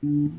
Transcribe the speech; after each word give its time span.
Bueno, 0.00 0.36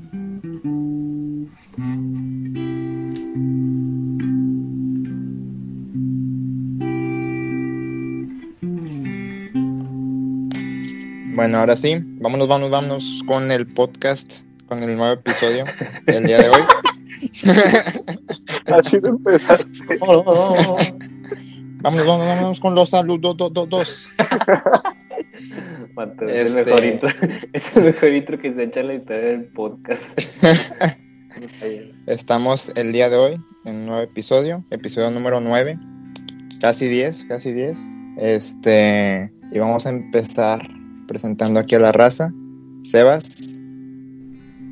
ahora 11.57 11.75
sí, 11.75 11.97
vámonos, 12.21 12.47
vámonos, 12.47 12.69
vámonos 12.69 13.21
con 13.27 13.51
el 13.51 13.67
podcast, 13.67 14.43
con 14.67 14.81
el 14.81 14.95
nuevo 14.95 15.15
episodio 15.15 15.65
del 16.05 16.23
día 16.23 16.37
de 16.37 16.49
hoy. 16.49 16.61
Así 18.73 18.97
de 18.99 19.09
empezaste. 19.09 19.97
Vámonos, 19.99 20.25
vámonos, 21.81 22.07
vámonos 22.07 22.59
con 22.61 22.75
los 22.75 22.91
saludos, 22.91 23.35
dos, 23.35 23.51
dos, 23.51 23.67
dos. 23.67 24.07
Mato, 25.99 26.23
es, 26.23 26.45
Este- 26.45 26.61
el 26.61 26.65
mejor 26.65 26.85
intro, 26.85 27.09
es 27.53 27.75
el 27.75 27.83
mejor 27.83 28.13
intro 28.13 28.39
que 28.39 28.53
se 28.53 28.63
echa 28.63 28.79
en 28.79 28.87
la 28.87 28.93
historia 28.93 29.25
del 29.25 29.45
podcast. 29.47 30.17
Estamos 32.07 32.71
el 32.77 32.93
día 32.93 33.09
de 33.09 33.17
hoy 33.17 33.33
en 33.65 33.75
un 33.75 33.85
nuevo 33.87 34.01
episodio, 34.01 34.63
episodio 34.69 35.11
número 35.11 35.41
9, 35.41 35.77
casi 36.61 36.87
10, 36.87 37.25
casi 37.25 37.51
10. 37.51 37.77
Este, 38.17 39.29
y 39.51 39.59
vamos 39.59 39.85
a 39.85 39.89
empezar 39.89 40.61
presentando 41.05 41.59
aquí 41.59 41.75
a 41.75 41.79
la 41.79 41.91
raza. 41.91 42.31
Sebas, 42.83 43.23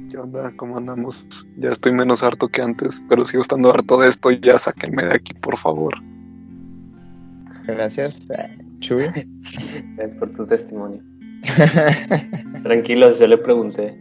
¿Qué 0.09 0.17
onda? 0.17 0.53
¿Cómo 0.55 0.77
andamos? 0.77 1.27
Ya 1.57 1.71
estoy 1.71 1.91
menos 1.91 2.23
harto 2.23 2.47
que 2.47 2.61
antes, 2.61 3.03
pero 3.09 3.25
sigo 3.25 3.41
estando 3.41 3.69
harto 3.69 3.99
de 3.99 4.07
esto. 4.07 4.31
Ya 4.31 4.57
sáquenme 4.57 5.03
de 5.03 5.15
aquí, 5.15 5.33
por 5.33 5.57
favor. 5.57 5.93
gracias. 7.67 8.29
Eh, 8.29 8.57
Chuy. 8.79 9.07
Gracias 9.95 10.15
por 10.19 10.31
tu 10.33 10.45
testimonio. 10.45 11.01
Tranquilos, 12.63 13.19
yo 13.19 13.27
le 13.27 13.37
pregunté. 13.37 13.97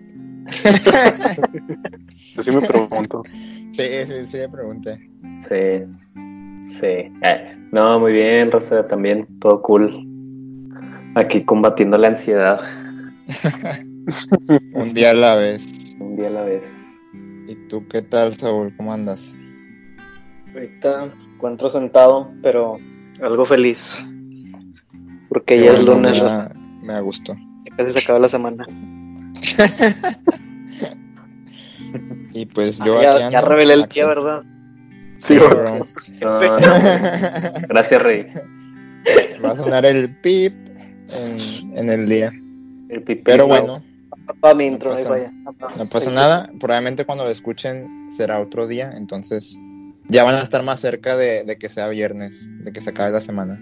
Así 2.39 2.51
me 2.51 2.61
pregunto. 2.61 3.23
Sí, 3.73 3.83
sí, 4.07 4.27
sí, 4.27 4.37
le 4.39 4.49
pregunté. 4.49 5.11
Sí, 5.41 5.85
sí. 6.63 7.13
Eh, 7.23 7.57
no, 7.73 8.01
muy 8.01 8.13
bien, 8.13 8.51
Rosa, 8.51 8.85
también, 8.85 9.27
todo 9.41 9.63
cool. 9.63 10.07
Aquí 11.15 11.45
combatiendo 11.45 11.97
la 11.97 12.09
ansiedad 12.09 12.61
Un 14.75 14.95
día 14.95 15.11
a 15.11 15.15
la 15.15 15.37
vez. 15.37 15.95
un 15.99 16.17
día 16.17 16.29
a 16.29 16.31
la 16.31 16.43
vez. 16.43 17.01
¿Y 17.49 17.55
tú 17.69 17.87
qué 17.89 18.03
tal, 18.03 18.35
Saúl? 18.35 18.75
¿Cómo 18.77 18.93
andas? 18.93 19.35
Ahorita 20.55 21.09
encuentro 21.35 21.69
sentado, 21.69 22.31
pero 22.43 22.79
algo 23.21 23.45
feliz. 23.45 24.05
Porque 25.29 25.57
Qué 25.57 25.65
ya 25.65 25.73
es 25.73 25.85
lunes, 25.85 26.23
me 26.23 26.66
Me 26.87 26.95
da 26.95 27.01
gusto. 27.01 27.35
Ya 27.69 27.77
casi 27.77 27.93
se 27.93 27.99
acaba 27.99 28.21
la 28.21 28.29
semana. 28.29 28.65
Y 32.33 32.47
pues 32.47 32.79
yo 32.79 32.99
Ah, 32.99 33.03
ya, 33.03 33.15
aquí 33.27 33.33
ya 33.33 33.41
revelé 33.41 33.75
el 33.75 33.87
día, 33.87 34.07
¿verdad? 34.07 34.43
Sí, 35.19 35.35
Sí, 35.35 35.39
bro. 35.39 35.65
gracias, 37.69 38.03
Rey. 38.03 38.27
Va 39.45 39.51
a 39.53 39.57
sonar 39.57 39.87
el 39.87 40.15
pip 40.17 40.53
en, 41.09 41.77
en 41.79 41.89
el 41.89 42.09
día. 42.09 42.31
El 42.91 43.03
pipí. 43.03 43.23
Pero 43.25 43.47
bueno, 43.47 43.83
Para 44.41 44.55
mi 44.55 44.67
intro, 44.67 44.91
No 44.91 44.97
pasa 44.97 45.09
vaya. 45.09 45.33
no 45.45 45.87
pasa 45.91 46.11
nada. 46.11 46.51
Probablemente 46.61 47.05
cuando 47.07 47.25
lo 47.25 47.31
escuchen 47.31 48.11
será 48.15 48.41
otro 48.41 48.67
día. 48.67 48.93
Entonces 48.97 49.57
ya 50.09 50.25
van 50.25 50.35
a 50.35 50.43
estar 50.43 50.63
más 50.63 50.81
cerca 50.81 51.17
de, 51.17 51.45
de 51.45 51.57
que 51.57 51.69
sea 51.69 51.89
viernes, 51.89 52.49
de 52.65 52.73
que 52.73 52.81
se 52.83 52.91
acabe 52.91 53.13
la 53.13 53.21
semana. 53.21 53.59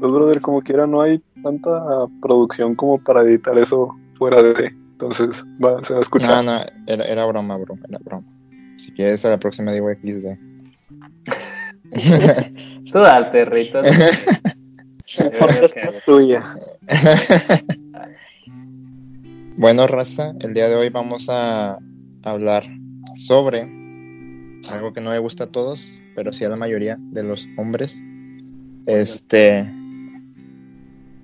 Pues, 0.00 0.12
brother, 0.12 0.40
como 0.40 0.60
quiera, 0.60 0.86
no 0.86 1.00
hay 1.02 1.20
tanta 1.42 2.06
producción 2.20 2.74
como 2.74 3.02
para 3.02 3.22
editar 3.22 3.56
eso 3.58 3.94
fuera 4.18 4.42
de. 4.42 4.66
Entonces, 4.92 5.44
va, 5.62 5.84
se 5.84 5.92
va 5.92 5.98
a 5.98 6.02
escuchar. 6.02 6.44
No, 6.44 6.54
no, 6.54 6.60
era, 6.86 7.04
era 7.04 7.24
broma, 7.26 7.56
bro. 7.56 7.74
Era 7.88 7.98
broma. 7.98 8.26
Si 8.76 8.92
quieres, 8.92 9.24
a 9.24 9.30
la 9.30 9.38
próxima 9.38 9.72
digo 9.72 9.90
XD. 9.90 10.36
Tú 12.92 12.98
date, 12.98 13.44
podcast 15.38 15.76
es 15.76 16.04
tuya. 16.04 16.42
Bueno, 19.58 19.86
raza, 19.86 20.34
el 20.40 20.52
día 20.52 20.68
de 20.68 20.74
hoy 20.74 20.90
vamos 20.90 21.30
a 21.30 21.78
hablar 22.24 22.64
sobre 23.16 23.62
algo 24.70 24.92
que 24.92 25.00
no 25.00 25.12
le 25.12 25.18
gusta 25.18 25.44
a 25.44 25.46
todos, 25.46 25.98
pero 26.14 26.30
sí 26.34 26.44
a 26.44 26.50
la 26.50 26.56
mayoría 26.56 26.98
de 27.00 27.22
los 27.22 27.48
hombres. 27.56 27.98
Este. 28.84 29.66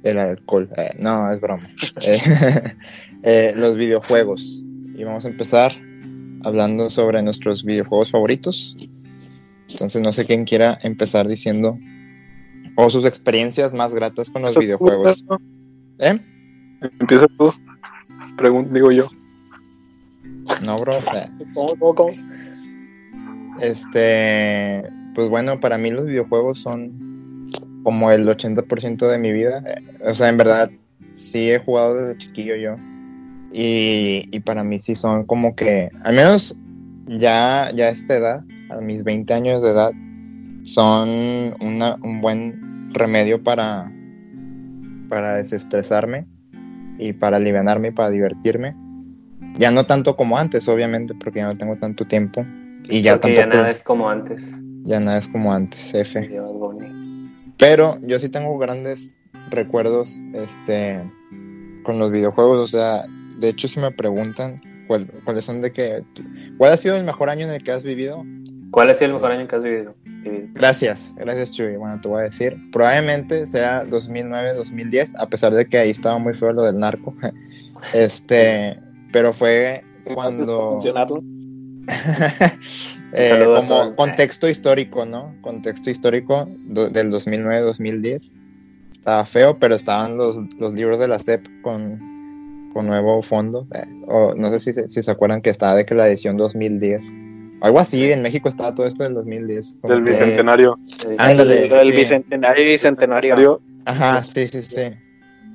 El 0.02 0.18
alcohol. 0.18 0.68
Eh, 0.76 0.94
no, 0.98 1.30
es 1.32 1.40
broma. 1.40 1.68
Eh, 2.06 2.18
eh, 3.22 3.52
los 3.56 3.76
videojuegos. 3.76 4.64
Y 4.94 5.04
vamos 5.04 5.24
a 5.24 5.28
empezar 5.28 5.70
hablando 6.44 6.90
sobre 6.90 7.22
nuestros 7.22 7.64
videojuegos 7.64 8.10
favoritos. 8.10 8.76
Entonces, 9.68 10.02
no 10.02 10.12
sé 10.12 10.26
quién 10.26 10.44
quiera 10.44 10.78
empezar 10.82 11.28
diciendo. 11.28 11.78
O 12.76 12.90
sus 12.90 13.04
experiencias 13.04 13.72
más 13.72 13.92
gratas 13.92 14.30
con 14.30 14.42
los 14.42 14.56
videojuegos. 14.56 15.24
¿Eh? 15.98 16.18
Empieza 17.00 17.26
tú. 17.38 17.52
Pregun 18.36 18.72
digo 18.72 18.90
yo. 18.90 19.08
No, 20.62 20.76
bro. 20.76 20.94
¿Cómo, 21.54 21.76
cómo, 21.76 21.94
cómo? 21.94 22.12
Este, 23.60 24.82
pues 25.14 25.28
bueno, 25.28 25.60
para 25.60 25.78
mí 25.78 25.90
los 25.90 26.06
videojuegos 26.06 26.60
son 26.60 26.98
como 27.82 28.10
el 28.10 28.26
80% 28.28 29.08
de 29.08 29.18
mi 29.18 29.32
vida. 29.32 29.62
Eh, 29.66 29.82
O 30.10 30.14
sea, 30.14 30.28
en 30.28 30.36
verdad, 30.36 30.70
sí 31.12 31.50
he 31.50 31.58
jugado 31.58 31.94
desde 31.96 32.18
chiquillo 32.18 32.56
yo. 32.56 32.74
Y, 33.52 34.28
y 34.32 34.40
para 34.40 34.64
mí 34.64 34.78
sí 34.78 34.94
son 34.96 35.24
como 35.24 35.54
que, 35.54 35.90
al 36.04 36.14
menos 36.14 36.56
ya, 37.06 37.70
ya 37.74 37.86
a 37.86 37.90
esta 37.90 38.14
edad, 38.16 38.40
a 38.70 38.76
mis 38.80 39.04
20 39.04 39.34
años 39.34 39.60
de 39.62 39.70
edad, 39.70 39.92
son 40.62 41.08
una- 41.60 41.96
un 42.02 42.20
buen 42.20 42.90
remedio 42.94 43.42
para, 43.42 43.90
para 45.08 45.34
desestresarme 45.34 46.26
y 46.98 47.12
para 47.12 47.36
alivianarme 47.38 47.88
y 47.88 47.90
para 47.90 48.10
divertirme. 48.10 48.74
Ya 49.58 49.70
no 49.70 49.84
tanto 49.84 50.16
como 50.16 50.38
antes, 50.38 50.66
obviamente, 50.68 51.14
porque 51.14 51.40
ya 51.40 51.46
no 51.48 51.56
tengo 51.58 51.76
tanto 51.76 52.06
tiempo. 52.06 52.46
Y 52.88 53.02
ya 53.02 53.12
Porque 53.20 53.28
ya 53.34 53.42
tampoco 53.42 53.56
nada 53.58 53.70
es 53.70 53.82
como 53.82 54.08
antes. 54.08 54.56
ya 54.84 54.98
nada 55.00 55.18
es 55.18 55.28
como 55.28 55.52
antes, 55.52 55.92
F. 55.94 56.26
Bunny. 56.40 57.01
Pero 57.58 57.98
yo 58.02 58.18
sí 58.18 58.28
tengo 58.28 58.56
grandes 58.58 59.18
recuerdos 59.50 60.18
este, 60.34 61.00
con 61.84 61.98
los 61.98 62.10
videojuegos. 62.10 62.58
O 62.60 62.68
sea, 62.68 63.04
de 63.38 63.48
hecho, 63.48 63.68
si 63.68 63.78
me 63.80 63.90
preguntan 63.90 64.60
cuál- 64.88 65.10
cuáles 65.24 65.44
son 65.44 65.60
de 65.60 65.72
que. 65.72 66.02
¿Cuál 66.58 66.72
ha 66.72 66.76
sido 66.76 66.96
el 66.96 67.04
mejor 67.04 67.28
año 67.30 67.46
en 67.46 67.52
el 67.52 67.62
que 67.62 67.72
has 67.72 67.82
vivido? 67.82 68.24
¿Cuál 68.70 68.90
ha 68.90 68.94
sido 68.94 69.06
el 69.08 69.12
mejor 69.14 69.32
año 69.32 69.46
que 69.48 69.56
has 69.56 69.62
vivido? 69.62 69.94
Gracias, 70.54 71.12
gracias, 71.16 71.50
Chuy. 71.52 71.76
Bueno, 71.76 72.00
te 72.00 72.08
voy 72.08 72.20
a 72.20 72.24
decir. 72.24 72.56
Probablemente 72.72 73.44
sea 73.46 73.84
2009, 73.84 74.54
2010, 74.54 75.14
a 75.16 75.26
pesar 75.26 75.52
de 75.52 75.66
que 75.66 75.78
ahí 75.78 75.90
estaba 75.90 76.18
muy 76.18 76.32
feo 76.34 76.52
lo 76.52 76.62
del 76.62 76.78
narco. 76.78 77.14
Este, 77.92 78.78
pero 79.12 79.32
fue 79.32 79.82
cuando. 80.14 80.72
Funcionarlo. 80.74 81.20
Eh, 83.14 83.44
como 83.56 83.94
contexto 83.94 84.48
histórico, 84.48 85.04
¿no? 85.04 85.34
Contexto 85.42 85.90
histórico 85.90 86.46
do- 86.66 86.88
del 86.90 87.10
2009-2010. 87.12 88.32
Estaba 88.92 89.26
feo, 89.26 89.58
pero 89.58 89.74
estaban 89.74 90.16
los, 90.16 90.36
los 90.58 90.72
libros 90.74 90.98
de 90.98 91.08
la 91.08 91.18
SEP 91.18 91.46
con, 91.62 92.70
con 92.72 92.86
nuevo 92.86 93.20
fondo. 93.22 93.66
Eh, 93.74 93.84
o 94.06 94.34
no 94.34 94.50
sé 94.50 94.60
si, 94.60 94.72
se- 94.72 94.88
si 94.90 95.02
se 95.02 95.10
acuerdan 95.10 95.42
que 95.42 95.50
estaba 95.50 95.74
de 95.74 95.84
que 95.84 95.94
la 95.94 96.08
edición 96.08 96.36
2010. 96.36 97.12
Algo 97.60 97.78
así, 97.80 98.10
en 98.10 98.22
México 98.22 98.48
estaba 98.48 98.74
todo 98.74 98.86
esto 98.86 99.02
del 99.04 99.14
2010. 99.14 99.74
como 99.80 99.94
Del 99.94 100.02
que- 100.04 100.10
bicentenario. 100.10 100.78
Sí. 100.86 101.08
Ándale. 101.18 101.68
Del 101.68 101.90
sí. 101.90 101.96
bicentenario 101.96 102.64
y 102.64 102.68
bicentenario. 102.72 103.32
Bicentenario, 103.34 103.60
Ajá, 103.84 104.22
sí, 104.22 104.46
sí, 104.48 104.62
sí. 104.62 104.82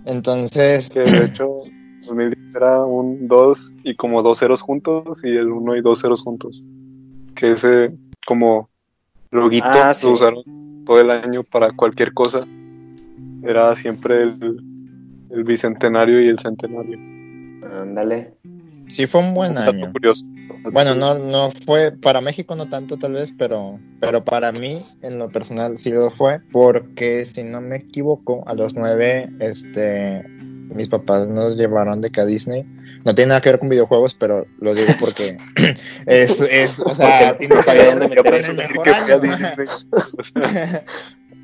Entonces, 0.05 0.89
Que 0.89 1.01
de 1.01 1.25
hecho, 1.25 1.61
2010 2.05 2.37
era 2.55 2.85
un 2.85 3.27
2 3.27 3.75
y 3.83 3.95
como 3.95 4.21
dos 4.23 4.39
ceros 4.39 4.61
juntos 4.61 5.23
y 5.23 5.29
el 5.29 5.51
1 5.51 5.75
y 5.75 5.81
dos 5.81 6.01
ceros 6.01 6.21
juntos. 6.21 6.63
Que 7.37 7.53
ese, 7.53 7.91
como 8.25 8.69
loguito, 9.31 9.65
Ah, 9.69 9.93
sí. 9.93 10.05
lo 10.07 10.13
usaron 10.13 10.43
todo 10.85 10.99
el 10.99 11.11
año 11.11 11.43
para 11.43 11.71
cualquier 11.71 12.13
cosa. 12.13 12.45
Era 13.43 13.75
siempre 13.75 14.23
el, 14.23 14.59
el 15.29 15.43
bicentenario 15.43 16.21
y 16.21 16.27
el 16.27 16.39
centenario. 16.39 16.97
Ándale. 17.81 18.33
sí 18.87 19.05
fue 19.05 19.21
un 19.21 19.33
buen 19.33 19.51
Un 19.51 19.57
año. 19.59 19.91
curioso. 19.91 20.25
Bueno, 20.71 20.95
no, 20.95 21.17
no 21.19 21.49
fue, 21.65 21.91
para 21.91 22.19
México 22.21 22.55
no 22.55 22.67
tanto 22.67 22.97
tal 22.97 23.13
vez, 23.13 23.33
pero, 23.37 23.79
pero 23.99 24.23
para 24.25 24.51
mí 24.51 24.83
en 25.01 25.19
lo 25.19 25.29
personal 25.29 25.77
sí 25.77 25.91
lo 25.91 26.09
fue, 26.09 26.39
porque 26.51 27.25
si 27.25 27.43
no 27.43 27.61
me 27.61 27.75
equivoco, 27.77 28.43
a 28.47 28.53
los 28.53 28.75
nueve, 28.75 29.29
este, 29.39 30.23
mis 30.73 30.89
papás 30.89 31.27
nos 31.29 31.55
llevaron 31.55 32.01
de 32.01 32.09
que 32.09 32.21
a 32.21 32.25
Disney. 32.25 32.65
No 33.07 33.15
tiene 33.15 33.29
nada 33.29 33.39
que 33.39 33.49
ver 33.51 33.59
con 33.59 33.69
videojuegos, 33.69 34.15
pero 34.15 34.45
lo 34.59 34.75
digo 34.75 34.91
porque 34.99 35.37
es, 36.05 36.41
es 36.41 36.77
o 36.77 36.93
sea, 36.93 37.37
no 37.49 37.61
sabía 37.61 37.95
dónde 37.95 38.09
meter 38.09 38.35
eso. 38.35 38.53
Que 38.53 38.67
fui 38.67 39.13
a. 39.13 39.19
Disney. 39.19 39.67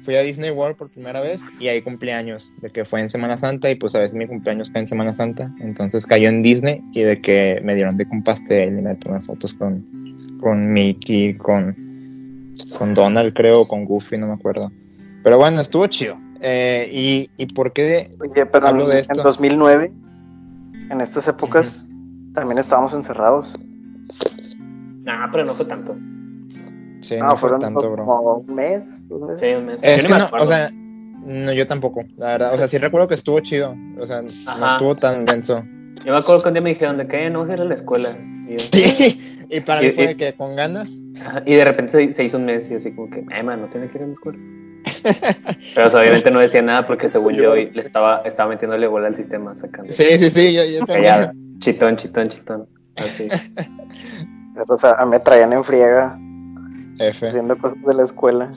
fui 0.03 0.15
a 0.17 0.23
Disney 0.23 0.51
World 0.51 0.75
por 0.75 0.89
primera 0.89 1.21
vez 1.21 1.39
y 1.61 1.69
ahí 1.69 1.81
cumpleaños, 1.81 2.51
de 2.61 2.69
que 2.69 2.83
fue 2.83 2.99
en 2.99 3.09
Semana 3.09 3.37
Santa 3.37 3.69
y 3.71 3.75
pues 3.75 3.95
a 3.95 3.99
veces 3.99 4.15
mi 4.15 4.27
cumpleaños 4.27 4.71
cae 4.71 4.81
en 4.81 4.87
Semana 4.87 5.13
Santa, 5.13 5.49
entonces 5.61 6.05
cayó 6.05 6.27
en 6.27 6.43
Disney 6.43 6.81
y 6.91 7.03
de 7.03 7.21
que 7.21 7.61
me 7.63 7.75
dieron 7.75 7.95
de 7.95 8.05
un 8.11 8.25
pastel 8.25 8.77
y 8.77 8.81
me 8.81 8.95
tomé 8.95 9.21
fotos 9.21 9.53
con, 9.53 9.87
con 10.41 10.73
Mickey, 10.73 11.37
con, 11.37 12.53
con 12.77 12.93
Donald 12.93 13.33
creo, 13.33 13.65
con 13.65 13.85
Goofy, 13.85 14.17
no 14.17 14.27
me 14.27 14.33
acuerdo. 14.33 14.69
Pero 15.23 15.37
bueno, 15.37 15.61
estuvo 15.61 15.87
chido. 15.87 16.17
Eh, 16.41 16.89
y, 16.91 17.29
¿Y 17.37 17.45
por 17.53 17.71
qué? 17.71 18.09
Oye, 18.19 18.45
pero 18.47 18.67
Hablo 18.67 18.85
de 18.85 18.95
en, 18.95 18.99
esto. 18.99 19.13
en 19.17 19.23
2009, 19.23 19.91
en 20.93 21.01
estas 21.01 21.27
épocas, 21.27 21.85
también 22.33 22.57
estábamos 22.57 22.93
encerrados. 22.93 23.53
Nah, 25.03 25.29
pero 25.31 25.43
no 25.45 25.53
fue 25.55 25.65
tanto. 25.65 25.95
Sí, 27.01 27.15
Ah, 27.15 27.25
no 27.25 27.29
fue 27.31 27.49
fueron 27.49 27.59
tanto, 27.59 27.91
bro. 27.91 28.05
como 28.05 28.35
un 28.47 28.55
mes. 28.55 29.01
Sí, 29.37 29.47
un 29.53 29.65
mes. 29.65 29.83
Es 29.83 30.01
Yo 30.03 30.07
que 30.07 30.13
me 30.13 30.19
no, 30.19 30.29
o 30.31 30.47
sea, 30.47 30.71
no, 30.71 31.51
yo 31.51 31.67
tampoco, 31.67 32.03
la 32.17 32.27
verdad. 32.27 32.53
O 32.53 32.57
sea, 32.57 32.67
sí 32.69 32.77
recuerdo 32.77 33.07
que 33.09 33.15
estuvo 33.15 33.39
chido. 33.41 33.75
O 33.99 34.05
sea, 34.05 34.21
no 34.21 34.71
estuvo 34.71 34.95
tan 34.95 35.25
denso. 35.25 35.63
Yo 36.05 36.11
me 36.11 36.17
acuerdo 36.17 36.41
que 36.41 36.47
un 36.49 36.53
día 36.53 36.61
me 36.61 36.69
dijeron 36.73 36.97
de 36.97 37.07
que 37.07 37.25
"Eh, 37.25 37.29
no 37.29 37.39
vas 37.39 37.49
a 37.49 37.53
ir 37.53 37.61
a 37.61 37.65
la 37.65 37.75
escuela. 37.75 38.09
Y, 38.47 38.51
yo, 38.51 38.57
Sí, 38.59 39.45
y 39.49 39.59
para 39.61 39.83
Y- 39.83 39.87
mí 39.87 39.91
fue 39.91 40.03
y- 40.05 40.07
de 40.07 40.15
que 40.17 40.33
con 40.33 40.55
ganas. 40.55 40.91
Ajá, 41.25 41.43
y 41.45 41.53
de 41.55 41.63
repente 41.65 41.91
se, 41.91 42.13
se 42.13 42.23
hizo 42.23 42.37
un 42.37 42.45
mes 42.45 42.69
y 42.71 42.75
así 42.75 42.91
como 42.93 43.09
que, 43.09 43.25
ay, 43.31 43.43
man, 43.43 43.61
no 43.61 43.67
tiene 43.67 43.87
que 43.87 43.97
ir 43.97 44.03
a 44.03 44.07
la 44.07 44.13
escuela. 44.13 44.39
Pero 45.75 45.87
o 45.87 45.91
sea, 45.91 45.99
obviamente 46.01 46.31
no 46.31 46.39
decía 46.39 46.61
nada 46.61 46.85
porque 46.87 47.09
según 47.09 47.33
yo 47.33 47.55
le 47.55 47.81
estaba, 47.81 48.21
estaba 48.25 48.49
metiéndole 48.49 48.87
bola 48.87 49.07
al 49.07 49.15
sistema 49.15 49.55
sacando. 49.55 49.91
Sí, 49.91 50.05
sí, 50.19 50.29
sí, 50.29 50.53
yo, 50.53 50.63
yo 50.65 50.85
también. 50.85 51.59
Chitón, 51.59 51.95
chitón, 51.97 52.29
chitón. 52.29 52.67
Así. 52.97 53.27
O 54.67 54.77
sea, 54.77 55.03
me 55.07 55.19
traían 55.19 55.51
en 55.51 55.63
friega 55.63 56.15
F. 56.99 57.27
haciendo 57.27 57.57
cosas 57.57 57.81
de 57.81 57.93
la 57.95 58.03
escuela. 58.03 58.53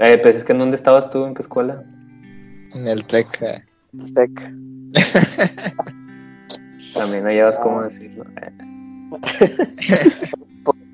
Eh, 0.00 0.18
pues 0.20 0.34
es 0.34 0.44
que 0.44 0.50
¿en 0.50 0.58
dónde 0.58 0.74
estabas 0.74 1.10
tú? 1.12 1.24
¿En 1.26 1.32
qué 1.34 1.42
escuela? 1.42 1.80
En 2.74 2.88
el 2.88 3.04
tech. 3.04 3.28
eh. 3.40 3.62
Tec. 4.16 4.30
También 6.94 7.22
no 7.22 7.30
llevas 7.30 7.56
cómo 7.60 7.82
decirlo. 7.82 8.24
Eh, 8.42 8.50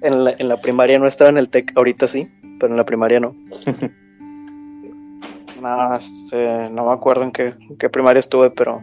En 0.02 0.24
la, 0.24 0.34
en 0.38 0.48
la 0.48 0.60
primaria 0.60 0.98
no 0.98 1.06
estaba 1.06 1.30
en 1.30 1.38
el 1.38 1.48
TEC, 1.48 1.72
ahorita 1.76 2.06
sí, 2.06 2.28
pero 2.58 2.72
en 2.72 2.76
la 2.78 2.84
primaria 2.84 3.20
no. 3.20 3.34
No, 5.60 5.92
este, 5.94 6.70
no 6.70 6.86
me 6.86 6.92
acuerdo 6.92 7.24
en 7.24 7.32
qué, 7.32 7.54
en 7.58 7.76
qué 7.78 7.88
primaria 7.88 8.20
estuve, 8.20 8.50
pero 8.50 8.82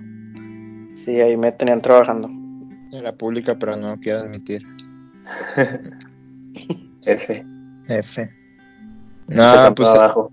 sí, 0.96 1.20
ahí 1.20 1.38
me 1.38 1.52
tenían 1.52 1.82
trabajando. 1.82 2.28
En 2.28 3.04
la 3.04 3.14
pública, 3.16 3.58
pero 3.60 3.76
no 3.76 4.00
quiero 4.00 4.20
admitir. 4.20 4.64
F. 7.06 7.44
F. 7.88 8.30
No, 9.28 9.76
pues. 9.76 9.90
abajo. 9.90 10.32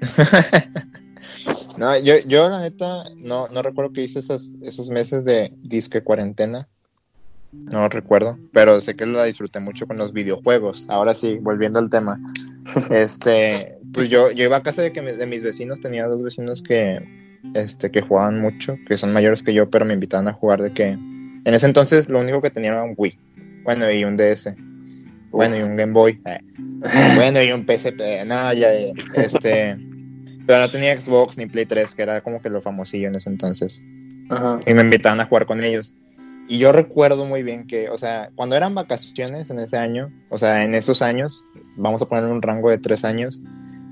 No, 1.76 1.98
yo, 1.98 2.18
yo 2.26 2.48
la 2.48 2.60
neta 2.60 3.04
no, 3.16 3.48
no 3.48 3.62
recuerdo 3.62 3.92
que 3.92 4.02
hice 4.02 4.18
esos, 4.18 4.52
esos 4.62 4.88
meses 4.90 5.24
de 5.24 5.54
disque 5.62 6.02
cuarentena. 6.02 6.68
No 7.52 7.88
recuerdo, 7.88 8.38
pero 8.52 8.80
sé 8.80 8.96
que 8.96 9.06
la 9.06 9.24
disfruté 9.24 9.60
mucho 9.60 9.86
con 9.86 9.98
los 9.98 10.12
videojuegos. 10.12 10.86
Ahora 10.88 11.14
sí, 11.14 11.38
volviendo 11.40 11.78
al 11.78 11.90
tema. 11.90 12.20
Este, 12.90 13.76
pues 13.92 14.08
yo, 14.08 14.30
yo 14.30 14.44
iba 14.44 14.56
a 14.56 14.62
casa 14.62 14.82
de, 14.82 14.92
que 14.92 15.02
de 15.02 15.26
mis 15.26 15.42
vecinos, 15.42 15.80
tenía 15.80 16.06
dos 16.06 16.22
vecinos 16.22 16.62
que, 16.62 17.02
este, 17.54 17.90
que 17.90 18.00
jugaban 18.00 18.40
mucho, 18.40 18.76
que 18.86 18.96
son 18.96 19.12
mayores 19.12 19.42
que 19.42 19.52
yo, 19.52 19.68
pero 19.68 19.84
me 19.84 19.94
invitaban 19.94 20.28
a 20.28 20.32
jugar 20.32 20.62
de 20.62 20.72
que... 20.72 20.90
En 21.44 21.54
ese 21.54 21.66
entonces 21.66 22.08
lo 22.08 22.20
único 22.20 22.40
que 22.40 22.50
tenía 22.50 22.70
era 22.70 22.84
un 22.84 22.94
Wii. 22.96 23.18
Bueno, 23.64 23.90
y 23.90 24.04
un 24.04 24.16
DS. 24.16 24.54
Bueno, 25.32 25.56
y 25.56 25.62
un 25.62 25.76
Game 25.76 25.92
Boy. 25.92 26.20
eh. 26.24 26.38
Bueno, 27.16 27.42
y 27.42 27.50
un 27.50 27.66
PSP. 27.66 28.24
No, 28.26 28.52
ya, 28.52 28.72
ya, 28.72 28.92
este... 29.16 29.76
Pero 30.46 30.58
no 30.60 30.70
tenía 30.70 30.98
Xbox 30.98 31.36
ni 31.36 31.46
Play 31.46 31.66
3, 31.66 31.94
que 31.94 32.02
era 32.02 32.20
como 32.20 32.40
que 32.40 32.48
lo 32.48 32.62
famosillo 32.62 33.08
en 33.08 33.16
ese 33.16 33.28
entonces. 33.28 33.80
Ajá. 34.30 34.60
Y 34.66 34.74
me 34.74 34.82
invitaban 34.82 35.20
a 35.20 35.24
jugar 35.24 35.46
con 35.46 35.62
ellos. 35.62 35.92
Y 36.48 36.58
yo 36.58 36.72
recuerdo 36.72 37.24
muy 37.24 37.42
bien 37.42 37.66
que, 37.66 37.88
o 37.88 37.96
sea, 37.96 38.30
cuando 38.34 38.56
eran 38.56 38.74
vacaciones 38.74 39.50
en 39.50 39.58
ese 39.58 39.78
año, 39.78 40.10
o 40.28 40.38
sea, 40.38 40.64
en 40.64 40.74
esos 40.74 41.00
años, 41.02 41.44
vamos 41.76 42.02
a 42.02 42.06
ponerle 42.06 42.32
un 42.32 42.42
rango 42.42 42.68
de 42.68 42.78
tres 42.78 43.04
años, 43.04 43.40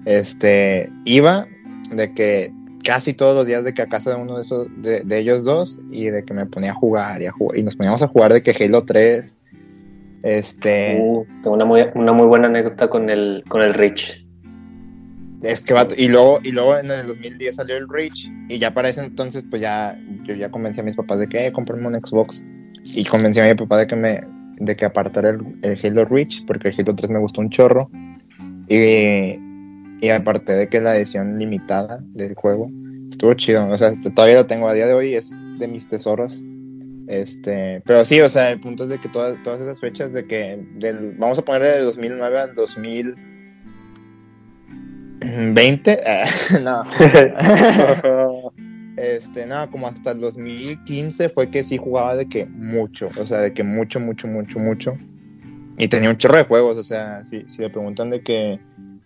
este, 0.05 0.91
iba 1.05 1.47
de 1.91 2.13
que 2.13 2.53
casi 2.85 3.15
todos 3.15 3.35
los 3.35 3.47
días 3.47 3.65
de 3.65 3.75
que 3.75 3.83
a 3.83 3.87
casa 3.87 4.11
de 4.11 4.17
uno 4.17 4.37
de 4.37 4.43
esos, 4.43 4.67
de, 4.83 5.01
de 5.01 5.19
ellos 5.19 5.45
dos, 5.45 5.79
y 5.91 6.07
de 6.07 6.25
que 6.25 6.35
me 6.35 6.47
ponía 6.47 6.73
a 6.73 6.75
jugar 6.75 7.23
y 7.23 7.27
a 7.27 7.33
jugar, 7.33 7.59
y 7.59 7.63
nos 7.63 7.77
poníamos 7.77 8.03
a 8.03 8.09
jugar 8.09 8.33
de 8.33 8.43
que 8.43 8.65
Halo 8.65 8.85
3, 8.85 9.37
este, 10.23 10.99
Uh, 11.01 11.25
tengo 11.43 11.57
una 11.57 11.65
muy, 11.65 11.87
una 11.95 12.13
muy 12.13 12.27
buena 12.27 12.47
anécdota 12.47 12.89
con 12.89 13.11
el, 13.11 13.43
con 13.49 13.63
el 13.63 13.75
Rich. 13.75 14.27
Es 15.43 15.61
que 15.61 15.73
va, 15.73 15.89
y 15.97 16.09
luego, 16.09 16.39
y 16.43 16.53
luego 16.53 16.77
en 16.77 16.91
el 16.91 17.07
2010 17.07 17.55
salió 17.55 17.77
el 17.77 17.89
Reach, 17.89 18.29
y 18.49 18.59
ya 18.59 18.75
para 18.75 18.91
ese 18.91 19.03
entonces, 19.03 19.43
pues 19.49 19.63
ya, 19.63 19.99
yo 20.25 20.35
ya 20.35 20.51
convencí 20.51 20.81
a 20.81 20.83
mis 20.83 20.97
papás 20.97 21.19
de 21.19 21.29
que, 21.29 21.47
eh, 21.47 21.53
cómprame 21.53 21.89
un 21.89 21.95
Xbox, 21.95 22.43
y 22.85 23.05
convencí 23.05 23.41
a 23.41 23.49
mi 23.49 23.55
papá 23.55 23.79
de 23.79 23.87
que 23.87 23.97
me, 23.97 24.21
de 24.59 24.77
que 24.77 24.85
apartara 24.85 25.31
el, 25.31 25.41
el 25.63 25.79
Halo 25.83 26.05
Reach, 26.05 26.45
porque 26.47 26.69
el 26.69 26.75
Halo 26.79 26.95
3 26.95 27.11
me 27.11 27.19
gustó 27.19 27.41
un 27.41 27.49
chorro, 27.49 27.91
y, 28.69 29.39
y 30.03 30.09
aparte 30.11 30.53
de 30.53 30.69
que 30.69 30.81
la 30.81 30.97
edición 30.97 31.39
limitada 31.39 32.01
del 32.13 32.35
juego, 32.35 32.71
estuvo 33.09 33.33
chido, 33.33 33.67
o 33.67 33.79
sea, 33.79 33.89
este, 33.89 34.11
todavía 34.11 34.37
lo 34.37 34.47
tengo 34.47 34.69
a 34.69 34.75
día 34.75 34.87
de 34.87 34.93
hoy, 34.93 35.15
es 35.15 35.33
de 35.59 35.69
mis 35.69 35.89
tesoros, 35.89 36.45
este, 37.07 37.83
pero 37.87 38.05
sí, 38.05 38.21
o 38.21 38.29
sea, 38.29 38.51
el 38.51 38.61
punto 38.61 38.85
es 38.85 38.91
de 38.91 38.99
que 38.99 39.09
todas, 39.09 39.43
todas 39.43 39.61
esas 39.61 39.81
fechas 39.81 40.13
de 40.13 40.27
que, 40.27 40.63
del, 40.75 41.13
vamos 41.19 41.39
a 41.39 41.43
ponerle 41.43 41.69
del 41.71 41.85
2009 41.87 42.39
al 42.39 42.55
2000 42.55 43.30
20, 45.21 45.93
eh, 45.93 46.25
no, 46.63 46.81
este, 48.97 49.47
no, 49.47 49.71
como 49.71 49.87
hasta 49.87 50.13
el 50.13 50.21
2015 50.21 51.29
fue 51.29 51.51
que 51.51 51.63
sí 51.63 51.77
jugaba 51.77 52.17
de 52.17 52.27
que 52.27 52.47
mucho, 52.47 53.11
o 53.19 53.27
sea, 53.27 53.39
de 53.39 53.53
que 53.53 53.63
mucho, 53.63 54.01
mucho, 54.01 54.27
mucho, 54.27 54.59
mucho. 54.59 54.97
Y 55.79 55.89
tenía 55.89 56.11
un 56.11 56.17
chorro 56.17 56.37
de 56.37 56.45
juegos, 56.45 56.77
o 56.77 56.85
sea, 56.85 57.25
si, 57.27 57.45
si 57.49 57.59
le 57.59 57.71
preguntan 57.71 58.11
de 58.11 58.23
que 58.23 58.61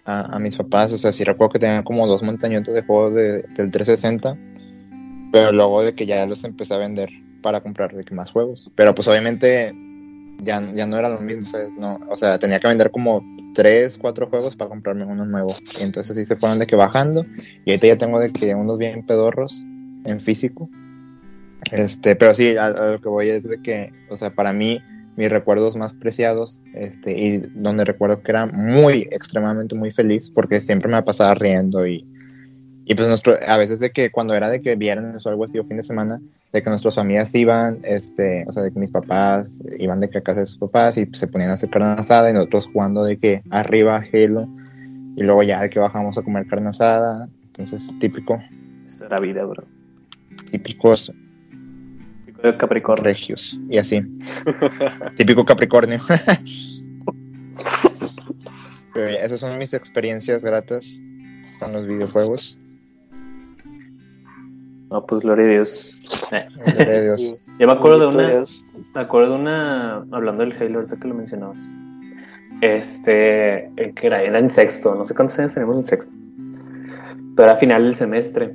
a, 0.05 0.37
a 0.37 0.39
mis 0.39 0.57
papás, 0.57 0.93
o 0.93 0.99
sea, 0.99 1.13
sí 1.13 1.25
recuerdo 1.25 1.53
que 1.53 1.59
tenían 1.59 1.83
como 1.83 2.07
dos 2.07 2.23
montañotes 2.23 2.75
de 2.75 2.83
juegos 2.83 3.15
de, 3.15 3.43
del 3.43 3.71
360, 3.71 4.37
pero 5.33 5.53
luego 5.53 5.83
de 5.83 5.95
que 5.95 6.07
ya 6.07 6.27
los 6.27 6.45
empecé 6.45 6.75
a 6.75 6.79
vender 6.79 7.11
para 7.43 7.61
comprar 7.61 7.95
de 7.95 8.03
que 8.03 8.15
más 8.15 8.31
juegos. 8.31 8.71
Pero 8.75 8.95
pues 8.95 9.07
obviamente 9.09 9.73
ya, 10.41 10.61
ya 10.75 10.87
no 10.87 10.99
era 10.99 11.09
lo 11.09 11.21
mismo, 11.21 11.49
¿sabes? 11.49 11.71
No, 11.77 12.01
o 12.09 12.17
sea, 12.17 12.39
tenía 12.39 12.61
que 12.61 12.69
vender 12.69 12.91
como 12.91 13.21
tres, 13.55 13.97
cuatro 13.97 14.29
juegos 14.29 14.57
para 14.57 14.69
comprarme 14.69 15.05
uno 15.05 15.25
nuevo. 15.25 15.57
Y 15.79 15.83
entonces 15.83 16.17
así 16.17 16.27
se 16.27 16.37
fueron 16.37 16.59
de 16.59 16.67
que 16.67 16.77
bajando. 16.77 17.25
Y 17.65 17.71
ahorita 17.71 17.87
ya 17.87 17.99
tengo 17.99 18.21
de 18.21 18.33
que 18.33 18.55
unos 18.55 18.77
bien 18.79 19.07
pedorros 19.07 19.65
en 20.05 20.21
físico. 20.21 20.69
Este, 21.73 22.15
pero 22.17 22.35
sí, 22.35 22.57
a, 22.57 22.71
lo 22.71 23.01
que 23.01 23.09
voy 23.09 23.29
es 23.31 23.45
de 23.45 23.63
que, 23.63 23.91
o 24.11 24.17
sea, 24.17 24.35
para 24.35 24.53
mí, 24.53 24.81
mis 25.17 25.31
recuerdos 25.31 25.77
más 25.77 25.95
preciados, 25.95 26.61
este, 26.75 27.19
y 27.19 27.39
donde 27.55 27.85
recuerdo 27.85 28.23
que 28.23 28.33
era 28.33 28.47
muy, 28.47 29.09
extremadamente 29.11 29.75
muy 29.75 29.93
feliz, 29.93 30.31
porque 30.31 30.61
siempre 30.61 30.91
me 30.91 31.03
pasaba 31.03 31.35
riendo 31.35 31.87
y, 31.87 32.07
y 32.85 32.95
pues 32.95 33.09
nuestro, 33.09 33.37
a 33.47 33.57
veces 33.57 33.81
de 33.81 33.91
que 33.91 34.11
cuando 34.11 34.35
era 34.35 34.51
de 34.51 34.61
que 34.61 34.77
viernes 34.77 35.25
o 35.25 35.29
algo 35.29 35.45
así 35.45 35.59
o 35.59 35.65
fin 35.65 35.77
de 35.79 35.83
semana, 35.83 36.21
de 36.55 36.63
que 36.63 36.71
nuestras 36.71 36.95
familias 36.95 37.35
iban, 37.35 37.81
este, 37.83 38.45
o 38.47 38.53
sea, 38.53 38.63
de 38.63 38.71
que 38.71 38.79
mis 38.79 38.93
papás 38.93 39.59
iban 39.77 40.01
de 40.01 40.09
que 40.09 40.19
a 40.19 40.21
casa 40.21 40.39
de 40.39 40.47
sus 40.47 40.59
papás 40.59 40.97
y 40.97 41.05
se 41.13 41.27
ponían 41.27 41.51
a 41.51 41.55
hacer 41.55 41.69
carne 41.69 41.89
asada 41.99 42.31
y 42.31 42.33
nosotros 42.33 42.69
jugando 42.73 43.03
de 43.03 43.19
que 43.19 43.43
arriba 43.51 43.97
Halo 43.97 44.49
y 45.17 45.25
luego 45.25 45.43
ya 45.43 45.63
de 45.63 45.71
que 45.71 45.81
bajamos 45.81 46.17
a 46.17 46.23
comer 46.23 46.47
carne 46.47 46.69
asada, 46.69 47.29
entonces 47.47 47.93
típico, 47.99 48.41
Esto 48.87 49.07
era 49.07 49.19
vida, 49.19 49.45
bro. 49.45 49.65
típicos 50.53 51.13
Pico 52.25 52.43
de 52.43 52.57
Capricornio. 52.57 53.03
regios 53.03 53.59
y 53.69 53.79
así, 53.79 54.01
típico 55.17 55.45
Capricornio. 55.45 55.99
Esas 58.95 59.41
son 59.41 59.59
mis 59.59 59.75
experiencias 59.75 60.45
gratas 60.45 61.01
con 61.59 61.73
los 61.73 61.85
videojuegos. 61.85 62.57
No, 64.89 65.05
pues 65.05 65.25
gloria 65.25 65.47
a 65.47 65.49
Dios. 65.49 65.94
Eh, 66.33 66.49
Gloria 66.65 66.99
a 66.99 67.03
Dios. 67.03 67.35
Yo 67.59 67.67
me 67.67 67.73
acuerdo 67.73 67.99
de 68.01 68.07
una, 68.07 68.45
me 68.95 69.01
acuerdo 69.01 69.35
de 69.35 69.41
una, 69.41 70.05
hablando 70.11 70.45
del 70.45 70.53
Halo, 70.61 70.81
ahorita 70.81 70.97
que 70.97 71.09
lo 71.09 71.15
mencionabas. 71.15 71.69
Este, 72.61 73.71
que 73.77 74.07
era, 74.07 74.23
era 74.23 74.39
en 74.39 74.49
sexto, 74.49 74.95
no 74.95 75.05
sé 75.05 75.15
cuántos 75.15 75.39
años 75.39 75.55
tenemos 75.55 75.77
en 75.77 75.83
sexto, 75.83 76.17
pero 77.37 77.49
era 77.49 77.57
final 77.57 77.83
del 77.83 77.95
semestre. 77.95 78.55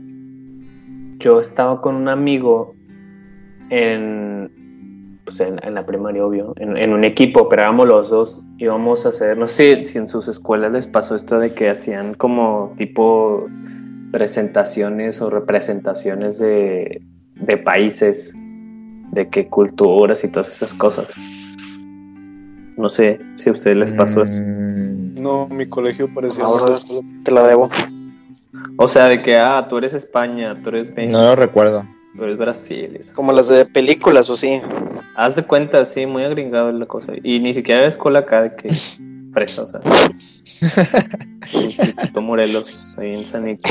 Yo 1.19 1.39
estaba 1.39 1.81
con 1.81 1.95
un 1.95 2.07
amigo 2.07 2.73
en, 3.69 5.19
pues 5.25 5.39
en, 5.41 5.59
en 5.63 5.73
la 5.75 5.85
primaria, 5.85 6.25
obvio, 6.25 6.53
en, 6.57 6.77
en 6.77 6.93
un 6.93 7.03
equipo, 7.03 7.49
pero 7.49 7.63
éramos 7.63 7.87
los 7.87 8.09
dos, 8.09 8.41
íbamos 8.57 9.05
a 9.05 9.09
hacer, 9.09 9.37
no 9.37 9.47
sé 9.47 9.83
si 9.83 9.97
en 9.97 10.07
sus 10.07 10.27
escuelas 10.27 10.71
les 10.71 10.87
pasó 10.87 11.15
esto 11.15 11.37
de 11.37 11.53
que 11.53 11.69
hacían 11.69 12.13
como 12.13 12.73
tipo 12.77 13.45
presentaciones 14.11 15.21
o 15.21 15.29
representaciones 15.29 16.39
de, 16.39 17.01
de 17.39 17.57
países, 17.57 18.33
de 19.11 19.27
qué 19.29 19.47
culturas 19.47 20.23
y 20.23 20.29
todas 20.29 20.49
esas 20.51 20.73
cosas. 20.73 21.07
No 22.77 22.87
sé 22.89 23.19
si 23.35 23.49
a 23.49 23.51
ustedes 23.53 23.75
les 23.75 23.91
pasó 23.91 24.23
eso. 24.23 24.41
Mm, 24.43 25.21
No, 25.21 25.47
mi 25.47 25.67
colegio 25.67 26.07
parecía 26.13 26.43
Ahora- 26.45 26.79
Te 27.23 27.31
la 27.31 27.45
debo. 27.47 27.67
O 28.77 28.87
sea, 28.87 29.07
de 29.07 29.21
que, 29.21 29.35
ah, 29.37 29.65
tú 29.69 29.77
eres 29.77 29.93
España, 29.93 30.55
tú 30.63 30.69
eres 30.69 30.93
México, 30.95 31.17
No 31.17 31.23
lo 31.23 31.35
recuerdo. 31.35 31.85
tú 32.15 32.23
eres 32.23 32.37
Brasil. 32.37 32.95
esas 32.97 33.13
Como 33.15 33.31
las 33.33 33.49
de 33.49 33.65
películas 33.65 34.29
o 34.29 34.37
sí. 34.37 34.61
Haz 35.17 35.35
de 35.35 35.43
cuenta, 35.43 35.83
sí, 35.83 36.05
muy 36.05 36.23
agringado 36.23 36.69
es 36.69 36.75
la 36.75 36.85
cosa. 36.85 37.13
Y 37.23 37.39
ni 37.41 37.51
siquiera 37.53 37.81
era 37.81 37.89
escuela 37.89 38.19
acá 38.19 38.43
de 38.43 38.55
que 38.55 38.69
fresa, 39.33 39.63
o 39.63 39.67
sea. 39.67 39.81
Instituto 41.53 42.21
Morelos, 42.21 42.95
ahí 42.97 43.13
en 43.15 43.25
San 43.25 43.43
Nico. 43.43 43.69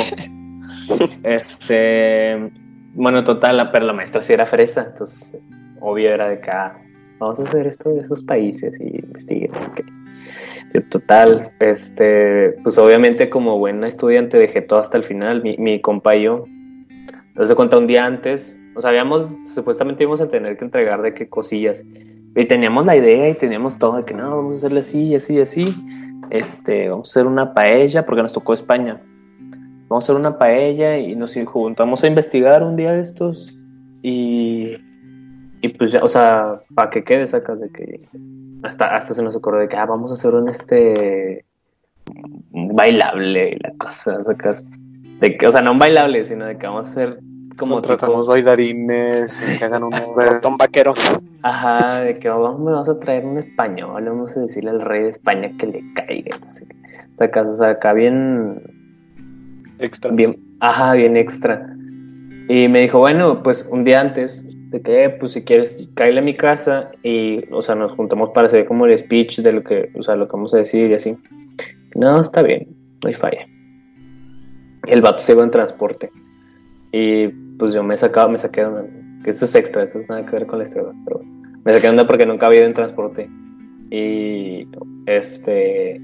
Este. 1.22 2.50
Bueno, 2.95 3.25
total, 3.25 3.71
pero 3.73 3.87
la 3.87 3.92
maestra 3.92 4.23
sí 4.23 4.33
era 4.33 4.47
fresa, 4.47 4.87
entonces, 4.88 5.38
obvio 5.80 6.11
era 6.11 6.28
de 6.28 6.40
que 6.40 6.50
ah, 6.50 6.73
vamos 7.18 7.38
a 7.40 7.45
hacer 7.45 7.66
esto 7.66 7.90
de 7.90 8.00
esos 8.00 8.23
países 8.23 8.80
y 8.80 8.99
investigué, 8.99 9.50
así 9.54 9.71
que. 9.73 9.85
Yo, 10.75 10.83
Total, 10.90 11.50
este, 11.61 12.54
pues 12.62 12.76
obviamente 12.76 13.30
como 13.30 13.59
buena 13.59 13.88
estudiante 13.88 14.37
dejé 14.37 14.61
todo 14.61 14.80
hasta 14.80 14.99
el 14.99 15.04
final, 15.04 15.42
mi, 15.42 15.57
mi 15.57 15.80
compa 15.80 16.14
y 16.16 16.25
yo. 16.25 16.45
Entonces 17.28 17.57
cuenta 17.57 17.78
un 17.78 17.87
día 17.87 18.04
antes, 18.04 18.59
sea, 18.80 18.90
habíamos, 18.90 19.37
supuestamente 19.45 20.04
íbamos 20.04 20.21
a 20.21 20.28
tener 20.28 20.57
que 20.57 20.64
entregar 20.64 21.02
de 21.02 21.14
qué 21.14 21.28
cosillas. 21.28 21.85
Y 22.37 22.45
teníamos 22.45 22.87
la 22.87 22.97
idea 22.97 23.28
y 23.28 23.35
teníamos 23.35 23.78
todo 23.78 23.97
de 23.97 24.04
que 24.04 24.14
no, 24.14 24.37
vamos 24.37 24.54
a 24.54 24.59
hacerle 24.59 24.80
así, 24.80 25.14
así, 25.14 25.40
así. 25.40 25.64
Este, 26.30 26.88
vamos 26.88 27.09
a 27.09 27.11
hacer 27.12 27.26
una 27.26 27.54
paella, 27.54 28.04
porque 28.07 28.23
nos 28.23 28.33
tocó 28.33 28.54
España. 28.54 29.00
Vamos 29.88 30.04
a 30.04 30.07
hacer 30.07 30.16
una 30.16 30.38
paella 30.38 30.99
y 30.99 31.16
nos 31.16 31.35
juntamos 31.47 32.04
a 32.04 32.07
investigar 32.07 32.62
un 32.62 32.76
día 32.76 32.92
de 32.92 33.00
estos. 33.00 33.57
Y, 34.02 34.76
y 35.61 35.68
pues 35.71 35.92
ya, 35.92 36.02
o 36.02 36.09
sea, 36.09 36.61
para 36.75 36.90
que 36.90 37.04
quede, 37.04 37.26
sacas 37.26 37.59
de 37.61 37.71
que 37.71 38.00
hasta, 38.62 38.95
hasta 38.95 39.14
se 39.14 39.23
nos 39.23 39.35
ocurrió 39.37 39.61
de 39.61 39.68
que 39.68 39.76
ah, 39.76 39.87
vamos 39.87 40.11
a 40.11 40.14
hacer 40.14 40.35
un 40.35 40.49
este 40.49 41.45
un 42.52 42.75
bailable 42.75 43.50
y 43.50 43.57
la 43.59 43.73
cosa, 43.78 44.18
sacas. 44.21 44.66
De 45.21 45.37
que, 45.37 45.47
o 45.47 45.52
sea, 45.52 45.62
no 45.62 45.73
un 45.73 45.78
bailable, 45.78 46.25
sino 46.25 46.47
de 46.47 46.57
que 46.59 46.66
vamos 46.66 46.87
a 46.87 46.90
hacer 46.90 47.21
como 47.59 47.75
Contratamos 47.75 48.26
tipo- 48.26 48.30
bailarines 48.30 49.37
que 49.59 49.64
hagan 49.64 49.83
un. 49.85 49.92
Ratón 50.16 50.57
vaquero. 50.57 50.95
Ajá, 51.42 52.02
de 52.02 52.18
que 52.18 52.28
vamos, 52.28 52.61
me 52.61 52.73
vas 52.73 52.88
a 52.88 52.99
traer 53.00 53.25
un 53.26 53.37
español, 53.37 54.04
vamos 54.04 54.37
a 54.37 54.40
decirle 54.40 54.71
al 54.71 54.80
rey 54.80 55.02
de 55.02 55.09
España 55.09 55.50
que 55.59 55.66
le 55.66 55.83
caiga. 55.95 56.38
Así 56.47 56.66
que, 56.66 56.76
sacas, 57.14 57.50
o 57.50 57.54
sea, 57.54 57.71
acá 57.71 57.92
bien, 57.92 58.62
extras. 59.78 60.14
bien, 60.14 60.35
ajá, 60.61 60.94
bien 60.94 61.16
extra. 61.16 61.75
Y 62.49 62.68
me 62.68 62.80
dijo, 62.80 62.99
bueno, 62.99 63.42
pues 63.42 63.68
un 63.70 63.85
día 63.85 64.00
antes 64.00 64.47
de 64.70 64.80
que, 64.82 65.11
pues 65.20 65.32
si 65.32 65.42
quieres, 65.42 65.88
cáele 65.94 66.20
a 66.20 66.23
mi 66.23 66.35
casa 66.35 66.90
y, 67.02 67.44
o 67.50 67.62
sea, 67.62 67.75
nos 67.75 67.92
juntamos 67.92 68.30
para 68.35 68.47
hacer 68.47 68.64
como 68.64 68.87
el 68.87 68.97
speech 68.97 69.40
de 69.40 69.52
lo 69.52 69.62
que, 69.62 69.90
o 69.94 70.02
sea, 70.02 70.16
lo 70.16 70.26
que 70.26 70.32
vamos 70.32 70.54
a 70.54 70.58
decir 70.58 70.90
y 70.90 70.94
así. 70.94 71.16
No, 71.94 72.20
está 72.20 72.42
bien, 72.42 72.68
no 73.02 73.08
hay 73.08 73.14
falla. 73.14 73.47
El 74.87 75.00
vato 75.00 75.18
se 75.18 75.32
iba 75.32 75.44
en 75.44 75.50
transporte. 75.50 76.11
Y 76.92 77.28
pues 77.58 77.75
yo 77.75 77.82
me 77.82 77.97
sacaba, 77.97 78.28
me 78.28 78.38
saqué 78.38 78.64
de 78.64 78.88
que 79.25 79.30
esto 79.30 79.44
es 79.44 79.54
extra, 79.54 79.82
esto 79.82 79.99
es 79.99 80.08
nada 80.08 80.25
que 80.25 80.32
ver 80.32 80.47
con 80.47 80.58
la 80.58 80.64
historia, 80.64 80.92
pero 81.04 81.20
me 81.64 81.73
saqué 81.73 81.90
de 81.90 82.04
porque 82.04 82.25
nunca 82.25 82.47
había 82.47 82.61
ido 82.61 82.68
en 82.68 82.75
transporte. 82.75 83.28
Y 83.90 84.66
este, 85.06 86.00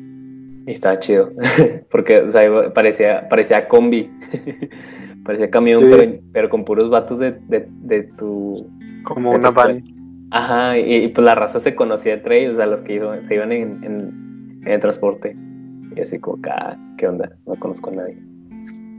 y 0.66 0.72
estaba 0.72 0.98
chido, 0.98 1.30
porque 1.90 2.20
o 2.20 2.28
sea, 2.30 2.44
iba- 2.44 2.72
parecía, 2.72 3.28
parecía 3.28 3.68
combi, 3.68 4.10
parecía 5.24 5.50
camión, 5.50 5.82
Sí. 5.82 5.88
pero, 5.90 6.12
pero 6.32 6.48
con 6.50 6.64
puros 6.64 6.90
vatos 6.90 7.18
de, 7.18 7.32
de, 7.48 7.66
de 7.82 8.02
tu... 8.18 8.66
Como 9.04 9.32
de 9.32 9.38
una 9.38 9.50
van. 9.50 9.84
Ajá, 10.30 10.78
y, 10.78 11.04
y, 11.04 11.08
pues 11.08 11.24
la 11.24 11.34
raza 11.34 11.60
se 11.60 11.74
conocía 11.74 12.14
entre 12.14 12.40
ellos, 12.40 12.54
o 12.54 12.56
sea, 12.56 12.66
los 12.66 12.82
que 12.82 12.94
iban, 12.94 13.22
se 13.22 13.34
iban 13.34 13.52
en, 13.52 13.84
en, 13.84 14.60
en 14.64 14.68
el 14.72 14.80
transporte. 14.80 15.36
Y 15.94 16.00
así 16.00 16.18
como, 16.18 16.38
ah, 16.50 16.76
¿qué 16.98 17.06
onda? 17.06 17.30
No 17.46 17.54
conozco 17.54 17.90
a 17.90 17.94
nadie. 17.94 18.18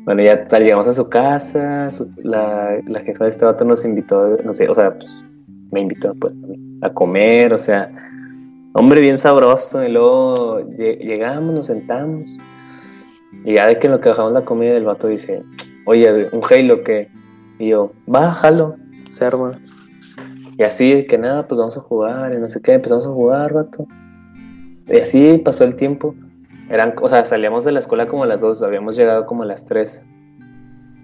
Bueno, 0.05 0.21
ya 0.21 0.47
tal, 0.47 0.63
llegamos 0.63 0.87
a 0.87 0.93
su 0.93 1.09
casa, 1.09 1.91
su- 1.91 2.09
la, 2.23 2.77
la 2.87 2.99
jefa 3.01 3.23
de 3.25 3.31
este 3.31 3.43
vato 3.43 3.65
nos 3.65 3.83
invitó, 3.83 4.37
no 4.45 4.53
sé, 4.53 4.69
o 4.69 4.75
sea, 4.75 4.93
pues 4.97 5.25
me 5.71 5.81
invitó 5.81 6.13
pues, 6.15 6.33
a 6.81 6.89
comer, 6.93 7.51
o 7.53 7.59
sea, 7.59 7.91
hombre 8.75 8.99
bien 9.01 9.17
sabroso, 9.17 9.83
y 9.83 9.89
luego 9.89 10.59
lle- 10.59 10.97
llegamos, 10.99 11.53
nos 11.53 11.67
sentamos, 11.67 12.37
y 13.45 13.53
ya 13.53 13.67
de 13.67 13.79
que 13.79 13.87
lo 13.87 14.01
que 14.01 14.09
bajamos 14.09 14.33
la 14.33 14.43
comida 14.43 14.73
del 14.73 14.83
vato 14.83 15.07
dice, 15.07 15.43
oye, 15.85 16.27
un 16.31 16.41
Halo 16.49 16.83
que, 16.83 17.09
y 17.57 17.69
yo, 17.69 17.93
va, 18.13 18.31
jalo, 18.33 18.75
se 19.09 19.23
arma. 19.23 19.59
Y 20.57 20.63
así 20.63 21.05
que 21.07 21.17
nada, 21.17 21.47
pues 21.47 21.57
vamos 21.57 21.77
a 21.77 21.81
jugar, 21.81 22.33
y 22.33 22.37
no 22.37 22.49
sé 22.49 22.61
qué, 22.61 22.73
empezamos 22.73 23.05
a 23.07 23.11
jugar, 23.11 23.53
vato. 23.53 23.87
Y 24.87 24.97
así 24.99 25.37
pasó 25.43 25.63
el 25.63 25.75
tiempo. 25.75 26.13
Eran, 26.69 26.95
o 27.01 27.07
sea, 27.07 27.25
salíamos 27.25 27.63
de 27.63 27.71
la 27.71 27.79
escuela 27.79 28.07
como 28.07 28.23
a 28.23 28.27
las 28.27 28.41
2, 28.41 28.61
habíamos 28.61 28.97
llegado 28.97 29.25
como 29.25 29.43
a 29.43 29.45
las 29.45 29.65
3. 29.65 30.03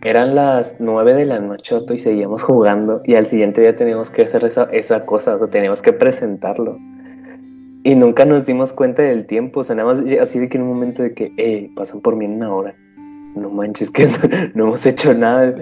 Eran 0.04 0.36
las 0.36 0.82
9 0.82 1.14
de 1.14 1.26
la 1.26 1.40
noche, 1.40 1.76
y 1.94 2.00
seguíamos 2.00 2.44
jugando. 2.44 3.02
Y 3.06 3.16
al 3.16 3.26
siguiente 3.26 3.62
día 3.62 3.76
teníamos 3.76 4.10
que 4.10 4.24
hacer 4.24 4.44
esa, 4.46 4.64
esa 4.72 5.06
cosa, 5.06 5.36
o 5.36 5.40
sea, 5.40 5.48
teníamos 5.48 5.82
que 5.82 5.94
presentarlo. 5.94 6.78
Y 7.84 7.96
nunca 7.96 8.26
nos 8.26 8.46
dimos 8.46 8.74
cuenta 8.74 9.02
del 9.02 9.26
tiempo, 9.26 9.62
o 9.62 9.64
sea, 9.64 9.76
nada 9.76 9.90
más 9.90 10.04
así 10.22 10.40
de 10.40 10.50
que 10.50 10.58
en 10.58 10.64
un 10.64 10.70
momento 10.70 11.02
de 11.02 11.14
que, 11.14 11.34
eh, 11.38 11.70
pasan 11.76 12.02
por 12.02 12.16
mí 12.16 12.26
en 12.26 12.34
una 12.34 12.54
hora. 12.54 12.76
No 13.36 13.50
manches, 13.50 13.90
que 13.90 14.06
no, 14.08 14.12
no 14.54 14.68
hemos 14.68 14.86
hecho 14.86 15.14
nada. 15.14 15.56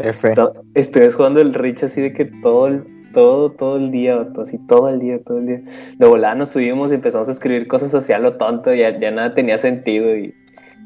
Estuvimos 0.73 1.15
jugando 1.15 1.39
el 1.39 1.53
Rich 1.53 1.83
así 1.83 2.01
de 2.01 2.13
que 2.13 2.25
todo 2.25 2.67
el, 2.67 2.83
todo, 3.13 3.51
todo 3.51 3.77
el 3.77 3.91
día, 3.91 4.27
así 4.41 4.57
todo 4.67 4.89
el 4.89 4.99
día, 4.99 5.23
todo 5.23 5.37
el 5.37 5.45
día. 5.45 5.61
De 5.97 6.05
volada 6.05 6.35
nos 6.35 6.49
subimos 6.49 6.91
y 6.91 6.95
empezamos 6.95 7.27
a 7.27 7.31
escribir 7.31 7.67
cosas 7.67 7.93
así 7.93 8.13
a 8.13 8.19
lo 8.19 8.37
tonto, 8.37 8.73
ya, 8.73 8.99
ya 8.99 9.11
nada 9.11 9.33
tenía 9.33 9.57
sentido 9.57 10.15
y, 10.15 10.33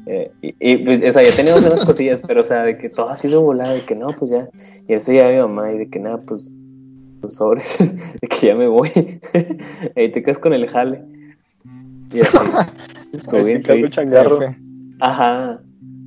eh, 0.06 0.30
y, 0.42 0.54
y, 0.60 0.76
pues, 0.78 1.02
o 1.02 1.10
sea, 1.10 1.22
ya 1.22 1.34
teníamos 1.34 1.64
unas 1.64 1.84
cosillas, 1.86 2.20
pero 2.26 2.42
o 2.42 2.44
sea, 2.44 2.62
de 2.62 2.78
que 2.78 2.88
todo 2.90 3.08
así 3.08 3.28
de 3.28 3.36
volada, 3.36 3.72
de 3.72 3.80
que 3.82 3.94
no, 3.94 4.08
pues 4.18 4.30
ya, 4.30 4.48
y 4.86 4.94
eso 4.94 5.12
ya 5.12 5.28
mi 5.28 5.38
mamá, 5.38 5.72
y 5.72 5.78
de 5.78 5.90
que 5.90 5.98
nada, 5.98 6.20
pues, 6.26 6.52
pues 7.20 7.34
sobres, 7.34 7.78
de 8.20 8.28
que 8.28 8.46
ya 8.46 8.54
me 8.54 8.68
voy, 8.68 8.90
ahí 9.96 10.12
te 10.12 10.22
quedas 10.22 10.38
con 10.38 10.52
el 10.52 10.68
jale. 10.68 11.02
Y 12.14 12.20
así, 12.20 12.38
estuvo 13.12 13.44
bien 13.44 13.62
triste. 13.62 13.96
changarro. 13.96 14.38
Ajá. 15.00 15.60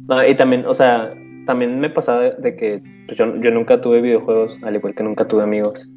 No, 0.08 0.28
y 0.28 0.36
también, 0.36 0.66
o 0.66 0.74
sea, 0.74 1.14
también 1.46 1.80
me 1.80 1.90
pasaba 1.90 2.22
de, 2.22 2.32
de 2.40 2.56
que 2.56 2.82
pues, 3.06 3.18
yo, 3.18 3.36
yo 3.36 3.52
nunca 3.52 3.82
tuve 3.82 4.02
videojuegos, 4.02 4.58
al 4.64 4.76
igual 4.76 4.96
que 4.96 5.04
nunca 5.04 5.28
tuve 5.28 5.44
amigos. 5.44 5.94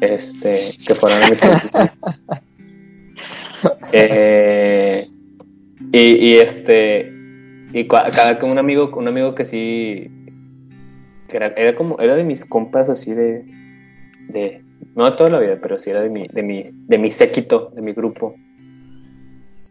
Este, 0.00 0.52
que 0.86 0.94
fueran 0.94 1.20
mis 1.28 1.40
eh, 3.92 5.08
y, 5.92 5.98
y 5.98 6.34
este, 6.34 7.12
y 7.72 7.88
cada 7.88 8.38
con 8.38 8.50
un 8.50 8.58
amigo, 8.58 8.90
un 8.96 9.08
amigo 9.08 9.34
que 9.34 9.44
sí, 9.44 10.10
que 11.28 11.36
era, 11.36 11.48
era 11.48 11.74
como, 11.74 11.98
era 11.98 12.14
de 12.14 12.24
mis 12.24 12.44
compas 12.44 12.90
así 12.90 13.12
de, 13.12 13.44
de, 14.28 14.62
no 14.94 15.10
de 15.10 15.16
toda 15.16 15.30
la 15.30 15.40
vida, 15.40 15.58
pero 15.60 15.78
sí 15.78 15.90
era 15.90 16.02
de 16.02 16.10
mi, 16.10 16.28
de 16.28 16.42
mi, 16.42 16.64
de 16.72 16.98
mi 16.98 17.10
séquito, 17.10 17.70
de 17.74 17.82
mi 17.82 17.92
grupo. 17.92 18.34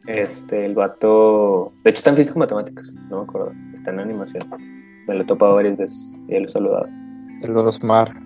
Este, 0.07 0.65
el 0.65 0.73
vato. 0.73 1.71
De 1.83 1.89
hecho, 1.89 1.99
está 1.99 2.09
en 2.11 2.15
físico 2.15 2.39
matemáticas, 2.39 2.93
no 3.09 3.17
me 3.17 3.23
acuerdo. 3.23 3.51
Está 3.73 3.91
en 3.91 3.99
animación. 3.99 4.43
Me 5.07 5.15
lo 5.15 5.21
he 5.21 5.25
topado 5.25 5.55
varias 5.55 5.77
veces 5.77 6.21
y 6.27 6.33
ya 6.33 6.39
lo 6.39 6.45
he 6.45 6.49
saludado. 6.49 6.87
El 7.43 7.57
Osmar. 7.57 8.09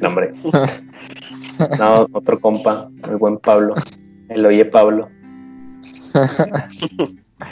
No, 0.00 0.10
hombre. 0.10 0.32
No, 1.80 2.06
otro 2.12 2.40
compa, 2.40 2.88
el 3.10 3.16
buen 3.16 3.38
Pablo. 3.38 3.74
El 4.28 4.46
oye 4.46 4.64
Pablo. 4.64 5.08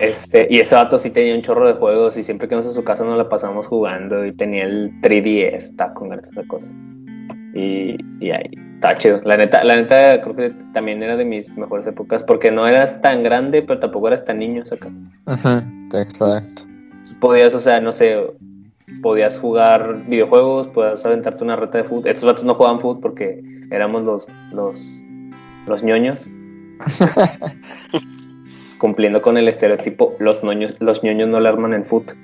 Este, 0.00 0.46
y 0.50 0.58
ese 0.58 0.74
vato 0.74 0.98
sí 0.98 1.10
tenía 1.10 1.34
un 1.34 1.42
chorro 1.42 1.66
de 1.66 1.74
juegos 1.74 2.16
y 2.16 2.22
siempre 2.22 2.48
que 2.48 2.54
íbamos 2.54 2.70
a 2.70 2.74
su 2.74 2.84
casa 2.84 3.04
nos 3.04 3.16
la 3.16 3.28
pasamos 3.28 3.66
jugando 3.66 4.24
y 4.24 4.32
tenía 4.32 4.64
el 4.64 5.00
3DS, 5.00 5.54
está 5.54 5.92
con 5.94 6.08
ganas 6.08 6.30
de 6.30 6.40
esa 6.40 6.48
cosa. 6.48 6.74
Y, 7.56 7.96
y 8.20 8.30
ahí, 8.30 8.50
está 8.74 8.94
chido. 8.96 9.22
La 9.24 9.38
neta, 9.38 9.64
la 9.64 9.76
neta 9.76 10.20
creo 10.20 10.36
que 10.36 10.50
también 10.74 11.02
era 11.02 11.16
de 11.16 11.24
mis 11.24 11.50
mejores 11.56 11.86
épocas 11.86 12.22
porque 12.22 12.50
no 12.50 12.66
eras 12.66 13.00
tan 13.00 13.22
grande, 13.22 13.62
pero 13.62 13.80
tampoco 13.80 14.08
eras 14.08 14.26
tan 14.26 14.40
niño, 14.40 14.66
saca. 14.66 14.88
Ujú, 14.88 15.96
Exacto. 15.96 16.64
podías, 17.18 17.54
o 17.54 17.60
sea, 17.60 17.80
no 17.80 17.92
sé, 17.92 18.18
podías 19.02 19.38
jugar 19.38 19.96
videojuegos, 20.06 20.68
podías 20.68 21.04
aventarte 21.06 21.44
una 21.44 21.56
reta 21.56 21.78
de 21.78 21.84
fútbol. 21.84 22.08
Estos 22.08 22.26
vatos 22.26 22.44
no 22.44 22.54
jugaban 22.54 22.78
fútbol 22.78 23.00
porque 23.00 23.42
éramos 23.70 24.04
los, 24.04 24.26
los, 24.52 24.78
los 25.66 25.82
ñoños. 25.82 26.28
Cumpliendo 28.78 29.22
con 29.22 29.38
el 29.38 29.48
estereotipo, 29.48 30.14
los 30.18 30.44
ñoños, 30.44 30.76
los 30.80 31.02
ñoños 31.02 31.30
no 31.30 31.40
le 31.40 31.48
arman 31.48 31.72
en 31.72 31.84
fútbol. 31.84 32.16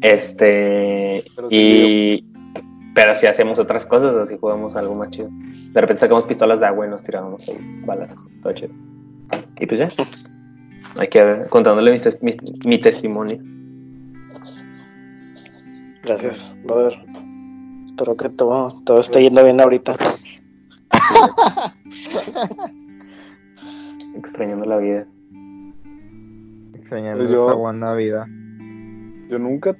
Este, 0.00 1.22
Pero 1.36 1.50
sí 1.50 1.56
y, 1.56 2.33
pero 2.94 3.14
si 3.14 3.26
hacemos 3.26 3.58
otras 3.58 3.84
cosas, 3.86 4.14
así 4.16 4.36
jugamos 4.40 4.76
algo 4.76 4.94
más 4.94 5.10
chido. 5.10 5.28
De 5.30 5.80
repente 5.80 6.00
sacamos 6.00 6.24
pistolas 6.24 6.60
de 6.60 6.66
agua 6.66 6.86
y 6.86 6.90
nos 6.90 7.02
tirábamos 7.02 7.48
ahí 7.48 7.56
balas, 7.84 8.14
todo 8.42 8.52
chido. 8.52 8.72
Y 9.58 9.66
pues 9.66 9.78
ya, 9.78 9.88
hay 10.98 11.08
que 11.08 11.22
ver, 11.24 11.48
contándole 11.48 11.90
mi, 11.92 11.98
tes- 11.98 12.22
mi- 12.22 12.36
mi 12.66 12.78
testimonio. 12.78 13.38
Gracias, 16.02 16.52
brother. 16.64 16.94
Espero 17.86 18.16
que 18.16 18.28
todo, 18.28 18.70
todo 18.84 19.00
esté 19.00 19.22
yendo 19.22 19.42
bien 19.44 19.60
ahorita. 19.60 19.94
extrañando 24.16 24.64
la 24.66 24.76
vida. 24.78 25.06
Extrañando 26.74 27.18
Pues 27.18 27.30
yo- 27.30 27.48
esa 27.48 27.54
buena 27.58 27.94
vida. 27.94 28.26
Yo 29.28 29.38
nunca, 29.38 29.76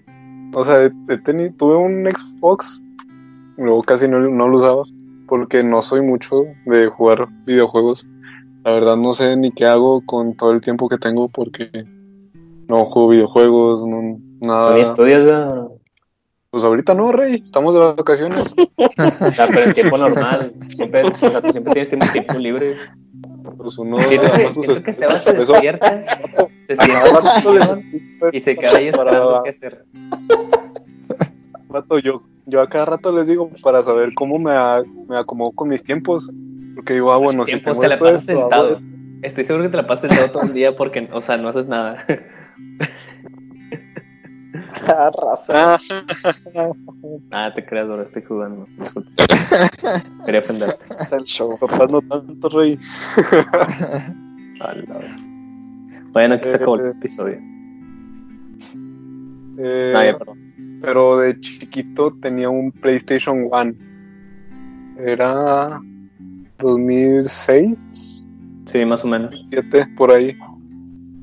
o 0.54 0.64
sea, 0.64 0.83
he, 0.85 0.87
he 0.87 1.18
teni- 1.23 1.54
tuve 1.56 1.76
un 1.76 2.09
Xbox, 2.11 2.85
luego 3.56 3.82
casi 3.82 4.08
no, 4.08 4.18
no 4.20 4.49
lo 4.49 4.56
usaba, 4.58 4.84
porque 5.28 5.62
no 5.62 5.82
soy 5.82 6.00
mucho 6.02 6.44
de 6.66 6.87
jugar 6.88 7.28
videojuegos. 7.46 8.06
La 8.64 8.73
verdad 8.73 8.96
no 8.96 9.12
sé 9.14 9.37
ni 9.37 9.50
qué 9.52 9.66
hago 9.66 10.02
con 10.06 10.34
todo 10.37 10.52
el 10.52 10.61
tiempo 10.61 10.88
que 10.88 10.96
tengo 10.99 11.28
porque 11.28 11.70
no 12.68 12.84
juego 12.87 13.08
videojuegos, 13.08 13.87
no, 13.87 14.18
nada. 14.40 14.75
¿Ni 14.75 14.80
estudias, 14.82 15.23
güey? 15.23 15.68
Pues 16.50 16.62
ahorita 16.62 16.94
no, 16.94 17.11
Rey, 17.11 17.42
estamos 17.44 17.75
de 17.75 17.80
vacaciones. 17.80 18.54
O 18.78 19.30
sea, 19.32 19.46
pero 19.49 19.61
en 19.62 19.75
tiempo 19.75 19.99
normal. 19.99 20.54
Siempre, 20.75 21.02
o 21.04 21.14
sea, 21.14 21.40
tú 21.42 21.50
siempre 21.52 21.73
tienes 21.73 21.88
tiempo- 21.90 22.06
tiempo 22.12 22.38
libre. 22.38 22.75
Pues 23.58 23.76
uno 23.78 23.96
Siento 23.99 24.26
que, 24.30 24.52
siento 24.52 24.82
que 24.82 24.92
se 24.92 25.04
eso- 25.06 25.32
despierta, 25.32 26.04
se 26.66 26.76
sienta 26.76 27.80
y 28.32 28.40
se 28.40 28.56
queda 28.56 28.78
ahí 28.78 28.88
esperando 28.88 29.42
qué 29.42 29.50
hacer. 29.50 29.84
Vato, 31.68 31.99
yo, 31.99 32.23
yo 32.46 32.60
a 32.60 32.68
cada 32.68 32.84
rato 32.86 33.12
les 33.14 33.26
digo 33.26 33.50
para 33.62 33.82
saber 33.82 34.10
cómo 34.14 34.38
me, 34.38 34.52
a- 34.52 34.82
me 35.08 35.18
acomodo 35.18 35.50
con 35.52 35.68
mis 35.68 35.82
tiempos. 35.82 36.28
Porque 36.74 36.94
digo, 36.94 37.12
ah, 37.12 37.18
bueno, 37.18 37.44
si 37.44 37.52
tiempos 37.52 37.72
tengo 37.72 37.82
te 37.82 37.88
la 37.88 37.98
pasas 37.98 38.20
esto, 38.28 38.40
sentado. 38.40 38.66
hago 38.76 38.80
Estoy 39.22 39.44
seguro 39.44 39.64
que 39.64 39.70
te 39.70 39.76
la 39.78 39.86
pasas 39.86 40.10
sentado 40.10 40.30
todo 40.32 40.42
el 40.44 40.52
día 40.54 40.76
porque, 40.76 41.08
o 41.12 41.22
sea, 41.22 41.36
no 41.36 41.48
haces 41.48 41.66
nada. 41.68 42.04
Ah, 44.86 45.10
raza. 45.10 45.74
Ah, 46.54 46.70
Ah, 47.30 47.52
te 47.54 47.64
creas, 47.64 47.86
bro, 47.88 48.02
estoy 48.02 48.22
jugando. 48.22 48.64
Disculpa. 48.78 49.10
Quería 50.26 50.40
ofenderte. 50.40 50.84
el 51.12 51.24
show. 51.24 51.58
papá, 51.58 51.86
no 51.88 52.00
tanto, 52.02 52.48
Rey. 52.50 52.78
A 54.60 54.74
la 54.74 54.98
vez. 54.98 55.32
Bueno, 56.12 56.34
aquí 56.34 56.48
se 56.48 56.56
acabó 56.56 56.76
el 56.76 56.86
Eh, 56.86 56.90
episodio. 56.90 57.38
Eh, 59.58 59.92
Ah, 59.96 60.04
ya, 60.04 60.18
perdón. 60.18 60.38
Pero 60.84 61.18
de 61.18 61.38
chiquito 61.40 62.12
tenía 62.20 62.48
un 62.50 62.70
PlayStation 62.72 63.48
1. 63.50 63.74
Era 64.98 65.80
2006, 66.58 68.20
Sí, 68.66 68.84
más 68.86 69.04
o 69.04 69.08
menos. 69.08 69.44
7, 69.50 69.86
por 69.96 70.10
ahí. 70.10 70.36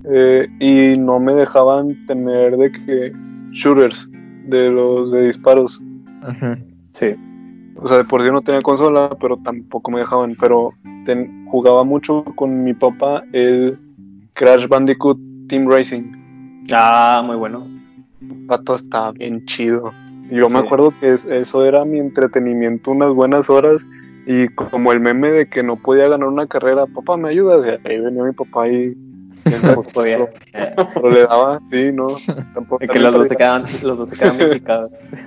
Eh, 0.05 0.47
y 0.59 0.97
no 0.99 1.19
me 1.19 1.33
dejaban 1.33 2.05
tener 2.05 2.55
de 2.55 2.71
que 2.71 3.11
shooters, 3.51 4.07
de 4.47 4.71
los 4.71 5.11
de 5.11 5.25
disparos. 5.27 5.79
Ujú. 6.21 6.55
Sí. 6.91 7.15
O 7.77 7.87
sea, 7.87 7.97
de 7.97 8.03
por 8.05 8.21
sí 8.21 8.29
no 8.31 8.41
tenía 8.41 8.61
consola, 8.61 9.15
pero 9.19 9.37
tampoco 9.37 9.89
me 9.89 9.99
dejaban. 10.01 10.35
Pero 10.39 10.73
ten- 11.05 11.45
jugaba 11.47 11.83
mucho 11.83 12.23
con 12.35 12.63
mi 12.63 12.73
papá 12.75 13.23
el 13.33 13.77
Crash 14.33 14.67
Bandicoot 14.67 15.17
Team 15.47 15.67
Racing. 15.67 16.03
Ah, 16.73 17.23
muy 17.25 17.35
bueno. 17.37 17.65
Pato 18.47 18.75
estaba 18.75 19.11
bien 19.13 19.45
chido. 19.45 19.91
Yo 20.29 20.47
me 20.49 20.59
acuerdo 20.59 20.93
que 20.99 21.09
es- 21.09 21.25
eso 21.25 21.65
era 21.65 21.83
mi 21.85 21.99
entretenimiento 21.99 22.91
unas 22.91 23.11
buenas 23.13 23.49
horas. 23.49 23.85
Y 24.27 24.47
como 24.49 24.91
el 24.91 24.99
meme 24.99 25.29
de 25.31 25.49
que 25.49 25.63
no 25.63 25.75
podía 25.77 26.07
ganar 26.07 26.27
una 26.27 26.45
carrera, 26.47 26.85
papá, 26.85 27.17
¿me 27.17 27.29
ayudas? 27.29 27.65
Y 27.65 27.87
ahí 27.89 27.99
venía 27.99 28.23
mi 28.23 28.33
papá 28.33 28.67
y... 28.69 28.93
Podía. 29.95 30.17
Pero 30.93 31.09
le 31.09 31.21
daba, 31.21 31.59
sí, 31.71 31.91
no. 31.91 32.05
Tampoco 32.53 32.83
y 32.83 32.87
que 32.87 32.99
los 32.99 33.13
dos 33.13 33.27
se 33.27 33.35
quedaban, 33.35 33.63
los 33.83 33.97
dos 33.97 34.09
se 34.09 34.15
quedaban 34.15 34.37
picados. 34.51 35.09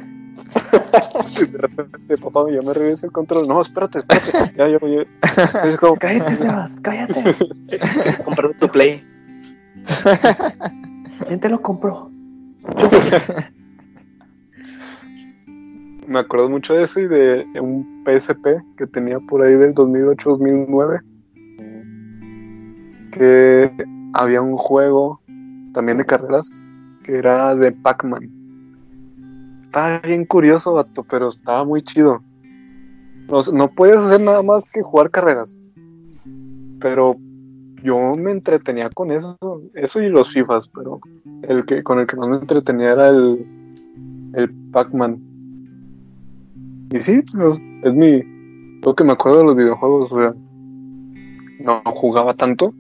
Y 1.41 1.47
de 1.47 1.59
repente, 1.59 2.17
papá, 2.19 2.45
ya 2.49 2.63
me 2.63 2.73
regresa 2.73 3.07
el 3.07 3.13
control. 3.13 3.49
No, 3.49 3.61
espérate, 3.61 3.99
espérate. 3.99 4.55
Ya, 4.57 4.69
ya, 4.69 4.79
ya. 4.79 5.69
Es 5.69 5.77
como, 5.79 5.97
Cállate, 5.97 6.37
Sebas, 6.37 6.79
cállate. 6.81 7.37
Comprar 8.25 8.55
tu 8.57 8.69
play. 8.69 9.03
¿Quién 11.27 11.41
te 11.41 11.49
lo 11.49 11.61
compró? 11.61 12.13
Me 16.07 16.19
acuerdo 16.19 16.49
mucho 16.51 16.75
de 16.75 16.85
eso 16.85 17.01
y 17.01 17.09
de 17.09 17.47
un 17.61 18.05
PSP 18.05 18.47
que 18.77 18.87
tenía 18.87 19.19
por 19.21 19.43
ahí 19.43 19.55
del 19.55 19.75
2008-2009. 19.75 21.01
Que 23.13 23.73
había 24.13 24.43
un 24.43 24.57
juego 24.57 25.21
también 25.73 25.99
de 25.99 26.05
carreras 26.05 26.53
que 27.05 27.17
era 27.17 27.55
de 27.55 27.73
Pac-Man. 27.73 28.31
Estaba 29.61 29.99
bien 30.01 30.25
curioso, 30.25 30.73
vato, 30.73 31.05
pero 31.05 31.29
estaba 31.29 31.65
muy 31.65 31.83
chido. 31.83 32.23
No, 33.29 33.41
no 33.53 33.69
puedes 33.69 33.97
hacer 33.97 34.21
nada 34.21 34.43
más 34.43 34.65
que 34.65 34.83
jugar 34.83 35.11
carreras. 35.11 35.59
Pero 36.81 37.17
yo 37.85 38.15
me 38.17 38.31
entretenía 38.31 38.89
con 38.89 39.13
eso. 39.13 39.37
Eso 39.75 40.03
y 40.03 40.09
los 40.09 40.33
FIFAs, 40.33 40.69
pero 40.69 41.01
el 41.43 41.67
que 41.67 41.83
con 41.83 42.01
el 42.01 42.07
que 42.07 42.17
más 42.17 42.31
me 42.31 42.37
entretenía 42.37 42.89
era 42.89 43.09
el, 43.09 43.47
el 44.35 44.51
Pac-Man. 44.73 45.21
Y 46.91 46.99
sí, 46.99 47.13
es, 47.13 47.63
es 47.83 47.95
mi. 47.95 48.23
Lo 48.83 48.95
que 48.95 49.05
me 49.05 49.13
acuerdo 49.13 49.39
de 49.39 49.45
los 49.45 49.57
videojuegos, 49.57 50.13
o 50.13 50.17
sea. 50.17 50.35
No 51.67 51.83
jugaba 51.85 52.35
tanto, 52.35 52.75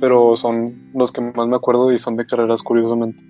pero 0.00 0.36
son 0.36 0.74
los 0.94 1.10
que 1.12 1.20
más 1.20 1.48
me 1.48 1.56
acuerdo 1.56 1.90
y 1.90 1.98
son 1.98 2.16
de 2.16 2.26
carreras, 2.26 2.62
curiosamente. 2.62 3.24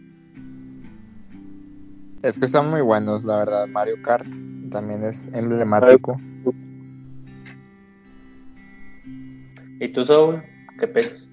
Es 2.22 2.38
que 2.38 2.46
están 2.46 2.68
muy 2.68 2.83
buenos, 2.83 3.24
la 3.24 3.38
verdad. 3.38 3.66
Mario 3.68 3.96
Kart 4.03 4.26
también 4.70 5.03
es 5.05 5.29
emblemático. 5.33 6.16
¿Y 9.81 9.88
tú, 9.88 10.05
Saúl? 10.05 10.42
¿Qué 10.81 10.88
pex? 10.88 11.29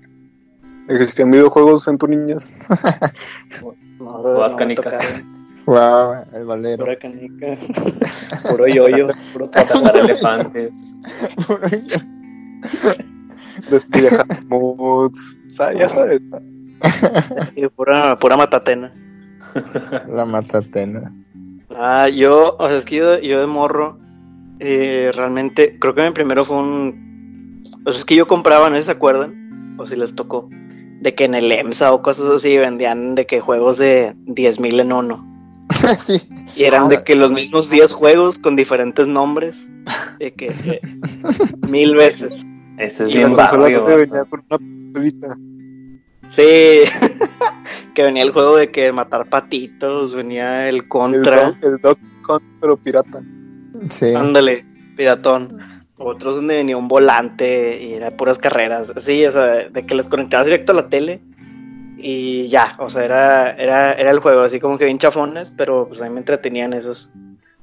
¿Existían 0.89 1.31
videojuegos 1.31 1.87
en 1.87 1.97
tu 1.97 2.07
niñez? 2.07 2.67
No, 3.99 4.11
Jugabas 4.11 4.51
no, 4.51 4.57
canicas. 4.59 5.25
Wow, 5.65 6.13
el 6.35 6.45
valero. 6.45 6.85
Pura 6.85 6.99
canica. 6.99 7.57
Puro 8.51 8.67
yoyo. 8.67 9.07
Puro 9.33 9.49
Cazar 9.49 9.97
elefantes. 9.97 10.93
Despide 13.71 14.23
mods. 14.49 15.35
O 15.47 15.49
sea, 15.49 15.73
ya 15.73 15.89
sabes. 15.89 16.21
y 17.55 17.65
pura, 17.69 18.19
pura 18.19 18.37
matatena. 18.37 18.93
La 20.07 20.25
matatena. 20.25 21.11
Ah, 21.75 22.07
yo, 22.07 22.55
o 22.59 22.67
sea, 22.67 22.77
es 22.77 22.85
que 22.85 22.97
yo, 22.97 23.17
yo 23.17 23.39
de 23.39 23.47
morro, 23.47 23.97
eh, 24.59 25.11
realmente, 25.15 25.79
creo 25.79 25.95
que 25.95 26.03
mi 26.03 26.11
primero 26.11 26.45
fue 26.45 26.57
un. 26.57 27.06
O 27.87 27.91
sea, 27.91 27.99
es 27.99 28.05
que 28.05 28.15
yo 28.15 28.27
compraba, 28.27 28.69
no 28.69 28.75
sé 28.75 28.81
si 28.81 28.85
se 28.87 28.91
acuerdan, 28.91 29.75
o 29.79 29.87
si 29.87 29.95
les 29.95 30.13
tocó, 30.13 30.49
de 30.51 31.15
que 31.15 31.23
en 31.25 31.35
el 31.35 31.51
EMSA 31.51 31.93
o 31.93 32.01
cosas 32.01 32.27
así 32.33 32.57
vendían 32.57 33.15
de 33.15 33.25
que 33.25 33.39
juegos 33.39 33.77
de 33.77 34.13
10.000 34.25 34.81
en 34.81 34.91
uno. 34.91 35.25
sí. 35.99 36.21
Y 36.55 36.63
eran 36.63 36.89
de 36.89 37.01
que 37.03 37.15
los 37.15 37.31
mismos 37.31 37.69
10 37.69 37.93
juegos 37.93 38.37
con 38.39 38.55
diferentes 38.55 39.07
nombres, 39.07 39.69
de 40.19 40.33
que 40.33 40.47
eh, 40.47 40.81
mil 41.69 41.95
veces. 41.95 42.45
Ese 42.77 43.05
es 43.05 43.11
Y 43.11 43.17
bien 43.17 43.33
barrio. 43.35 43.79
con. 44.29 44.59
Sí, 46.31 46.43
que 47.95 48.03
venía 48.03 48.21
el 48.23 48.31
juego 48.31 48.57
de 48.57 48.69
que 48.69 48.91
matar 48.91 49.29
patitos, 49.29 50.13
venía 50.13 50.67
el 50.69 50.75
El, 50.77 50.87
contra. 50.87 51.51
Dog- 51.51 51.57
el 51.63 51.77
Dog 51.81 51.97
Hunt, 52.27 52.43
pero 52.59 52.77
pirata. 52.77 53.21
Sí. 53.89 54.13
Ándale, 54.13 54.65
piratón. 54.95 55.76
Otros 55.97 56.35
donde 56.35 56.55
venía 56.55 56.77
un 56.77 56.87
volante 56.87 57.81
y 57.81 57.93
era 57.93 58.15
puras 58.15 58.37
carreras. 58.37 58.93
Sí, 58.97 59.25
o 59.25 59.31
sea, 59.31 59.69
de 59.69 59.85
que 59.85 59.95
les 59.95 60.07
conectabas 60.07 60.45
directo 60.45 60.71
a 60.71 60.75
la 60.75 60.89
tele 60.89 61.21
y 61.97 62.47
ya, 62.49 62.75
o 62.77 62.89
sea, 62.89 63.03
era, 63.03 63.51
era, 63.51 63.93
era 63.93 64.11
el 64.11 64.19
juego, 64.19 64.41
así 64.41 64.59
como 64.59 64.77
que 64.77 64.85
bien 64.85 64.99
chafones, 64.99 65.51
pero 65.51 65.87
pues 65.87 65.99
a 66.01 66.05
mí 66.05 66.11
me 66.11 66.19
entretenían 66.19 66.73
esos. 66.73 67.11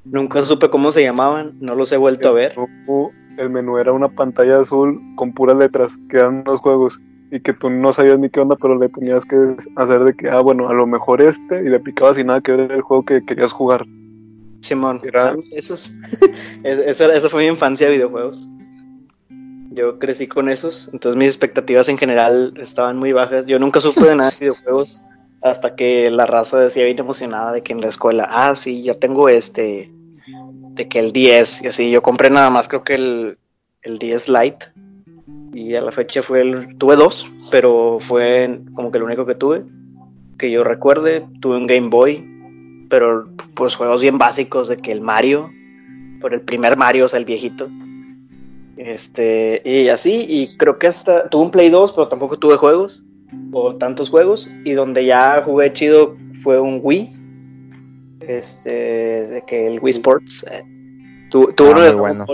Nunca 0.05 0.43
supe 0.43 0.69
cómo 0.69 0.91
se 0.91 1.03
llamaban, 1.03 1.55
no 1.61 1.75
los 1.75 1.93
he 1.93 1.97
vuelto 1.97 2.29
a 2.29 2.33
ver. 2.33 2.53
El 2.57 2.69
menú, 2.69 3.11
el 3.39 3.51
menú 3.51 3.79
era 3.79 3.93
una 3.93 4.09
pantalla 4.09 4.61
azul 4.61 5.01
con 5.15 5.33
puras 5.33 5.57
letras, 5.57 5.97
que 6.09 6.19
eran 6.19 6.43
los 6.45 6.61
juegos. 6.61 7.01
Y 7.31 7.41
que 7.41 7.53
tú 7.53 7.71
no 7.71 7.93
sabías 7.93 8.19
ni 8.19 8.29
qué 8.29 8.41
onda, 8.41 8.57
pero 8.61 8.79
le 8.79 8.89
tenías 8.89 9.25
que 9.25 9.37
hacer 9.77 10.05
de 10.05 10.15
que, 10.15 10.29
ah, 10.29 10.41
bueno, 10.41 10.69
a 10.69 10.75
lo 10.75 10.87
mejor 10.87 11.23
este, 11.23 11.65
y 11.65 11.69
le 11.69 11.81
picabas 11.81 12.19
y 12.19 12.25
nada 12.25 12.41
que 12.41 12.53
ver 12.53 12.71
el 12.71 12.83
juego 12.83 13.05
que 13.05 13.25
querías 13.25 13.51
jugar. 13.51 13.87
Simón, 14.65 15.03
ah, 15.15 15.35
esos. 15.53 15.91
Es- 16.65 16.79
esa, 16.79 17.15
esa 17.15 17.29
fue 17.29 17.43
mi 17.43 17.49
infancia 17.51 17.87
de 17.87 17.95
videojuegos. 17.95 18.49
Yo 19.71 19.99
crecí 19.99 20.27
con 20.27 20.49
esos, 20.49 20.89
entonces 20.93 21.19
mis 21.19 21.29
expectativas 21.29 21.89
en 21.89 21.99
general 21.99 22.55
estaban 22.61 22.97
muy 22.97 23.13
bajas. 23.13 23.45
Yo 23.47 23.59
nunca 23.59 23.81
supe 23.81 24.05
de 24.07 24.17
nada 24.17 24.31
de 24.31 24.37
videojuegos 24.41 25.05
hasta 25.43 25.75
que 25.75 26.11
la 26.11 26.27
raza 26.27 26.59
decía 26.59 26.85
bien 26.85 26.99
emocionada 26.99 27.53
de 27.53 27.63
que 27.63 27.73
en 27.73 27.81
la 27.83 27.89
escuela, 27.89 28.27
ah, 28.31 28.57
sí, 28.57 28.83
ya 28.83 28.95
tengo 28.95 29.29
este, 29.29 29.91
de 30.75 30.89
que 30.89 30.99
el 31.01 31.13
10, 31.13 31.65
y 31.65 31.67
así, 31.67 31.91
yo 31.91 32.03
compré 32.03 32.31
nada 32.31 32.49
más 32.49 32.67
creo 32.69 32.83
que 32.83 32.95
el, 32.95 33.39
el 33.83 33.99
10 33.99 34.29
Lite, 34.29 34.67
y 35.53 35.75
a 35.75 35.83
la 35.83 35.93
fecha 35.93 36.23
fue 36.23 36.41
el, 36.41 36.79
tuve 36.79 36.97
dos, 36.97 37.31
pero 37.51 37.99
fue 38.01 38.59
como 38.75 38.91
que 38.91 38.97
el 38.99 39.05
único 39.05 39.27
que 39.27 39.35
tuve, 39.35 39.65
que 40.39 40.51
yo 40.51 40.65
recuerde, 40.65 41.27
tuve 41.41 41.59
un 41.59 41.67
Game 41.67 41.89
Boy, 41.91 42.27
pero 42.95 43.27
pues 43.55 43.75
juegos 43.75 44.03
bien 44.03 44.19
básicos 44.19 44.69
de 44.69 44.77
que 44.77 44.93
el 44.93 45.01
Mario, 45.01 45.51
por 46.21 46.33
el 46.33 46.43
primer 46.43 46.77
Mario, 46.77 47.07
o 47.07 47.09
sea, 47.09 47.19
el 47.19 47.25
viejito. 47.25 47.69
Este, 48.77 49.61
y 49.65 49.89
así, 49.89 50.25
y 50.29 50.57
creo 50.57 50.79
que 50.79 50.87
hasta 50.87 51.29
tuve 51.29 51.43
un 51.43 51.51
Play 51.51 51.71
2, 51.71 51.91
pero 51.93 52.07
tampoco 52.07 52.39
tuve 52.39 52.57
juegos, 52.57 53.03
o 53.53 53.75
tantos 53.75 54.11
juegos, 54.11 54.49
y 54.65 54.73
donde 54.75 55.05
ya 55.05 55.43
jugué 55.45 55.73
chido 55.73 56.17
fue 56.43 56.61
un 56.61 56.79
Wii. 56.83 57.11
Este, 58.21 58.71
de 59.27 59.43
que 59.47 59.67
el 59.67 59.81
Wii 59.81 59.91
Sports. 59.91 60.47
eh, 60.51 60.63
tu- 61.31 61.53
tuvo 61.53 61.69
Ah, 61.69 61.73
uno 61.73 61.83
de 61.83 61.93
bueno. 61.95 62.25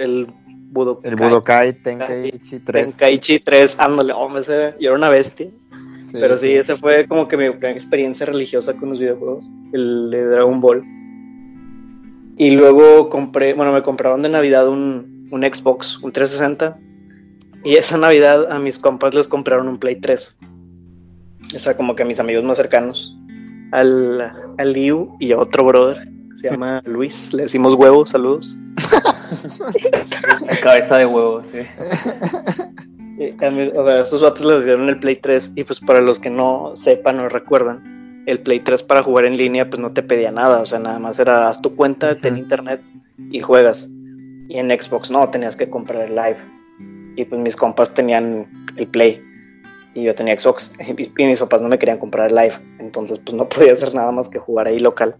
El 0.00 0.26
Budokai. 0.70 1.10
El 1.10 1.16
Budokai 1.16 1.72
Tenkaichi 1.82 2.60
3. 2.60 2.86
Tenkaichi 2.88 3.38
3, 3.40 3.80
ándale, 3.80 4.12
hombre, 4.12 4.42
ese, 4.42 4.74
yo 4.78 4.90
era 4.90 4.98
una 4.98 5.08
bestia. 5.08 5.48
Sí, 6.14 6.20
Pero 6.20 6.38
sí, 6.38 6.52
ese 6.52 6.76
fue 6.76 7.08
como 7.08 7.26
que 7.26 7.36
mi 7.36 7.46
experiencia 7.46 8.24
religiosa 8.24 8.72
con 8.74 8.90
los 8.90 9.00
videojuegos, 9.00 9.50
el 9.72 10.12
de 10.12 10.24
Dragon 10.24 10.60
Ball. 10.60 10.84
Y 12.36 12.52
luego 12.52 13.10
compré, 13.10 13.52
bueno, 13.54 13.72
me 13.72 13.82
compraron 13.82 14.22
de 14.22 14.28
Navidad 14.28 14.68
un, 14.68 15.18
un 15.32 15.42
Xbox, 15.42 15.98
un 16.04 16.12
360. 16.12 16.78
Y 17.64 17.74
esa 17.74 17.98
Navidad 17.98 18.52
a 18.52 18.60
mis 18.60 18.78
compas 18.78 19.12
les 19.12 19.26
compraron 19.26 19.66
un 19.66 19.78
Play 19.78 20.00
3. 20.00 20.36
O 21.56 21.58
sea, 21.58 21.76
como 21.76 21.96
que 21.96 22.04
a 22.04 22.06
mis 22.06 22.20
amigos 22.20 22.44
más 22.44 22.58
cercanos. 22.58 23.18
Al, 23.72 24.20
al 24.56 24.72
Liu 24.72 25.16
y 25.18 25.32
a 25.32 25.38
otro 25.38 25.64
brother, 25.64 26.08
se 26.36 26.48
llama 26.48 26.80
Luis. 26.86 27.32
Le 27.32 27.42
decimos 27.42 27.74
huevo, 27.74 28.06
saludos. 28.06 28.56
La 30.46 30.56
cabeza 30.62 30.96
de 30.96 31.06
huevo, 31.06 31.42
sí. 31.42 31.58
Y 33.16 33.44
a 33.44 33.50
mí, 33.50 33.70
o 33.74 33.84
sea, 33.84 34.02
esos 34.02 34.22
vatos 34.22 34.44
les 34.44 34.64
dieron 34.64 34.88
el 34.88 34.98
Play 34.98 35.16
3 35.16 35.52
y 35.54 35.64
pues 35.64 35.80
para 35.80 36.00
los 36.00 36.18
que 36.18 36.30
no 36.30 36.72
sepan 36.74 37.20
o 37.20 37.28
recuerdan, 37.28 38.24
el 38.26 38.40
Play 38.40 38.60
3 38.60 38.82
para 38.82 39.02
jugar 39.02 39.26
en 39.26 39.36
línea 39.36 39.68
pues 39.68 39.80
no 39.80 39.92
te 39.92 40.02
pedía 40.02 40.30
nada, 40.30 40.60
o 40.60 40.66
sea, 40.66 40.78
nada 40.78 40.98
más 40.98 41.18
era 41.18 41.48
haz 41.48 41.62
tu 41.62 41.76
cuenta, 41.76 42.16
ten 42.16 42.36
internet 42.36 42.80
y 43.30 43.40
juegas. 43.40 43.88
Y 44.48 44.58
en 44.58 44.68
Xbox 44.68 45.10
no, 45.10 45.28
tenías 45.30 45.56
que 45.56 45.70
comprar 45.70 46.02
el 46.02 46.16
live. 46.16 46.36
Y 47.16 47.24
pues 47.24 47.40
mis 47.40 47.56
compas 47.56 47.94
tenían 47.94 48.46
el 48.76 48.88
Play 48.88 49.22
y 49.94 50.02
yo 50.02 50.14
tenía 50.14 50.36
Xbox 50.36 50.72
y 51.16 51.24
mis 51.24 51.40
papás 51.40 51.62
no 51.62 51.68
me 51.68 51.78
querían 51.78 51.98
comprar 51.98 52.30
el 52.30 52.34
live, 52.34 52.54
entonces 52.80 53.20
pues 53.20 53.36
no 53.36 53.48
podía 53.48 53.74
hacer 53.74 53.94
nada 53.94 54.10
más 54.10 54.28
que 54.28 54.38
jugar 54.38 54.66
ahí 54.66 54.80
local. 54.80 55.16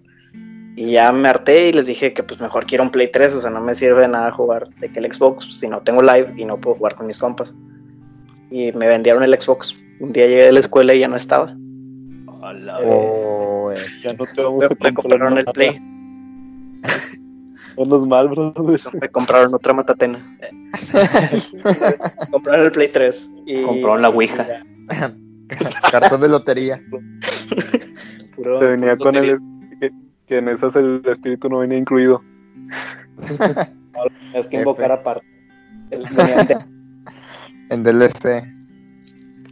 Y 0.77 0.91
ya 0.91 1.13
me 1.13 1.29
harté 1.29 1.69
y 1.69 1.73
les 1.73 1.87
dije 1.87 2.13
que 2.13 2.25
pues 2.25 2.41
mejor 2.41 2.67
quiero 2.67 2.83
un 2.83 2.91
Play 2.91 3.09
3, 3.13 3.35
o 3.35 3.41
sea, 3.41 3.51
no 3.51 3.61
me 3.61 3.77
sirve 3.77 4.03
de 4.03 4.09
nada 4.09 4.33
jugar 4.33 4.69
de 4.81 4.89
que 4.89 4.99
el 4.99 5.13
Xbox 5.13 5.57
si 5.57 5.69
no 5.69 5.83
tengo 5.83 6.03
live 6.03 6.33
y 6.37 6.45
no 6.45 6.61
puedo 6.61 6.75
jugar 6.75 6.97
con 6.97 7.07
mis 7.07 7.21
compas 7.21 7.55
y 8.51 8.73
me 8.73 8.87
vendieron 8.89 9.23
el 9.23 9.39
Xbox. 9.41 9.75
Un 10.01 10.13
día 10.13 10.27
llegué 10.27 10.45
de 10.47 10.53
la 10.53 10.61
escuela 10.61 10.95
y 10.95 11.01
ya 11.01 11.09
no 11.09 11.17
estaba. 11.17 11.57
A 12.43 12.53
la 12.53 12.79
Oh, 12.81 13.71
eh. 13.73 13.77
Ya 14.03 14.13
no 14.15 14.25
te 14.27 14.43
vamos 14.43 14.59
Me, 14.61 14.67
a 14.67 14.69
me 14.69 14.75
comprar 14.77 14.95
compraron 14.95 15.39
el. 15.39 15.45
Play, 15.47 15.81
Menos 17.79 18.07
mal, 18.07 18.29
brother. 18.29 18.81
me 19.01 19.09
compraron 19.09 19.55
otra 19.55 19.73
matatena. 19.73 20.19
me 21.53 21.61
compraron 22.31 22.67
el 22.67 22.73
Play 22.73 22.89
3. 22.89 23.31
Y, 23.47 23.63
Compraron 23.63 24.03
la 24.03 24.09
Ouija. 24.11 24.47
Cartón 25.91 26.21
de 26.21 26.29
lotería. 26.29 26.81
puro- 28.37 28.59
Te 28.59 28.67
venía 28.67 28.97
con 28.97 29.17
el... 29.17 29.39
Que, 29.81 29.91
que 30.27 30.39
en 30.39 30.49
esas 30.49 30.77
el 30.77 31.03
espíritu 31.07 31.49
no 31.49 31.59
venía 31.59 31.79
incluido. 31.79 32.23
Es 34.35 34.47
que 34.49 34.57
invocar 34.59 34.93
aparte. 34.93 35.27
El- 35.91 36.03
venía 36.17 36.45
de- 36.45 36.57
En 37.75 37.83
DLC. 37.83 38.45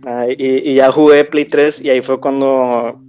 Ah, 0.04 0.26
y, 0.28 0.70
y 0.70 0.74
ya 0.76 0.92
jugué 0.92 1.24
Play 1.24 1.44
3 1.44 1.84
y 1.84 1.90
ahí 1.90 2.02
fue 2.02 2.20
cuando 2.20 3.00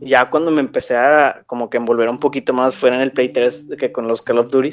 ya 0.00 0.30
cuando 0.30 0.50
me 0.50 0.60
empecé 0.60 0.96
a 0.96 1.42
como 1.46 1.70
que 1.70 1.76
envolver 1.76 2.08
un 2.08 2.18
poquito 2.18 2.52
más 2.52 2.76
fuera 2.76 2.96
en 2.96 3.02
el 3.02 3.12
Play 3.12 3.32
3 3.32 3.68
que 3.78 3.92
con 3.92 4.08
los 4.08 4.22
Call 4.22 4.38
of 4.38 4.50
Duty 4.50 4.70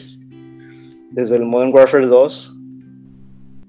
desde 1.11 1.35
el 1.35 1.45
Modern 1.45 1.71
Warfare 1.73 2.07
2 2.07 2.59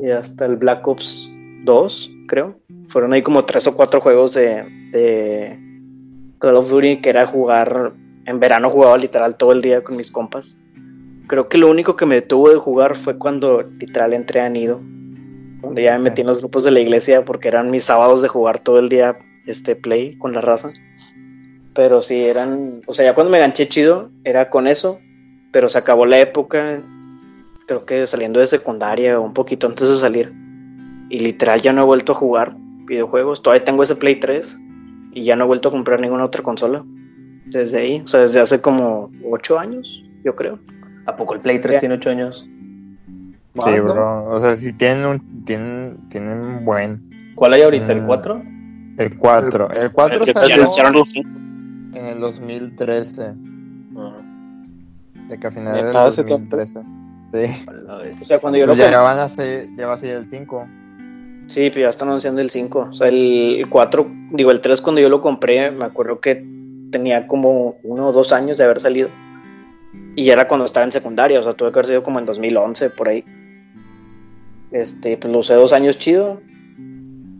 y 0.00 0.10
hasta 0.10 0.46
el 0.46 0.56
Black 0.56 0.86
Ops 0.88 1.30
2 1.64 2.10
creo. 2.28 2.58
Fueron 2.88 3.12
ahí 3.12 3.22
como 3.22 3.44
tres 3.44 3.66
o 3.66 3.74
cuatro 3.74 4.00
juegos 4.00 4.32
de, 4.34 4.64
de 4.92 5.58
Call 6.38 6.56
of 6.56 6.70
Duty 6.70 7.02
que 7.02 7.10
era 7.10 7.26
jugar 7.26 7.92
en 8.24 8.40
verano 8.40 8.70
jugaba 8.70 8.96
literal 8.96 9.36
todo 9.36 9.52
el 9.52 9.60
día 9.60 9.84
con 9.84 9.96
mis 9.96 10.10
compas. 10.10 10.56
Creo 11.26 11.48
que 11.48 11.58
lo 11.58 11.70
único 11.70 11.94
que 11.94 12.06
me 12.06 12.14
detuvo 12.16 12.48
de 12.48 12.56
jugar 12.56 12.96
fue 12.96 13.18
cuando 13.18 13.62
literal 13.62 14.14
entré 14.14 14.40
a 14.40 14.48
Nido 14.48 14.80
donde 15.66 15.82
ya 15.82 15.98
me 15.98 16.04
metí 16.04 16.20
en 16.20 16.28
los 16.28 16.38
grupos 16.38 16.64
de 16.64 16.70
la 16.70 16.80
iglesia 16.80 17.24
porque 17.24 17.48
eran 17.48 17.70
mis 17.70 17.84
sábados 17.84 18.22
de 18.22 18.28
jugar 18.28 18.60
todo 18.60 18.78
el 18.78 18.88
día 18.88 19.18
este 19.46 19.76
play 19.76 20.16
con 20.16 20.32
la 20.32 20.40
raza. 20.40 20.72
Pero 21.74 22.02
sí 22.02 22.24
eran, 22.24 22.80
o 22.86 22.94
sea, 22.94 23.04
ya 23.04 23.14
cuando 23.14 23.30
me 23.30 23.38
ganché 23.38 23.68
chido 23.68 24.10
era 24.24 24.48
con 24.48 24.66
eso, 24.66 24.98
pero 25.52 25.68
se 25.68 25.78
acabó 25.78 26.06
la 26.06 26.18
época, 26.18 26.82
creo 27.66 27.84
que 27.84 28.06
saliendo 28.06 28.40
de 28.40 28.46
secundaria 28.46 29.18
o 29.18 29.22
un 29.22 29.34
poquito 29.34 29.66
antes 29.66 29.88
de 29.88 29.96
salir. 29.96 30.32
Y 31.10 31.18
literal 31.20 31.60
ya 31.60 31.72
no 31.72 31.82
he 31.82 31.84
vuelto 31.84 32.12
a 32.12 32.16
jugar 32.16 32.54
videojuegos, 32.86 33.42
todavía 33.42 33.64
tengo 33.64 33.82
ese 33.82 33.96
Play 33.96 34.20
3 34.20 34.58
y 35.12 35.24
ya 35.24 35.36
no 35.36 35.44
he 35.44 35.46
vuelto 35.48 35.68
a 35.68 35.72
comprar 35.72 36.00
ninguna 36.00 36.24
otra 36.24 36.42
consola. 36.42 36.84
Desde 37.46 37.78
ahí, 37.78 38.02
o 38.04 38.08
sea, 38.08 38.20
desde 38.20 38.40
hace 38.40 38.60
como 38.60 39.10
8 39.24 39.58
años, 39.58 40.02
yo 40.24 40.34
creo. 40.34 40.58
¿A 41.06 41.14
poco 41.16 41.34
el 41.34 41.40
Play 41.40 41.60
3 41.60 41.74
Ya. 41.74 41.80
tiene 41.80 41.94
8 41.96 42.10
años? 42.10 42.46
Sí, 43.56 43.70
Más, 43.70 43.82
¿no? 43.84 43.94
bro. 43.94 44.26
O 44.30 44.38
sea, 44.38 44.56
si 44.56 44.72
tienen 44.72 45.06
un, 45.06 45.44
tienen, 45.44 45.98
tienen 46.10 46.38
un 46.40 46.64
buen. 46.64 47.32
¿Cuál 47.34 47.54
hay 47.54 47.62
ahorita? 47.62 47.92
¿El 47.92 48.02
Mm. 48.02 48.06
4? 48.06 48.42
El 48.98 49.18
4. 49.18 49.70
El 49.72 49.92
4 49.92 50.24
Ya 50.24 50.32
salió 50.32 50.54
anunciaron 50.56 50.96
el 50.96 51.06
cinco. 51.06 51.28
en 51.94 52.06
el 52.06 52.20
2013. 52.20 53.34
De 55.28 55.38
que 55.40 55.46
a 55.46 55.50
finales 55.50 55.80
Ya 55.82 55.86
del 55.88 55.96
hace 55.96 56.22
2013. 56.22 56.80
Sí. 57.32 57.66
O 58.22 58.24
sea, 58.24 58.38
cuando 58.38 58.58
yo 58.58 58.66
lo 58.66 58.72
Pues 58.72 58.78
ya, 58.78 58.86
compré- 58.96 59.02
van 59.02 59.18
a 59.18 59.28
ser, 59.28 59.66
ya 59.76 59.86
va 59.86 59.94
a 59.94 59.98
ser 59.98 60.16
el 60.16 60.26
5. 60.26 60.66
Sí, 61.48 61.70
pero 61.70 61.82
ya 61.82 61.90
están 61.90 62.08
anunciando 62.08 62.40
el 62.40 62.50
5. 62.50 62.88
O 62.90 62.94
sea, 62.94 63.08
el 63.08 63.66
4, 63.68 64.06
digo, 64.32 64.50
el 64.50 64.60
3 64.60 64.80
cuando 64.80 65.00
yo 65.00 65.08
lo 65.08 65.20
compré, 65.20 65.70
me 65.70 65.84
acuerdo 65.84 66.20
que 66.20 66.44
tenía 66.90 67.26
como 67.26 67.76
uno 67.82 68.06
o 68.08 68.12
dos 68.12 68.32
años 68.32 68.58
de 68.58 68.64
haber 68.64 68.80
salido. 68.80 69.08
Y 70.14 70.30
era 70.30 70.48
cuando 70.48 70.64
estaba 70.64 70.84
en 70.86 70.92
secundaria, 70.92 71.38
o 71.40 71.42
sea, 71.42 71.52
tuve 71.54 71.70
que 71.72 71.78
haber 71.78 71.86
sido 71.86 72.02
como 72.02 72.18
en 72.18 72.26
2011, 72.26 72.90
por 72.90 73.08
ahí. 73.08 73.24
Este, 74.72 75.16
pues 75.16 75.32
lo 75.32 75.38
usé 75.40 75.54
dos 75.54 75.72
años 75.72 75.98
chido. 75.98 76.40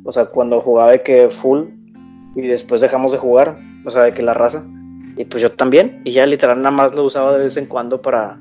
O 0.05 0.13
sea, 0.13 0.27
cuando 0.27 0.61
jugaba 0.61 0.93
de 0.93 1.03
que 1.03 1.29
full. 1.29 1.69
Y 2.35 2.43
después 2.43 2.81
dejamos 2.81 3.13
de 3.13 3.19
jugar, 3.19 3.57
o 3.85 3.91
sea, 3.91 4.03
de 4.03 4.13
que 4.13 4.23
la 4.23 4.35
raza. 4.35 4.67
Y 5.17 5.25
pues 5.25 5.43
yo 5.43 5.53
también. 5.53 6.03
Y 6.05 6.13
ya 6.13 6.27
literal 6.27 6.59
nada 6.59 6.71
más 6.71 6.95
lo 6.95 7.05
usaba 7.05 7.37
de 7.37 7.45
vez 7.45 7.57
en 7.57 7.67
cuando 7.67 8.03
para... 8.03 8.39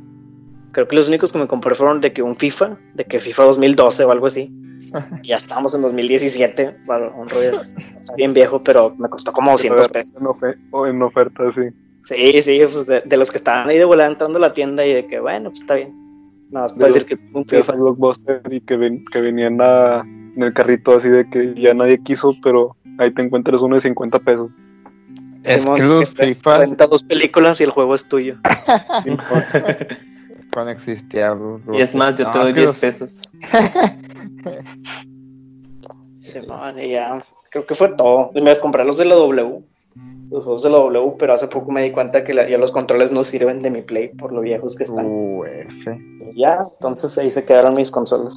Creo 0.74 0.88
que 0.90 0.96
los 0.98 1.08
únicos 1.08 1.32
que 1.32 1.38
me 1.40 1.48
compré 1.48 1.74
fueron 1.74 2.02
de 2.02 2.12
que 2.12 2.22
un 2.22 2.36
FIFA, 2.36 2.78
de 2.94 3.06
que 3.06 3.22
FIFA 3.22 3.44
2012 3.44 4.04
o 4.04 4.12
algo 4.12 4.28
así. 4.28 4.54
Y 5.24 5.30
ya 5.30 5.38
estábamos 5.38 5.74
en 5.74 5.82
2017, 5.82 6.76
bueno, 6.86 7.12
un 7.16 7.30
rollo 7.30 7.52
está 7.62 8.14
bien 8.16 8.34
viejo, 8.34 8.62
pero 8.62 8.94
me 8.98 9.10
costó 9.10 9.32
como 9.32 9.52
200 9.52 9.88
pesos. 9.88 10.14
En, 10.16 10.68
o 10.72 10.86
en 10.86 11.02
oferta, 11.02 11.44
sí. 11.54 11.70
Sí, 12.04 12.42
sí, 12.42 12.60
pues 12.60 12.86
de, 12.86 13.02
de 13.02 13.18
los 13.18 13.32
que 13.32 13.38
estaban 13.38 13.68
ahí 13.68 13.78
de 13.78 13.86
volada 13.86 14.12
entrando 14.12 14.38
a 14.38 14.42
la 14.42 14.54
tienda 14.54 14.86
y 14.86 14.94
de 14.94 15.08
que, 15.08 15.20
bueno, 15.20 15.50
pues 15.50 15.62
está 15.62 15.76
bien. 15.76 16.05
Nada 16.56 16.68
más 16.68 16.74
De 16.74 16.80
para 16.80 16.88
los 16.88 16.96
decir 17.04 17.20
que 17.20 17.38
un 17.38 17.42
a 17.42 17.46
FIFA. 17.46 17.74
Blockbuster 17.74 18.42
y 18.50 18.62
que, 18.62 18.78
ven- 18.78 19.04
que 19.12 19.20
venían 19.20 19.60
a- 19.62 20.00
en 20.02 20.42
el 20.42 20.54
carrito 20.54 20.96
así 20.96 21.10
de 21.10 21.30
que 21.30 21.54
ya 21.54 21.74
nadie 21.74 22.02
quiso, 22.02 22.34
pero 22.42 22.78
ahí 22.98 23.12
te 23.12 23.22
encuentras 23.24 23.62
uno 23.62 23.76
de 23.76 23.82
50 23.82 24.20
pesos. 24.20 24.50
Es 25.44 25.62
Simón, 25.64 25.76
que 25.78 25.84
los 25.84 26.14
te 26.14 26.28
FIFA 26.34 26.66
dos 26.90 27.04
películas 27.04 27.60
y 27.60 27.66
el 27.66 27.72
juego 27.72 27.94
es 27.94 28.08
tuyo. 28.08 28.38
cuando 30.54 30.72
existía. 30.72 31.34
bro. 31.34 31.60
Y 31.74 31.82
es 31.82 31.94
más, 31.94 32.16
yo 32.18 32.24
No, 32.26 32.32
te 32.32 32.40
doy 32.40 32.54
que 32.54 32.60
10 32.62 32.72
los- 32.72 32.80
pesos. 32.80 33.34
Simón, 36.22 36.80
y 36.80 36.92
ya, 36.92 37.18
creo 37.52 37.66
que 37.66 37.76
fue 37.76 37.90
todo. 37.90 38.32
Y 38.34 38.42
me 38.42 38.56
compré 38.56 38.86
los 38.86 38.98
de 38.98 39.04
la 39.06 39.16
W, 39.16 39.62
los 40.32 40.44
juegos 40.44 40.64
de 40.64 40.70
la 40.70 40.78
W, 40.78 41.14
pero 41.20 41.34
hace 41.34 41.48
poco 41.48 41.72
me 41.72 41.84
di 41.84 41.92
cuenta 41.92 42.24
que 42.24 42.34
la- 42.34 42.50
ya 42.50 42.58
los 42.58 42.72
controles 42.72 43.12
no 43.12 43.24
sirven 43.24 43.62
de 43.62 43.70
mi 43.70 43.82
Play 43.82 44.10
por 44.10 44.32
lo 44.34 44.42
viejos 44.42 44.76
que 44.76 44.84
están. 44.86 45.06
UF. 45.08 45.88
Y 46.34 46.40
ya, 46.40 46.68
entonces 46.74 47.18
ahí 47.18 47.32
se 47.32 47.44
quedaron 47.46 47.76
mis 47.76 47.92
consolas. 47.92 48.36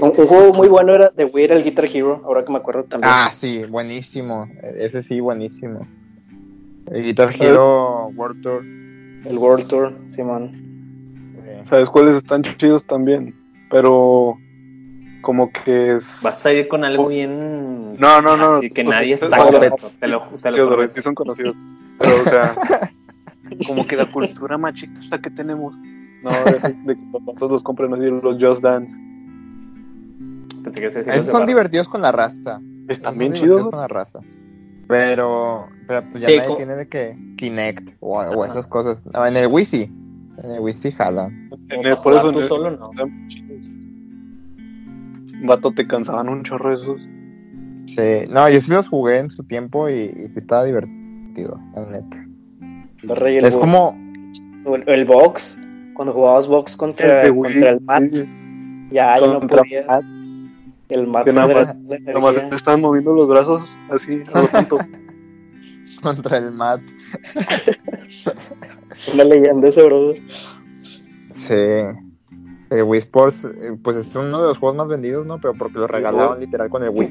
Un, 0.00 0.08
un 0.16 0.26
juego 0.26 0.52
muy 0.54 0.68
bueno 0.68 0.94
era 0.94 1.10
de 1.10 1.24
Wii, 1.26 1.44
era 1.44 1.54
el 1.56 1.64
Guitar 1.64 1.84
Hero, 1.86 2.22
ahora 2.24 2.44
que 2.44 2.50
me 2.52 2.58
acuerdo 2.58 2.84
también. 2.84 3.12
Ah, 3.14 3.28
sí, 3.30 3.62
buenísimo. 3.68 4.48
Ese 4.78 5.02
sí, 5.02 5.20
buenísimo. 5.20 5.80
El 6.90 7.04
Guitar 7.04 7.34
Hero 7.38 8.08
World 8.16 8.42
Tour. 8.42 8.64
El 8.64 9.38
World 9.38 9.66
Tour, 9.68 9.94
Simón. 10.08 10.60
¿Sabes 11.64 11.88
cuáles 11.90 12.16
están 12.16 12.42
chidos 12.42 12.84
también? 12.86 13.34
Pero 13.70 14.36
como 15.22 15.50
que 15.52 15.92
es... 15.92 16.20
Vas 16.22 16.44
a 16.44 16.52
ir 16.52 16.68
con 16.68 16.84
algo 16.84 17.08
bien. 17.08 17.96
No, 17.98 18.20
no, 18.20 18.36
no. 18.36 18.56
Así 18.56 18.68
que 18.70 18.84
nadie 18.84 19.16
Sí, 19.16 19.26
sabe. 19.26 19.50
Te 20.00 20.08
lo, 20.08 20.20
te 20.20 20.50
Sí, 20.50 20.56
lo 20.58 20.64
Odorete, 20.64 20.66
prometo. 20.66 20.94
sí 20.94 21.02
son 21.02 21.14
conocidos. 21.14 21.56
Pero, 21.98 22.12
o 22.20 22.24
sea, 22.28 22.54
como 23.66 23.86
que 23.86 23.96
la 23.96 24.06
cultura 24.10 24.58
machista 24.58 25.20
que 25.20 25.30
tenemos. 25.30 25.76
No, 26.22 26.30
de, 26.30 26.72
de 26.84 26.96
que 26.96 27.04
los 27.12 27.24
vatos 27.24 27.50
los 27.52 27.62
compren 27.64 27.92
así, 27.94 28.04
los 28.22 28.36
Just 28.42 28.62
Dance. 28.62 29.00
Pensé 30.62 30.80
que 30.80 30.90
sí 30.90 30.98
Esos 31.00 31.26
son 31.26 31.46
divertidos 31.46 31.88
con 31.88 32.00
la 32.02 32.12
raza. 32.12 32.60
Están 32.88 33.18
bien 33.18 33.32
chidos. 33.32 33.42
divertidos 33.48 33.70
con 33.70 33.80
la 33.80 33.88
raza. 33.88 34.20
Pero, 34.88 35.68
pero 35.88 36.02
pues 36.10 36.22
ya 36.22 36.28
Sí, 36.28 36.36
nadie 36.36 36.56
tiene 36.56 36.74
de 36.74 36.88
que 36.88 37.16
Kinect 37.36 37.96
o, 38.00 38.20
o 38.20 38.44
esas 38.44 38.66
cosas. 38.66 39.04
No, 39.12 39.26
en 39.26 39.36
el 39.36 39.46
Wii 39.48 39.64
sí. 39.64 39.90
En 40.44 40.50
el 40.50 40.60
Wii 40.60 40.74
sí 40.74 40.92
jalan. 40.92 41.50
En 41.68 41.86
el- 41.86 41.96
por 41.96 42.14
eso 42.14 42.30
en 42.30 42.36
el- 42.38 42.48
solo, 42.48 42.70
no. 42.70 42.90
están 42.90 43.28
chidos. 43.28 43.66
Vato, 45.42 45.72
te 45.72 45.86
cansaban 45.86 46.28
un 46.28 46.42
chorro 46.44 46.72
esos. 46.74 47.00
Sí, 47.86 48.26
no, 48.30 48.48
yo 48.48 48.60
sí 48.60 48.70
los 48.70 48.88
jugué 48.88 49.18
en 49.18 49.30
su 49.30 49.42
tiempo 49.44 49.88
y, 49.88 50.12
y 50.16 50.26
sí 50.26 50.38
estaba 50.38 50.64
divertido, 50.64 51.58
la 51.74 51.86
neta. 51.86 52.26
Reyes, 53.02 53.44
Es 53.44 53.54
el- 53.54 53.60
como, 53.60 53.96
el, 54.66 54.84
el 54.88 55.04
box. 55.04 55.58
Cuando 55.94 56.14
jugabas 56.14 56.46
box 56.46 56.76
contra, 56.76 57.22
El 57.24 57.34
contra 57.34 57.70
el 57.70 57.80
mat, 57.82 58.02
sí, 58.04 58.24
ya, 58.92 59.18
ya 59.20 59.26
no 59.26 59.40
podía. 59.46 59.84
Matt, 59.86 60.04
El 60.88 61.06
mat 61.06 61.24
Que 61.24 61.32
nada 61.32 61.52
más- 61.54 61.74
energía. 61.76 62.48
te 62.48 62.56
estaban 62.56 62.80
moviendo 62.80 63.14
los 63.14 63.28
brazos 63.28 63.62
así, 63.90 64.22
a 64.32 64.40
lo 64.42 64.48
tonto. 64.48 64.78
contra 66.02 66.38
el 66.38 66.50
mat. 66.52 66.80
Una 69.12 69.24
leyenda 69.24 69.68
ese, 69.68 69.82
brother. 69.82 70.20
Sí. 71.30 71.54
El 72.72 72.84
Wii 72.84 72.98
Sports, 73.00 73.44
eh, 73.44 73.76
pues 73.82 73.96
es 73.96 74.14
uno 74.16 74.40
de 74.40 74.48
los 74.48 74.58
juegos 74.58 74.76
más 74.76 74.88
vendidos, 74.88 75.26
¿no? 75.26 75.38
Pero 75.40 75.52
porque 75.54 75.78
lo 75.78 75.86
regalaron 75.86 76.40
literal 76.40 76.70
con 76.70 76.82
el 76.82 76.90
Wii. 76.94 77.10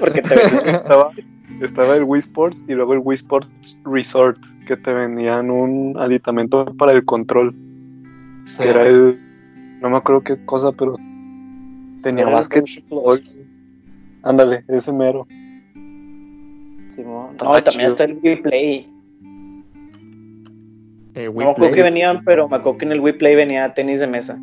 Porque 0.00 0.22
te 0.22 0.34
estaba, 0.70 1.10
estaba 1.60 1.96
el 1.96 2.04
Wii 2.04 2.20
Sports 2.20 2.64
y 2.68 2.74
luego 2.74 2.94
el 2.94 3.00
Wii 3.02 3.16
Sports 3.16 3.78
Resort, 3.84 4.38
que 4.66 4.76
te 4.76 4.92
vendían 4.94 5.50
un 5.50 5.96
aditamento 5.98 6.64
para 6.76 6.92
el 6.92 7.04
control. 7.04 7.54
Que 8.56 8.68
era 8.68 8.86
el. 8.86 9.14
No 9.80 9.90
me 9.90 9.96
acuerdo 9.98 10.22
qué 10.22 10.42
cosa, 10.46 10.72
pero 10.72 10.94
tenía 12.02 12.24
el 12.24 12.32
básquetbol. 12.32 13.20
Ándale, 14.22 14.64
ese 14.68 14.92
mero. 14.92 15.26
Simón. 16.90 17.36
No, 17.42 17.62
también 17.62 17.64
chido. 17.64 17.88
está 17.88 18.04
el 18.04 18.18
Wii 18.22 18.36
Play. 18.42 18.90
El 21.14 21.26
No 21.26 21.32
me 21.32 21.42
acuerdo 21.42 21.54
Play. 21.56 21.74
que 21.74 21.82
venían, 21.82 22.24
pero 22.24 22.48
me 22.48 22.56
acuerdo 22.56 22.78
que 22.78 22.84
en 22.86 22.92
el 22.92 23.00
Wii 23.00 23.14
Play 23.18 23.34
venía 23.36 23.74
tenis 23.74 24.00
de 24.00 24.06
mesa. 24.06 24.38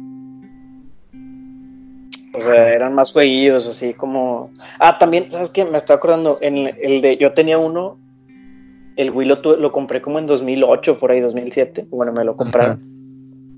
O 2.42 2.52
sea, 2.52 2.70
eran 2.74 2.94
más 2.94 3.12
jueguillos, 3.12 3.68
así 3.68 3.94
como. 3.94 4.52
Ah, 4.80 4.98
también, 4.98 5.32
¿sabes 5.32 5.50
qué? 5.50 5.66
Me 5.66 5.78
estoy 5.78 5.96
acordando. 5.96 6.38
En 6.42 6.58
el 6.82 7.02
de. 7.02 7.18
Yo 7.18 7.34
tenía 7.34 7.58
uno. 7.58 7.98
El 8.98 9.12
Wii 9.12 9.28
lo, 9.28 9.42
tuve- 9.42 9.58
lo 9.58 9.72
compré 9.72 10.02
como 10.02 10.20
en 10.20 10.28
2008, 10.28 11.00
por 11.00 11.12
ahí, 11.12 11.22
2007. 11.22 11.88
Bueno, 11.90 12.12
me 12.12 12.24
lo 12.26 12.36
compraron. 12.36 12.80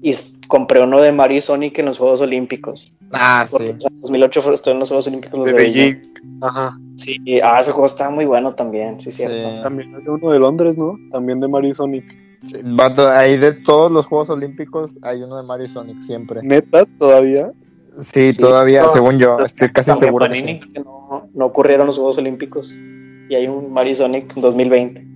Y 0.01 0.13
compré 0.47 0.81
uno 0.81 0.99
de 1.01 1.11
Mario 1.11 1.37
y 1.37 1.41
Sonic 1.41 1.79
en 1.79 1.85
los 1.87 1.97
Juegos 1.97 2.21
Olímpicos. 2.21 2.93
Ah, 3.11 3.47
Porque, 3.49 3.71
sí. 3.71 3.75
o 3.77 3.81
sea, 3.81 3.89
en 3.89 4.01
2008 4.01 4.41
fue- 4.41 4.53
estuve 4.53 4.73
en 4.73 4.79
los 4.81 4.89
Juegos 4.89 5.07
Olímpicos 5.07 5.39
los 5.39 5.45
De 5.47 5.53
de, 5.53 5.57
Beijing. 5.59 5.81
Beijing. 5.95 6.13
Ajá. 6.41 6.77
Sí, 6.97 7.17
ah, 7.41 7.59
ese 7.61 7.71
juego 7.71 7.85
estaba 7.87 8.09
muy 8.11 8.25
bueno 8.25 8.53
también, 8.53 8.99
sí, 8.99 9.11
cierto. 9.11 9.41
Sí. 9.49 9.59
También 9.63 9.95
había 9.95 10.11
uno 10.11 10.29
de 10.31 10.39
Londres, 10.39 10.77
¿no? 10.77 10.97
También 11.11 11.39
de 11.39 11.47
Mario 11.47 11.71
y 11.71 11.73
Sonic. 11.73 12.05
Sí, 12.45 12.57
ahí 13.09 13.37
de 13.37 13.53
todos 13.53 13.89
los 13.91 14.05
Juegos 14.05 14.29
Olímpicos 14.29 14.99
hay 15.01 15.23
uno 15.23 15.37
de 15.37 15.43
Mario 15.47 15.65
y 15.65 15.69
Sonic 15.69 15.99
siempre. 16.01 16.41
Neta, 16.43 16.85
todavía. 16.99 17.51
Sí, 18.01 18.33
todavía, 18.33 18.83
No, 18.83 18.89
según 18.91 19.19
yo, 19.19 19.39
estoy 19.39 19.69
casi 19.71 19.91
seguro. 19.93 20.25
que 20.25 20.29
Panini. 20.31 20.61
sí. 20.63 20.73
que 20.73 20.79
no, 20.79 21.29
no 21.33 21.45
ocurrieron 21.45 21.87
los 21.87 21.97
Juegos 21.97 22.17
Olímpicos. 22.17 22.71
Y 23.29 23.35
hay 23.35 23.47
un 23.47 23.71
Mario 23.71 23.91
y 23.91 23.95
Sonic 23.95 24.35
en 24.35 24.41
2020. 24.41 25.07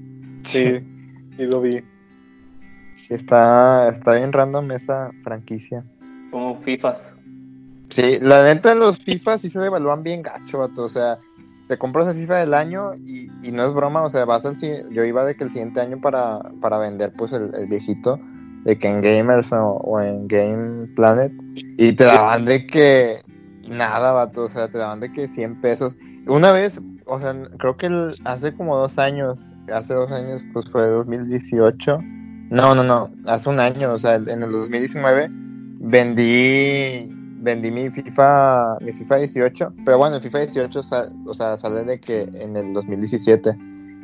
Sí, 0.45 0.79
sí 1.37 1.43
lo 1.45 1.61
vi. 1.61 1.81
Sí, 2.93 3.13
está, 3.13 3.89
está 3.89 4.13
bien 4.13 4.31
random 4.33 4.71
esa 4.71 5.11
franquicia. 5.23 5.83
Como 6.31 6.55
FIFAs. 6.55 7.15
Sí, 7.89 8.17
la 8.21 8.43
neta 8.43 8.75
los 8.75 8.97
FIFA 8.97 9.37
sí 9.37 9.49
se 9.49 9.59
devalúan 9.59 10.03
bien 10.03 10.21
gacho, 10.21 10.59
vato. 10.59 10.83
O 10.83 10.89
sea, 10.89 11.17
te 11.67 11.77
compras 11.77 12.07
el 12.09 12.17
FIFA 12.17 12.35
del 12.39 12.53
año 12.53 12.91
y, 13.05 13.27
y 13.43 13.51
no 13.51 13.63
es 13.63 13.73
broma, 13.73 14.03
o 14.03 14.09
sea, 14.09 14.25
vas 14.25 14.45
al 14.45 14.55
si- 14.57 14.83
yo 14.91 15.03
iba 15.05 15.25
de 15.25 15.35
que 15.35 15.43
el 15.45 15.49
siguiente 15.49 15.79
año 15.79 15.99
para, 16.01 16.39
para 16.61 16.77
vender 16.77 17.13
pues 17.17 17.31
el, 17.33 17.53
el 17.55 17.67
viejito, 17.67 18.19
de 18.67 18.77
que 18.77 18.89
en 18.89 19.01
Gamers 19.01 19.49
o, 19.53 19.99
en 20.01 20.27
Game 20.27 20.87
Planet, 20.95 21.31
y 21.55 21.93
te 21.93 22.03
daban 22.03 22.43
de 22.43 22.67
que 22.67 23.15
nada, 23.67 24.11
vato, 24.11 24.43
o 24.43 24.49
sea, 24.49 24.67
te 24.69 24.77
daban 24.77 24.99
de 24.99 25.11
que 25.11 25.27
100 25.29 25.61
pesos. 25.61 25.95
Una 26.27 26.51
vez, 26.51 26.79
o 27.05 27.17
sea, 27.19 27.33
creo 27.57 27.77
que 27.77 27.85
el- 27.85 28.15
hace 28.25 28.53
como 28.53 28.77
dos 28.77 28.97
años, 28.99 29.47
hace 29.73 29.93
dos 29.93 30.11
años, 30.11 30.43
pues 30.51 30.69
fue 30.69 30.85
2018. 30.85 31.99
No, 32.49 32.75
no, 32.75 32.83
no, 32.83 33.09
hace 33.25 33.49
un 33.49 33.59
año, 33.61 33.93
o 33.93 33.97
sea, 33.97 34.15
en 34.15 34.43
el 34.43 34.51
2019 34.51 35.29
vendí 35.79 37.13
vendí 37.39 37.71
mi 37.71 37.89
FIFA 37.89 38.79
mi 38.81 38.91
FIFA 38.91 39.15
18, 39.17 39.73
pero 39.85 39.97
bueno, 39.97 40.15
el 40.17 40.21
FIFA 40.21 40.39
18 40.39 40.83
sa- 40.83 41.07
o 41.25 41.33
sea, 41.33 41.55
sale 41.55 41.83
de 41.85 41.99
que 42.01 42.23
en 42.33 42.57
el 42.57 42.73
2017. 42.73 43.55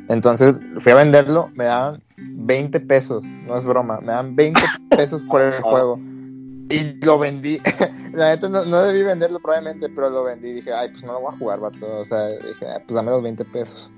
Entonces 0.08 0.56
fui 0.78 0.92
a 0.92 0.96
venderlo, 0.96 1.50
me 1.54 1.64
daban 1.64 2.00
20 2.16 2.80
pesos, 2.80 3.24
no 3.46 3.56
es 3.56 3.64
broma, 3.64 4.00
me 4.00 4.12
dan 4.12 4.36
20 4.36 4.60
pesos 4.90 5.22
por 5.22 5.40
el 5.40 5.60
juego. 5.62 5.98
Y 6.70 6.94
lo 7.04 7.18
vendí. 7.18 7.60
La 8.14 8.30
neta 8.30 8.48
no, 8.48 8.64
no 8.64 8.82
debí 8.82 9.02
venderlo 9.02 9.38
probablemente, 9.40 9.88
pero 9.90 10.08
lo 10.08 10.24
vendí. 10.24 10.52
Dije, 10.52 10.72
ay, 10.72 10.88
pues 10.90 11.04
no 11.04 11.12
lo 11.12 11.20
voy 11.20 11.34
a 11.34 11.38
jugar, 11.38 11.60
vato. 11.60 11.86
O 11.98 12.04
sea, 12.04 12.26
dije, 12.28 12.66
"Ah, 12.66 12.80
pues 12.86 12.94
dame 12.94 13.10
los 13.10 13.22
20 13.22 13.44
pesos. 13.46 13.92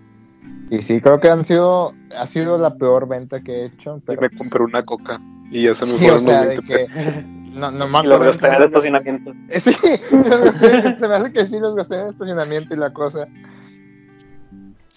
Y 0.71 0.79
sí, 0.79 1.01
creo 1.01 1.21
que 1.21 1.29
han 1.29 1.45
sido, 1.45 1.95
ha 2.19 2.27
sido 2.27 2.59
la 2.59 2.77
peor 2.77 3.07
venta 3.07 3.41
que 3.41 3.53
he 3.53 3.65
hecho. 3.67 3.99
Y 3.99 4.01
Pero 4.07 4.21
me 4.23 4.31
compré 4.31 4.63
una 4.65 4.83
coca. 4.83 5.21
Y 5.51 5.63
ya 5.65 5.75
se 5.77 5.87
me 5.87 5.93
Sí, 5.99 6.09
o 6.09 6.19
sea, 6.19 6.41
los 6.41 6.49
de 6.49 6.57
20 6.57 6.67
que. 6.67 6.79
pesos. 6.87 7.15
No, 7.57 7.71
no 7.71 7.89
me 7.89 8.01
Y 8.01 8.03
los 8.03 8.17
acuerdo 8.17 8.33
gasté 8.33 8.47
en 8.49 8.55
el 8.55 8.63
estacionamiento. 8.65 9.33
Sí, 9.49 9.75
los 10.13 10.45
gasté, 10.45 10.99
se 10.99 11.09
me 11.09 11.15
hace 11.15 11.33
que 11.33 11.47
sí 11.47 11.59
los 11.59 11.75
gasté 11.75 11.95
en 11.95 12.01
el 12.03 12.09
estacionamiento 12.09 12.75
y 12.75 12.77
la 12.77 12.93
cosa. 12.93 13.27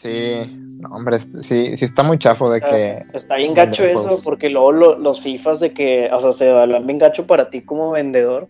Sí, 0.02 0.80
no, 0.80 0.90
hombre, 0.96 1.18
es- 1.18 1.28
sí, 1.42 1.76
sí 1.76 1.84
está 1.84 2.04
muy 2.04 2.18
chafo 2.18 2.50
de 2.50 2.60
Está- 2.60 2.70
que. 2.72 3.04
Está 3.14 3.36
bien 3.36 3.54
gacho 3.54 3.84
eso, 3.84 4.00
juegos. 4.02 4.24
porque 4.24 4.50
luego 4.50 4.72
lo- 4.72 4.98
los 4.98 5.20
FIFAs 5.20 5.60
de 5.60 5.74
que, 5.74 6.10
o 6.14 6.22
sea, 6.22 6.32
se 6.32 6.50
evalúan 6.50 6.88
bien 6.88 7.00
gacho 7.00 7.28
para 7.28 7.50
ti 7.50 7.62
como 7.62 7.92
vendedor. 7.92 8.48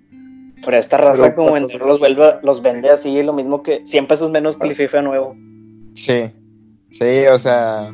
Pero 0.63 0.77
esta 0.77 0.97
raza 0.97 1.23
Pero 1.23 1.35
como 1.37 1.47
para 1.49 1.61
vendedor 1.61 1.87
los, 1.87 1.99
vuelve, 1.99 2.33
los 2.43 2.61
vende 2.61 2.89
así, 2.91 3.23
lo 3.23 3.33
mismo 3.33 3.63
que 3.63 3.81
100 3.85 4.05
pesos 4.07 4.29
menos 4.29 4.57
que 4.57 4.67
el 4.67 4.75
FIFA 4.75 5.01
nuevo. 5.01 5.35
Sí, 5.95 6.29
sí, 6.91 7.25
o 7.31 7.39
sea. 7.39 7.89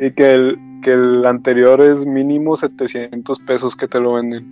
Y 0.00 0.10
que 0.10 0.34
el, 0.34 0.58
que 0.82 0.92
el 0.94 1.24
anterior 1.24 1.80
es 1.82 2.04
mínimo 2.04 2.56
700 2.56 3.38
pesos 3.40 3.76
que 3.76 3.86
te 3.86 4.00
lo 4.00 4.14
venden. 4.14 4.44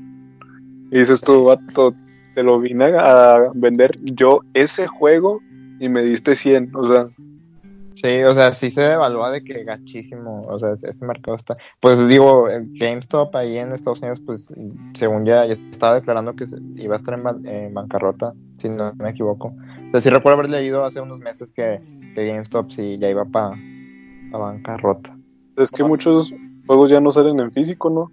Y 0.92 1.00
dices 1.00 1.20
tú, 1.20 1.44
vato, 1.44 1.94
te 2.36 2.44
lo 2.44 2.60
vine 2.60 2.84
a, 2.96 3.36
a 3.36 3.50
vender 3.54 3.98
yo 4.02 4.42
ese 4.54 4.86
juego 4.86 5.40
y 5.80 5.88
me 5.88 6.02
diste 6.02 6.36
100. 6.36 6.70
O 6.76 6.86
sea, 6.86 7.06
Sí, 8.02 8.22
o 8.22 8.32
sea, 8.32 8.54
sí 8.54 8.70
se 8.70 8.92
evalúa 8.92 9.30
de 9.30 9.44
que 9.44 9.62
gachísimo, 9.64 10.40
o 10.42 10.58
sea, 10.58 10.72
ese 10.82 11.04
mercado 11.04 11.36
está. 11.36 11.56
Pues 11.80 12.08
digo, 12.08 12.48
GameStop 12.78 13.34
ahí 13.36 13.58
en 13.58 13.72
Estados 13.72 14.00
Unidos, 14.00 14.20
pues 14.24 14.46
según 14.94 15.26
ya, 15.26 15.44
ya 15.44 15.54
estaba 15.70 15.96
declarando 15.96 16.34
que 16.34 16.46
iba 16.76 16.94
a 16.94 16.98
estar 16.98 17.14
en, 17.14 17.24
ban- 17.24 17.46
en 17.46 17.74
bancarrota, 17.74 18.32
si 18.58 18.70
no 18.70 18.94
me 18.98 19.10
equivoco. 19.10 19.48
O 19.48 19.90
sea, 19.92 20.00
sí 20.00 20.08
recuerdo 20.08 20.38
haber 20.38 20.50
leído 20.50 20.84
hace 20.84 21.00
unos 21.00 21.18
meses 21.18 21.52
que, 21.52 21.80
que 22.14 22.26
GameStop 22.26 22.70
sí 22.70 22.96
ya 22.98 23.10
iba 23.10 23.24
para 23.26 23.54
bancarrota. 24.30 25.16
es 25.56 25.70
que 25.70 25.84
muchos 25.84 26.32
juegos 26.66 26.90
ya 26.90 27.00
no 27.00 27.10
salen 27.10 27.38
en 27.40 27.52
físico, 27.52 27.90
¿no? 27.90 28.10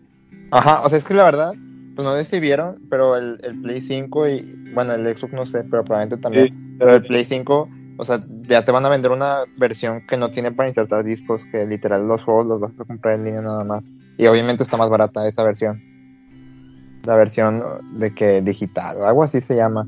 Ajá, 0.51 0.81
o 0.85 0.89
sea, 0.89 0.97
es 0.97 1.03
que 1.03 1.13
la 1.13 1.23
verdad, 1.23 1.53
pues 1.95 2.05
no 2.05 2.13
decidieron, 2.13 2.75
pero 2.89 3.15
el, 3.15 3.39
el 3.43 3.61
Play 3.61 3.81
5 3.81 4.27
y, 4.27 4.71
bueno, 4.73 4.93
el 4.93 5.05
Xbox 5.17 5.33
no 5.33 5.45
sé, 5.45 5.63
pero 5.63 5.83
probablemente 5.83 6.17
también. 6.21 6.75
Pero 6.77 6.93
el 6.95 7.03
Play 7.03 7.25
5, 7.25 7.69
o 7.97 8.05
sea, 8.05 8.23
ya 8.43 8.63
te 8.63 8.71
van 8.71 8.85
a 8.85 8.89
vender 8.89 9.11
una 9.11 9.39
versión 9.57 10.05
que 10.05 10.17
no 10.17 10.29
tiene 10.29 10.51
para 10.51 10.69
insertar 10.69 11.03
discos, 11.03 11.43
que 11.51 11.65
literal 11.65 12.07
los 12.07 12.23
juegos 12.23 12.45
los 12.45 12.59
vas 12.59 12.73
a 12.79 12.85
comprar 12.85 13.15
en 13.15 13.25
línea 13.25 13.41
nada 13.41 13.63
más. 13.63 13.91
Y 14.17 14.27
obviamente 14.27 14.63
está 14.63 14.77
más 14.77 14.89
barata 14.89 15.27
esa 15.27 15.43
versión. 15.43 15.81
La 17.05 17.15
versión 17.15 17.63
de 17.93 18.13
que 18.13 18.41
digital 18.41 18.97
o 18.97 19.05
algo 19.05 19.23
así 19.23 19.41
se 19.41 19.55
llama. 19.55 19.87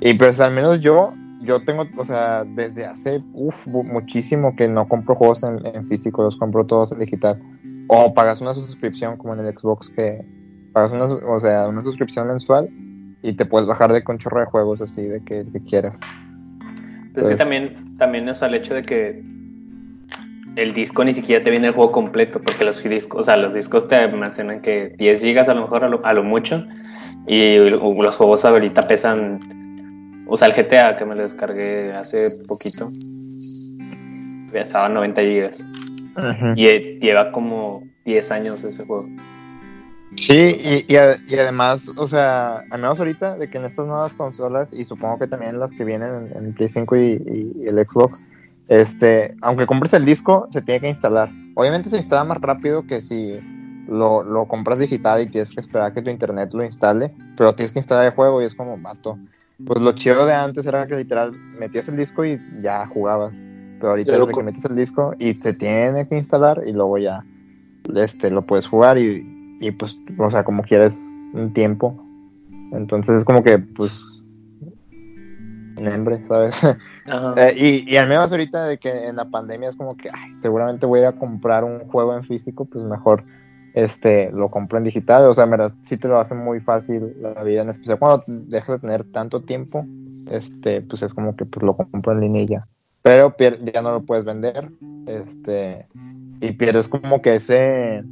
Y 0.00 0.14
pues 0.14 0.40
al 0.40 0.52
menos 0.52 0.80
yo, 0.80 1.14
yo 1.40 1.62
tengo, 1.64 1.84
o 1.96 2.04
sea, 2.04 2.44
desde 2.44 2.84
hace 2.84 3.22
uf, 3.34 3.68
muchísimo 3.68 4.56
que 4.56 4.68
no 4.68 4.86
compro 4.88 5.14
juegos 5.14 5.44
en, 5.44 5.60
físico, 5.84 6.22
los 6.22 6.36
compro 6.36 6.66
todos 6.66 6.90
en 6.90 6.98
digital. 6.98 7.40
O 7.88 8.12
pagas 8.14 8.40
una 8.40 8.52
suscripción 8.52 9.16
como 9.16 9.34
en 9.34 9.46
el 9.46 9.56
Xbox 9.56 9.90
que 9.90 10.24
pagas 10.72 10.90
una, 10.90 11.04
o 11.04 11.38
sea, 11.38 11.68
una 11.68 11.82
suscripción 11.82 12.26
mensual 12.26 12.68
y 13.22 13.32
te 13.34 13.46
puedes 13.46 13.68
bajar 13.68 13.92
de 13.92 14.02
con 14.02 14.18
chorro 14.18 14.40
de 14.40 14.46
juegos 14.46 14.80
así 14.80 15.02
de 15.06 15.22
que, 15.24 15.46
que 15.52 15.60
quieras. 15.62 15.94
Pues 17.18 17.28
que 17.28 17.36
Pues- 17.36 17.38
también, 17.38 17.96
también 17.98 18.28
es 18.28 18.40
el 18.42 18.54
hecho 18.54 18.74
de 18.74 18.82
que 18.82 19.22
el 20.56 20.74
disco 20.74 21.04
ni 21.04 21.12
siquiera 21.12 21.42
te 21.42 21.50
viene 21.50 21.68
el 21.68 21.72
juego 21.74 21.92
completo, 21.92 22.40
porque 22.40 22.64
los 22.64 22.82
discos, 22.82 23.20
o 23.20 23.22
sea, 23.24 23.36
los 23.36 23.54
discos 23.54 23.86
te 23.88 24.06
mencionan 24.08 24.60
que 24.60 24.94
10 24.98 25.22
gigas 25.22 25.48
a 25.48 25.54
lo 25.54 25.62
mejor 25.62 25.84
a 25.84 25.88
lo, 25.88 26.04
a 26.04 26.12
lo 26.12 26.22
mucho, 26.22 26.66
y 27.26 27.56
los 27.58 28.16
juegos 28.16 28.44
ahorita 28.44 28.82
pesan, 28.82 29.40
o 30.28 30.36
sea, 30.36 30.48
el 30.48 30.54
GTA 30.54 30.96
que 30.96 31.04
me 31.04 31.14
lo 31.14 31.22
descargué 31.22 31.92
hace 31.92 32.30
poquito, 32.46 32.90
pesaba 34.52 34.88
90 34.88 35.20
gigas, 35.22 35.64
y 36.56 36.66
eh, 36.66 36.98
lleva 37.00 37.30
como 37.32 37.84
10 38.04 38.30
años 38.32 38.64
ese 38.64 38.84
juego. 38.84 39.08
Sí, 40.16 40.34
y, 40.88 40.92
y, 40.92 40.96
a- 40.96 41.16
y 41.26 41.34
además, 41.36 41.82
o 41.96 42.08
sea, 42.08 42.64
al 42.70 42.80
menos 42.80 42.98
ahorita, 42.98 43.36
de 43.36 43.48
que 43.48 43.58
en 43.58 43.64
estas 43.64 43.86
nuevas 43.86 44.12
consolas, 44.14 44.72
y 44.72 44.84
supongo 44.84 45.18
que 45.18 45.26
también 45.26 45.58
las 45.58 45.72
que 45.72 45.84
vienen 45.84 46.32
en, 46.34 46.36
en 46.46 46.54
Play 46.54 46.68
5 46.68 46.96
y, 46.96 47.64
el 47.66 47.78
Xbox, 47.86 48.22
este, 48.68 49.34
aunque 49.42 49.66
compres 49.66 49.92
el 49.94 50.04
disco, 50.04 50.46
se 50.52 50.62
tiene 50.62 50.80
que 50.80 50.88
instalar. 50.88 51.30
Obviamente 51.54 51.90
se 51.90 51.98
instala 51.98 52.24
más 52.24 52.38
rápido 52.40 52.86
que 52.86 53.00
si 53.00 53.38
lo, 53.88 54.22
lo 54.22 54.46
compras 54.46 54.78
digital 54.78 55.22
y 55.22 55.26
tienes 55.26 55.50
que 55.50 55.60
esperar 55.60 55.92
que 55.94 56.02
tu 56.02 56.10
internet 56.10 56.50
lo 56.52 56.64
instale, 56.64 57.14
pero 57.36 57.54
tienes 57.54 57.72
que 57.72 57.78
instalar 57.78 58.06
el 58.06 58.12
juego 58.12 58.42
y 58.42 58.44
es 58.44 58.54
como, 58.54 58.78
vato. 58.78 59.18
Pues 59.66 59.80
lo 59.80 59.92
chido 59.92 60.24
de 60.24 60.34
antes 60.34 60.66
era 60.66 60.86
que 60.86 60.96
literal 60.96 61.32
metías 61.58 61.88
el 61.88 61.96
disco 61.96 62.24
y 62.24 62.38
ya 62.60 62.86
jugabas. 62.86 63.38
Pero 63.78 63.90
ahorita 63.90 64.12
desde 64.12 64.32
que 64.32 64.42
metes 64.42 64.64
el 64.64 64.76
disco 64.76 65.14
y 65.18 65.34
se 65.34 65.52
tiene 65.52 66.08
que 66.08 66.16
instalar 66.16 66.62
y 66.66 66.72
luego 66.72 66.98
ya 66.98 67.24
este, 67.94 68.30
lo 68.30 68.44
puedes 68.46 68.66
jugar 68.66 68.98
y, 68.98 69.37
y 69.60 69.70
pues, 69.70 69.98
o 70.18 70.30
sea, 70.30 70.44
como 70.44 70.62
quieres 70.62 71.08
un 71.32 71.52
tiempo. 71.52 71.96
Entonces 72.72 73.16
es 73.18 73.24
como 73.24 73.42
que, 73.42 73.58
pues, 73.58 74.22
hambre, 75.86 76.24
¿sabes? 76.26 76.60
Eh, 77.38 77.54
y, 77.56 77.94
y 77.94 77.96
al 77.96 78.06
menos 78.06 78.30
ahorita 78.30 78.64
de 78.64 78.76
que 78.76 79.06
en 79.06 79.16
la 79.16 79.24
pandemia 79.24 79.70
es 79.70 79.76
como 79.76 79.96
que 79.96 80.10
ay, 80.12 80.32
seguramente 80.36 80.84
voy 80.84 80.98
a 80.98 81.02
ir 81.04 81.08
a 81.08 81.12
comprar 81.12 81.64
un 81.64 81.78
juego 81.88 82.14
en 82.14 82.22
físico, 82.22 82.66
pues 82.66 82.84
mejor 82.84 83.24
este 83.72 84.30
lo 84.30 84.50
compro 84.50 84.76
en 84.76 84.84
digital. 84.84 85.24
O 85.24 85.34
sea, 85.34 85.44
en 85.44 85.50
verdad 85.52 85.72
sí 85.82 85.96
te 85.96 86.08
lo 86.08 86.18
hace 86.18 86.34
muy 86.34 86.60
fácil 86.60 87.16
la 87.20 87.42
vida, 87.42 87.62
en 87.62 87.70
especial 87.70 87.98
cuando 87.98 88.24
dejas 88.26 88.80
de 88.80 88.86
tener 88.86 89.10
tanto 89.10 89.42
tiempo, 89.42 89.86
este, 90.30 90.82
pues 90.82 91.02
es 91.02 91.14
como 91.14 91.34
que 91.36 91.46
pues 91.46 91.64
lo 91.64 91.76
compro 91.76 92.12
en 92.12 92.20
línea 92.20 92.42
y 92.42 92.46
ya. 92.46 92.68
Pero 93.02 93.34
ya 93.38 93.80
no 93.80 93.92
lo 93.92 94.02
puedes 94.02 94.24
vender, 94.24 94.70
este, 95.06 95.86
y 96.40 96.52
pierdes 96.52 96.88
como 96.88 97.22
que 97.22 97.36
ese, 97.36 98.04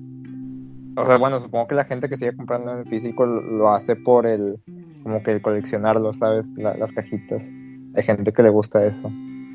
o 0.96 1.04
sea, 1.04 1.18
bueno, 1.18 1.40
supongo 1.40 1.66
que 1.66 1.74
la 1.74 1.85
gente 1.85 2.09
que 2.09 2.16
sigue 2.16 2.35
comprando 2.35 2.72
en 2.72 2.87
físico 2.87 3.26
lo, 3.26 3.68
hace 3.68 3.96
por 3.96 4.26
el, 4.26 4.61
como 5.02 5.22
que 5.22 5.32
el 5.32 5.42
coleccionarlo, 5.42 6.14
¿sabes? 6.14 6.50
La- 6.56 6.76
las 6.76 6.92
cajitas. 6.92 7.50
Hay 7.94 8.02
gente 8.02 8.32
que 8.32 8.42
le 8.42 8.48
gusta 8.50 8.85
eso. 8.85 9.11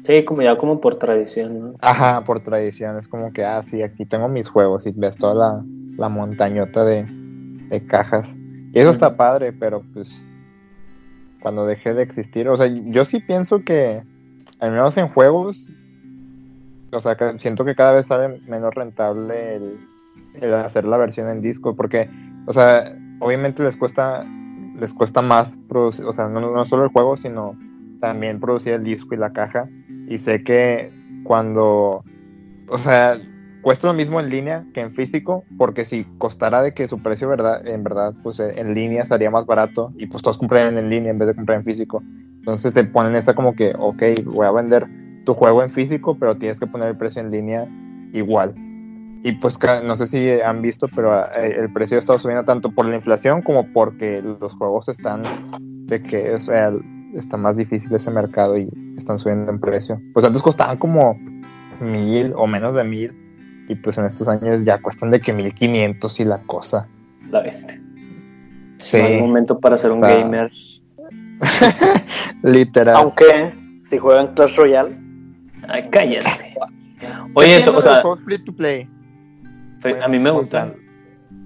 Sí, 0.05 0.25
como 0.25 0.41
ya 0.41 0.57
como 0.57 0.79
por 0.81 0.95
tradición, 0.95 1.59
¿no? 1.59 1.73
Ajá, 1.81 2.23
por 2.23 2.39
tradición. 2.39 2.97
Es 2.97 3.07
como 3.07 3.31
que, 3.33 3.43
ah, 3.43 3.61
sí, 3.61 3.81
aquí 3.81 4.05
tengo 4.05 4.27
mis 4.27 4.49
juegos 4.49 4.85
y 4.87 4.91
ves 4.91 5.15
toda 5.17 5.35
la, 5.35 5.65
la 5.97 6.09
montañota 6.09 6.83
de, 6.83 7.03
de 7.03 7.85
cajas. 7.85 8.27
Y 8.73 8.79
eso 8.79 8.89
está 8.89 9.15
padre, 9.15 9.53
pero 9.53 9.83
pues 9.93 10.27
cuando 11.41 11.65
deje 11.65 11.93
de 11.93 12.03
existir, 12.03 12.47
o 12.47 12.55
sea, 12.55 12.67
yo 12.67 13.03
sí 13.03 13.19
pienso 13.19 13.63
que, 13.63 14.03
al 14.59 14.71
menos 14.71 14.95
en 14.97 15.07
juegos, 15.07 15.67
o 16.91 16.99
sea, 16.99 17.15
que 17.15 17.37
siento 17.39 17.65
que 17.65 17.75
cada 17.75 17.93
vez 17.93 18.05
sale 18.07 18.39
menos 18.47 18.73
rentable 18.75 19.55
el, 19.55 19.90
el 20.35 20.53
hacer 20.53 20.85
la 20.85 20.97
versión 20.97 21.29
en 21.29 21.41
disco, 21.41 21.75
porque, 21.75 22.09
o 22.45 22.53
sea, 22.53 22.95
obviamente 23.19 23.63
les 23.63 23.75
cuesta, 23.75 24.25
les 24.79 24.93
cuesta 24.93 25.21
más 25.21 25.57
producir, 25.67 26.05
o 26.05 26.13
sea, 26.13 26.27
no, 26.27 26.65
solo 26.65 26.83
el 26.83 26.89
juego, 26.89 27.17
sino 27.17 27.57
también 27.99 28.39
producir 28.39 28.73
el 28.73 28.83
disco 28.83 29.13
y 29.13 29.17
la 29.17 29.31
caja. 29.31 29.69
Y 30.07 30.17
sé 30.17 30.43
que 30.43 30.91
cuando, 31.23 32.03
o 32.67 32.77
sea, 32.77 33.15
cuesta 33.61 33.87
lo 33.87 33.93
mismo 33.93 34.19
en 34.19 34.29
línea 34.29 34.65
que 34.73 34.81
en 34.81 34.91
físico, 34.91 35.43
porque 35.57 35.85
si 35.85 36.05
costara 36.17 36.61
de 36.61 36.73
que 36.73 36.87
su 36.87 37.01
precio 37.01 37.29
verdad, 37.29 37.65
en 37.67 37.83
verdad, 37.83 38.13
pues 38.23 38.39
eh, 38.39 38.53
en 38.57 38.73
línea 38.73 39.03
estaría 39.03 39.29
más 39.29 39.45
barato 39.45 39.93
y 39.97 40.07
pues 40.07 40.23
todos 40.23 40.37
comprarían 40.37 40.77
en 40.77 40.89
línea 40.89 41.11
en 41.11 41.19
vez 41.19 41.27
de 41.27 41.35
comprar 41.35 41.59
en 41.59 41.65
físico. 41.65 42.03
Entonces 42.39 42.73
te 42.73 42.83
ponen 42.83 43.15
esa 43.15 43.35
como 43.35 43.55
que, 43.55 43.73
ok, 43.77 44.01
voy 44.25 44.47
a 44.47 44.51
vender 44.51 44.87
tu 45.25 45.35
juego 45.35 45.61
en 45.61 45.69
físico, 45.69 46.17
pero 46.19 46.35
tienes 46.35 46.59
que 46.59 46.65
poner 46.65 46.89
el 46.89 46.97
precio 46.97 47.21
en 47.21 47.29
línea 47.29 47.67
igual. 48.13 48.55
Y 49.23 49.33
pues 49.33 49.59
no 49.83 49.97
sé 49.97 50.07
si 50.07 50.29
han 50.29 50.61
visto, 50.61 50.87
pero 50.95 51.15
eh, 51.15 51.55
el 51.59 51.71
precio 51.71 51.97
está 51.97 52.17
subiendo 52.17 52.43
tanto 52.43 52.71
por 52.71 52.87
la 52.87 52.95
inflación 52.95 53.41
como 53.41 53.71
porque 53.71 54.21
los 54.21 54.55
juegos 54.55 54.89
están 54.89 55.23
de 55.85 56.01
que, 56.01 56.33
o 56.33 56.39
sea, 56.39 56.71
está 57.13 57.37
más 57.37 57.55
difícil 57.55 57.93
ese 57.93 58.09
mercado 58.09 58.57
y 58.57 58.67
están 58.97 59.19
subiendo 59.19 59.51
en 59.51 59.59
precio. 59.59 60.01
Pues 60.13 60.25
antes 60.25 60.41
costaban 60.41 60.77
como 60.77 61.19
mil 61.79 62.33
o 62.35 62.47
menos 62.47 62.73
de 62.73 62.83
mil 62.83 63.65
y 63.67 63.75
pues 63.75 63.97
en 63.97 64.05
estos 64.05 64.27
años 64.27 64.63
ya 64.65 64.81
cuestan 64.81 65.11
de 65.11 65.19
que 65.19 65.33
mil 65.33 65.53
quinientos 65.53 66.19
y 66.19 66.25
la 66.25 66.39
cosa. 66.39 66.87
La 67.29 67.41
bestia. 67.41 67.79
Sí, 68.77 68.97
No 68.97 69.03
hay 69.03 69.21
momento 69.21 69.59
para 69.59 69.77
ser 69.77 69.91
un 69.91 70.01
gamer. 70.01 70.51
literal. 72.43 72.95
Aunque 72.95 73.53
si 73.83 73.99
juegan 73.99 74.33
Clash 74.33 74.55
Royale, 74.55 74.95
Ay, 75.67 75.87
cállate. 75.89 76.55
¿Qué 76.99 77.07
Oye, 77.33 77.57
tienen 77.57 77.75
o 77.75 77.81
sea, 77.81 77.93
los 77.93 78.01
juegos 78.01 78.19
free 78.21 78.39
to 78.39 78.53
play? 78.53 78.89
A 79.83 80.07
mí 80.07 80.19
me 80.19 80.31
gustan. 80.31 80.75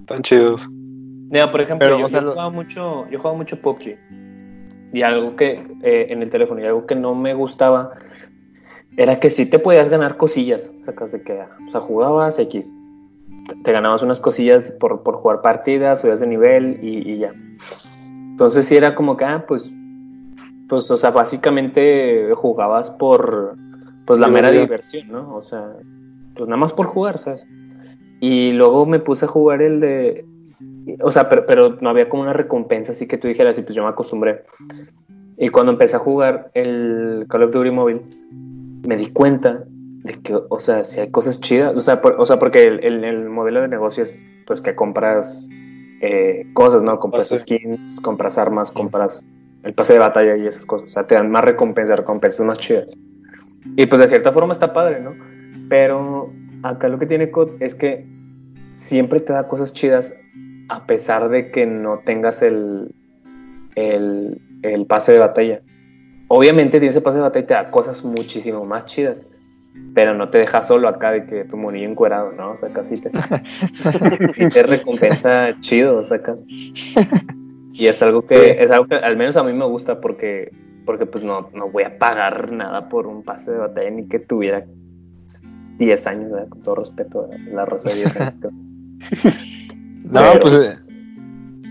Están 0.02 0.22
chidos. 0.24 0.68
Mira, 0.72 1.50
por 1.52 1.62
ejemplo, 1.62 1.86
Pero, 1.88 2.00
yo, 2.00 2.06
o 2.06 2.10
sea, 2.10 2.20
yo 2.20 2.26
lo- 2.28 2.32
jugaba 2.34 2.50
mucho, 2.52 3.10
yo 3.10 3.18
jugaba 3.18 3.38
mucho 3.38 3.60
PUBG. 3.62 3.98
Y 4.94 5.02
algo 5.02 5.36
que 5.36 5.54
eh, 5.82 6.06
en 6.10 6.22
el 6.22 6.30
teléfono, 6.30 6.62
y 6.62 6.66
algo 6.66 6.86
que 6.86 6.96
no 6.96 7.16
me 7.16 7.34
gustaba 7.34 7.92
era 8.98 9.20
que 9.20 9.30
sí 9.30 9.50
te 9.50 9.60
podías 9.60 9.90
ganar 9.90 10.16
cosillas. 10.18 10.72
Sacas 10.80 11.12
de 11.12 11.22
que, 11.24 11.34
o 11.68 11.72
sea, 11.72 11.82
jugabas 11.82 12.40
X. 12.40 12.74
Te- 13.64 13.72
ganabas 13.72 14.02
unas 14.04 14.20
cosillas 14.22 14.72
por, 14.72 15.04
por 15.04 15.16
jugar 15.16 15.42
partidas, 15.42 16.02
subías 16.02 16.20
de 16.20 16.28
nivel 16.28 16.80
y, 16.82 17.12
y 17.12 17.18
ya. 17.20 17.32
Entonces 18.00 18.66
sí 18.66 18.76
era 18.78 18.96
como 18.96 19.18
que, 19.18 19.26
ah, 19.26 19.46
pues, 19.48 19.74
pues, 20.70 20.90
o 20.92 20.98
sea, 20.98 21.12
básicamente 21.12 22.30
jugabas 22.36 22.90
por, 22.92 23.56
pues, 24.06 24.20
la 24.20 24.28
mera 24.28 24.52
Diversión. 24.52 25.04
diversión, 25.08 25.28
¿no? 25.30 25.36
O 25.36 25.42
sea, 25.42 25.74
pues 26.36 26.48
nada 26.48 26.58
más 26.58 26.74
por 26.74 26.86
jugar, 26.88 27.18
¿sabes? 27.18 27.46
Y 28.20 28.54
luego 28.54 28.86
me 28.86 29.00
puse 29.00 29.26
a 29.26 29.28
jugar 29.28 29.62
el 29.62 29.80
de, 29.80 30.26
o 31.02 31.12
sea, 31.12 31.28
pero, 31.30 31.46
pero 31.46 31.78
no 31.82 31.90
había 31.90 32.08
como 32.10 32.24
una 32.24 32.34
recompensa 32.34 32.92
así 32.94 33.08
que 33.08 33.18
tú 33.18 33.28
dijeras, 33.28 33.58
y 33.58 33.62
pues 33.62 33.76
yo 33.76 33.84
me 33.84 33.90
acostumbré. 33.90 34.44
Y 35.38 35.50
cuando 35.50 35.72
empecé 35.74 35.98
a 35.98 36.00
jugar 36.00 36.50
el 36.54 37.26
Call 37.30 37.44
of 37.44 37.52
Duty 37.52 37.72
móvil, 37.72 38.02
me 38.88 38.96
di 38.96 39.08
cuenta 39.12 39.64
de 39.68 40.14
que, 40.22 40.36
o 40.50 40.60
sea, 40.60 40.84
si 40.84 41.00
hay 41.02 41.10
cosas 41.12 41.42
chidas, 41.42 41.76
o 41.76 41.80
sea, 41.82 42.00
por- 42.02 42.16
o 42.20 42.26
sea 42.26 42.40
porque 42.40 42.64
el, 42.64 42.86
el- 42.86 43.04
el 43.04 43.30
modelo 43.30 43.62
de 43.62 43.68
negocio 43.68 44.04
es, 44.04 44.24
pues, 44.48 44.62
que 44.62 44.76
compras 44.76 45.50
eh, 46.02 46.46
cosas, 46.54 46.84
¿no? 46.84 47.00
Compras 47.00 47.30
Pase. 47.30 47.40
skins, 47.40 48.00
compras 48.02 48.38
armas, 48.38 48.70
compras 48.72 49.26
el 49.64 49.74
pase 49.74 49.94
de 49.94 50.00
batalla 50.00 50.38
y 50.38 50.46
esas 50.46 50.66
cosas. 50.66 50.90
O 50.90 50.92
sea, 50.92 51.08
te 51.08 51.16
dan 51.16 51.32
más 51.32 51.44
recompensas, 51.44 51.98
recompensas 51.98 52.46
más 52.46 52.60
chidas. 52.60 52.94
Y 53.76 53.88
pues 53.88 54.00
de 54.02 54.08
cierta 54.08 54.32
forma 54.32 54.54
está 54.54 54.72
padre, 54.74 55.02
¿no? 55.02 55.14
Pero 55.70 56.32
acá 56.70 56.90
lo 56.90 57.00
que 57.00 57.06
tiene 57.06 57.32
COD 57.32 57.52
es 57.62 57.76
que 57.76 58.06
siempre 58.72 59.20
te 59.20 59.34
da 59.34 59.48
cosas 59.48 59.74
chidas 59.74 60.18
a 60.70 60.86
pesar 60.86 61.30
de 61.30 61.52
que 61.52 61.66
no 61.66 62.00
tengas 62.00 62.42
el, 62.42 62.94
el, 63.76 64.42
el 64.64 64.86
pase 64.86 65.12
de 65.14 65.20
batalla. 65.20 65.62
Obviamente 66.28 66.80
tienes 66.80 66.96
el 66.98 67.04
pase 67.04 67.18
de 67.18 67.24
batalla 67.24 67.44
y 67.44 67.48
te 67.48 67.54
da 67.54 67.72
cosas 67.72 68.04
muchísimo 68.04 68.66
más 68.66 68.86
chidas, 68.86 69.28
pero 69.94 70.16
no 70.16 70.30
te 70.30 70.40
deja 70.40 70.62
solo 70.64 70.88
acá 70.88 71.12
de 71.12 71.26
que 71.26 71.46
tu 71.46 71.56
monillo 71.56 71.88
encuerado, 71.88 72.32
¿no? 72.32 72.52
O 72.52 72.56
sea, 72.56 72.70
casi 72.74 72.98
te, 72.98 73.12
sí 74.34 74.50
te 74.50 74.64
recompensa 74.64 75.56
chido, 75.62 76.04
sacas. 76.04 76.46
Y 77.74 77.88
es 77.88 78.02
algo 78.02 78.26
que, 78.26 78.36
Sí. 78.36 78.56
es 78.58 78.72
algo 78.72 78.88
que 78.88 78.96
al 78.96 79.18
menos 79.18 79.36
a 79.36 79.44
mí 79.44 79.54
me 79.54 79.66
gusta 79.66 80.02
porque, 80.02 80.52
porque 80.86 81.06
pues 81.06 81.24
no, 81.24 81.50
no 81.54 81.70
voy 81.70 81.84
a 81.84 81.98
pagar 82.00 82.52
nada 82.52 82.90
por 82.90 83.06
un 83.06 83.22
pase 83.22 83.52
de 83.52 83.58
batalla 83.58 83.90
ni 83.92 84.08
que 84.08 84.18
tuviera 84.20 84.66
10 85.78 86.08
años, 86.08 86.32
¿verdad? 86.32 86.50
con 86.50 86.62
todo 86.62 86.76
respeto 86.76 87.30
a 87.32 87.38
la 87.54 87.66
raza 87.66 87.90
de 87.90 87.96
10 87.96 88.16
años. 88.18 88.34
No, 90.06 90.22
Pero- 90.22 90.40
pues 90.40 90.54
eh, 90.54 90.76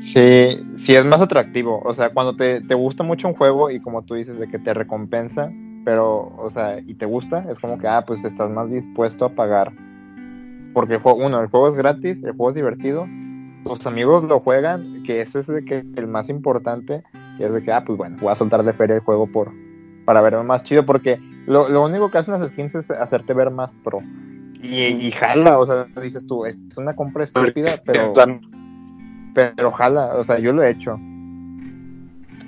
sí, 0.02 0.66
sí 0.76 0.94
es 0.94 1.04
más 1.04 1.20
atractivo. 1.20 1.80
O 1.84 1.94
sea, 1.94 2.10
cuando 2.10 2.34
te, 2.34 2.60
te 2.62 2.74
gusta 2.74 3.04
mucho 3.04 3.28
un 3.28 3.34
juego 3.34 3.70
y 3.70 3.80
como 3.80 4.02
tú 4.02 4.14
dices, 4.14 4.38
de 4.40 4.48
que 4.48 4.58
te 4.58 4.74
recompensa, 4.74 5.52
pero, 5.84 6.34
o 6.36 6.50
sea, 6.50 6.80
y 6.80 6.94
te 6.94 7.06
gusta, 7.06 7.46
es 7.48 7.58
como 7.60 7.78
que, 7.78 7.86
ah, 7.86 8.04
pues 8.04 8.24
estás 8.24 8.50
más 8.50 8.68
dispuesto 8.70 9.24
a 9.26 9.28
pagar. 9.34 9.72
Porque, 10.72 10.94
el 10.94 11.00
juego- 11.00 11.24
uno, 11.24 11.40
el 11.40 11.46
juego 11.46 11.68
es 11.68 11.74
gratis, 11.74 12.24
el 12.24 12.32
juego 12.32 12.48
es 12.50 12.56
divertido, 12.56 13.06
tus 13.64 13.86
amigos 13.86 14.24
lo 14.24 14.40
juegan, 14.40 15.04
que 15.04 15.20
ese 15.20 15.38
es 15.38 15.46
de 15.46 15.64
que 15.64 15.84
el 15.94 16.08
más 16.08 16.28
importante, 16.28 17.04
y 17.38 17.44
es 17.44 17.52
de 17.52 17.62
que, 17.62 17.70
ah, 17.72 17.84
pues 17.84 17.96
bueno, 17.96 18.16
voy 18.20 18.32
a 18.32 18.34
soltar 18.34 18.64
de 18.64 18.72
feria 18.72 18.96
el 18.96 19.02
juego 19.02 19.28
por, 19.30 19.52
para 20.04 20.20
verme 20.22 20.42
más 20.42 20.64
chido, 20.64 20.84
porque 20.84 21.20
lo, 21.46 21.68
lo 21.68 21.84
único 21.84 22.10
que 22.10 22.18
hacen 22.18 22.32
las 22.32 22.48
skins 22.48 22.74
es 22.74 22.90
hacerte 22.90 23.34
ver 23.34 23.50
más 23.50 23.74
pro. 23.84 23.98
Y, 24.62 24.84
y 24.84 25.10
jala, 25.10 25.58
o 25.58 25.66
sea, 25.66 25.86
dices 26.00 26.26
tú, 26.26 26.46
es 26.46 26.56
una 26.76 26.96
compra 26.96 27.24
estúpida, 27.24 27.82
pero, 27.84 28.12
pero 29.34 29.70
jala, 29.72 30.14
o 30.14 30.24
sea, 30.24 30.38
yo 30.38 30.52
lo 30.52 30.62
he 30.62 30.70
hecho. 30.70 30.98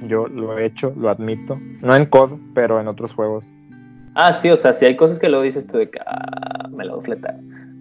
Yo 0.06 0.26
lo 0.26 0.58
he 0.58 0.64
hecho, 0.64 0.92
lo 0.96 1.10
admito. 1.10 1.60
No 1.82 1.94
en 1.94 2.06
COD, 2.06 2.38
pero 2.54 2.80
en 2.80 2.88
otros 2.88 3.12
juegos. 3.12 3.44
Ah, 4.14 4.32
sí, 4.32 4.48
o 4.50 4.56
sea, 4.56 4.72
si 4.72 4.86
hay 4.86 4.96
cosas 4.96 5.18
que 5.18 5.28
luego 5.28 5.44
dices 5.44 5.66
tú 5.66 5.76
de 5.76 5.90
que 5.90 5.98
ah, 6.06 6.68
me 6.70 6.86
lo 6.86 6.94
voy 6.94 7.02
a 7.02 7.04
fletar. 7.04 7.34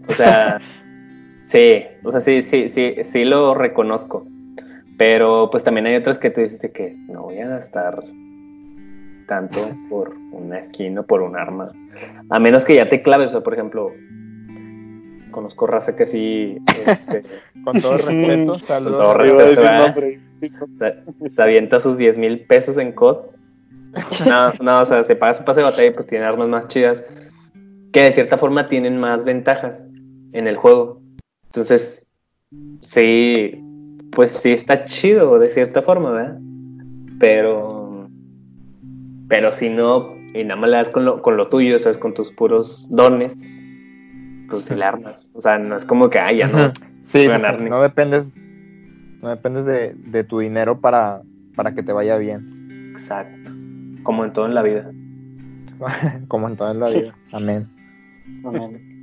O 0.09 0.13
sea, 0.13 0.59
sí, 1.45 1.83
o 2.03 2.11
sea, 2.11 2.19
sí, 2.19 2.41
sí, 2.41 2.67
sí, 2.67 2.95
sí 3.03 3.23
lo 3.23 3.53
reconozco. 3.53 4.27
Pero 4.97 5.49
pues 5.49 5.63
también 5.63 5.85
hay 5.87 5.95
otras 5.95 6.19
que 6.19 6.29
tú 6.29 6.41
dices 6.41 6.61
de 6.61 6.71
que 6.71 6.95
no 7.07 7.23
voy 7.23 7.39
a 7.39 7.47
gastar 7.47 8.03
tanto 9.27 9.59
por 9.89 10.15
una 10.31 10.61
skin 10.61 10.97
o 10.99 11.03
por 11.05 11.21
un 11.21 11.37
arma. 11.37 11.71
A 12.29 12.39
menos 12.39 12.65
que 12.65 12.75
ya 12.75 12.87
te 12.87 13.01
claves, 13.01 13.29
o 13.29 13.33
sea, 13.33 13.41
por 13.41 13.53
ejemplo, 13.53 13.91
conozco 15.31 15.67
raza 15.67 15.95
que 15.95 16.05
sí 16.05 16.57
este, 16.85 17.23
Con 17.63 17.81
todo 17.81 17.97
respeto, 17.97 18.59
saludos. 18.59 18.97
todo 18.99 19.19
a 19.19 19.23
decir 19.23 19.63
¿verdad? 19.63 19.87
nombre. 19.87 20.19
Se 21.27 21.41
avienta 21.41 21.79
sus 21.79 21.97
10 21.97 22.17
mil 22.17 22.45
pesos 22.45 22.77
en 22.77 22.91
COD. 22.91 23.17
No, 24.27 24.51
no, 24.61 24.81
o 24.81 24.85
sea, 24.85 25.03
se 25.03 25.15
paga 25.15 25.33
su 25.33 25.43
pase 25.43 25.61
de 25.61 25.65
batalla 25.65 25.87
y 25.87 25.91
pues 25.91 26.05
tiene 26.05 26.25
armas 26.25 26.47
más 26.47 26.67
chidas 26.67 27.05
que 27.95 28.01
de 28.01 28.11
cierta 28.11 28.37
forma 28.37 28.67
tienen 28.67 28.99
más 28.99 29.23
ventajas 29.23 29.87
en 30.33 30.47
el 30.47 30.57
juego. 30.57 31.01
Entonces, 31.45 32.19
sí, 32.81 33.63
pues 34.11 34.31
sí 34.31 34.51
está 34.51 34.83
chido 34.83 35.39
de 35.39 35.49
cierta 35.49 35.81
forma, 35.81 36.11
¿verdad? 36.11 36.37
Pero, 37.19 37.84
pero 39.27 39.51
si 39.51 39.69
no 39.69 40.15
y 40.33 40.43
nada 40.43 40.59
más 40.59 40.69
le 40.69 40.77
das 40.77 40.89
con 40.89 41.05
lo, 41.05 41.21
con 41.21 41.37
lo 41.37 41.47
tuyo, 41.47 41.77
o 41.77 41.79
sea, 41.79 41.91
es 41.91 41.97
con 41.97 42.13
tus 42.13 42.31
puros 42.31 42.87
dones, 42.89 43.63
pues 44.49 44.65
se 44.65 44.75
le 44.75 44.83
armas. 44.83 45.29
O 45.33 45.39
sea, 45.39 45.57
no 45.57 45.75
es 45.75 45.85
como 45.85 46.09
que, 46.09 46.19
ay, 46.19 46.39
ya 46.39 46.47
no. 46.47 46.69
Sí, 46.99 47.25
ganar 47.25 47.61
no 47.61 47.81
dependes, 47.81 48.43
no 49.21 49.29
dependes 49.29 49.65
de, 49.65 49.93
de 49.93 50.23
tu 50.23 50.39
dinero 50.39 50.81
para, 50.81 51.21
para 51.55 51.73
que 51.73 51.83
te 51.83 51.93
vaya 51.93 52.17
bien, 52.17 52.91
Exacto. 52.91 53.51
Como 54.03 54.23
en 54.23 54.33
todo 54.33 54.45
en 54.45 54.55
la 54.55 54.61
vida. 54.61 54.91
como 56.27 56.47
en 56.47 56.55
toda 56.55 56.73
la 56.73 56.89
vida. 56.89 57.15
Amén. 57.31 57.67
Amén. 58.43 58.95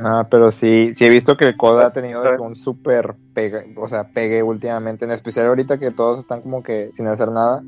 Ah, 0.00 0.26
pero 0.30 0.50
sí, 0.50 0.92
sí 0.92 1.04
he 1.04 1.10
visto 1.10 1.36
que 1.36 1.46
el 1.46 1.56
COD 1.56 1.82
ha 1.82 1.92
tenido 1.92 2.22
un 2.40 2.54
súper 2.54 3.14
pegue, 3.32 3.72
o 3.76 3.88
sea, 3.88 4.08
pegue 4.08 4.42
últimamente, 4.42 5.04
en 5.04 5.12
especial 5.12 5.46
ahorita 5.46 5.78
que 5.78 5.92
todos 5.92 6.18
están 6.18 6.42
como 6.42 6.62
que 6.62 6.90
sin 6.92 7.06
hacer 7.06 7.28
nada, 7.28 7.62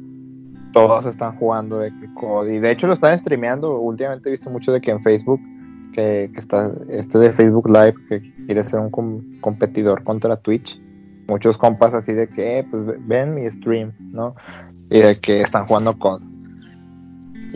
todos 0.76 1.06
están 1.06 1.34
jugando 1.38 1.78
de 1.78 1.90
COD 2.14 2.48
y 2.48 2.58
de 2.58 2.70
hecho 2.70 2.86
lo 2.86 2.92
están 2.92 3.18
streameando, 3.18 3.80
últimamente 3.80 4.28
he 4.28 4.32
visto 4.32 4.50
mucho 4.50 4.72
de 4.72 4.80
que 4.82 4.90
en 4.90 5.02
Facebook, 5.02 5.40
que, 5.94 6.30
que 6.34 6.38
está 6.40 6.70
este 6.90 7.18
de 7.18 7.32
Facebook 7.32 7.66
Live, 7.68 7.94
que 8.10 8.20
quiere 8.44 8.62
ser 8.62 8.80
un 8.80 8.90
com- 8.90 9.22
competidor 9.40 10.04
contra 10.04 10.36
Twitch, 10.36 10.78
muchos 11.28 11.56
compas 11.56 11.94
así 11.94 12.12
de 12.12 12.28
que, 12.28 12.58
eh, 12.58 12.66
pues 12.70 12.84
ve- 12.84 12.98
ven 13.00 13.34
mi 13.34 13.48
stream, 13.48 13.92
¿no? 14.12 14.34
Y 14.90 15.00
de 15.00 15.18
que 15.18 15.40
están 15.40 15.66
jugando 15.66 15.98
COD. 15.98 16.20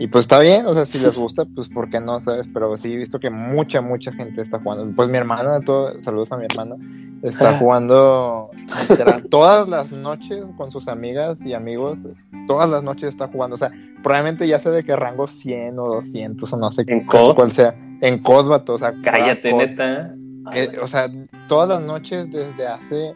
Y 0.01 0.07
pues 0.07 0.23
está 0.23 0.39
bien, 0.39 0.65
o 0.65 0.73
sea, 0.73 0.87
si 0.87 0.97
les 0.97 1.15
gusta, 1.15 1.45
pues 1.45 1.69
¿por 1.69 1.91
qué 1.91 1.99
no? 1.99 2.19
¿Sabes? 2.21 2.47
Pero 2.51 2.75
sí 2.75 2.91
he 2.91 2.97
visto 2.97 3.19
que 3.19 3.29
mucha, 3.29 3.81
mucha 3.81 4.11
gente 4.11 4.41
está 4.41 4.59
jugando. 4.59 4.91
Pues 4.95 5.09
mi 5.09 5.19
hermana, 5.19 5.59
todo, 5.63 5.93
saludos 5.99 6.31
a 6.31 6.37
mi 6.37 6.45
hermana, 6.45 6.75
está 7.21 7.59
jugando 7.59 8.49
literal, 8.89 9.27
todas 9.29 9.69
las 9.69 9.91
noches 9.91 10.43
con 10.57 10.71
sus 10.71 10.87
amigas 10.87 11.45
y 11.45 11.53
amigos, 11.53 11.99
todas 12.47 12.67
las 12.67 12.81
noches 12.81 13.09
está 13.09 13.27
jugando. 13.27 13.57
O 13.57 13.59
sea, 13.59 13.71
probablemente 14.01 14.47
ya 14.47 14.59
sé 14.59 14.71
de 14.71 14.83
qué 14.83 14.95
rango 14.95 15.27
100 15.27 15.77
o 15.77 15.85
200 15.85 16.51
o 16.51 16.57
no 16.57 16.71
sé 16.71 16.83
¿En 16.87 17.05
cuál 17.05 17.51
sea. 17.51 17.75
En 18.01 18.17
COD, 18.23 18.47
vato, 18.47 18.73
o 18.73 18.79
sea, 18.79 18.95
Cállate, 19.03 19.51
COD. 19.51 19.57
neta. 19.59 20.15
Eh, 20.53 20.79
o 20.81 20.87
sea, 20.87 21.11
todas 21.47 21.69
las 21.69 21.81
noches 21.83 22.25
desde 22.31 22.65
hace, 22.65 23.13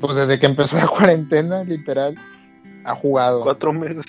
pues 0.00 0.16
desde 0.16 0.40
que 0.40 0.46
empezó 0.46 0.74
la 0.74 0.86
cuarentena, 0.88 1.62
literal, 1.62 2.16
ha 2.84 2.94
jugado. 2.96 3.42
Cuatro 3.42 3.72
meses. 3.72 4.04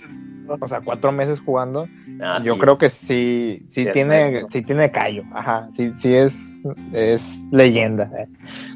O 0.47 0.67
sea, 0.67 0.81
cuatro 0.81 1.11
meses 1.11 1.39
jugando. 1.39 1.87
Ah, 2.21 2.39
Yo 2.43 2.53
sí, 2.55 2.59
creo 2.59 2.73
es- 2.73 2.79
que 2.79 2.89
sí, 2.89 3.57
sí 3.69 3.83
Sí 3.83 3.87
es 3.87 3.93
tiene, 3.93 4.43
sí 4.49 4.61
tiene 4.61 4.91
callo. 4.91 5.23
Ajá, 5.33 5.67
sí, 5.71 5.91
sí 5.97 6.13
es, 6.13 6.37
es 6.93 7.21
leyenda. 7.51 8.09
eh. 8.17 8.27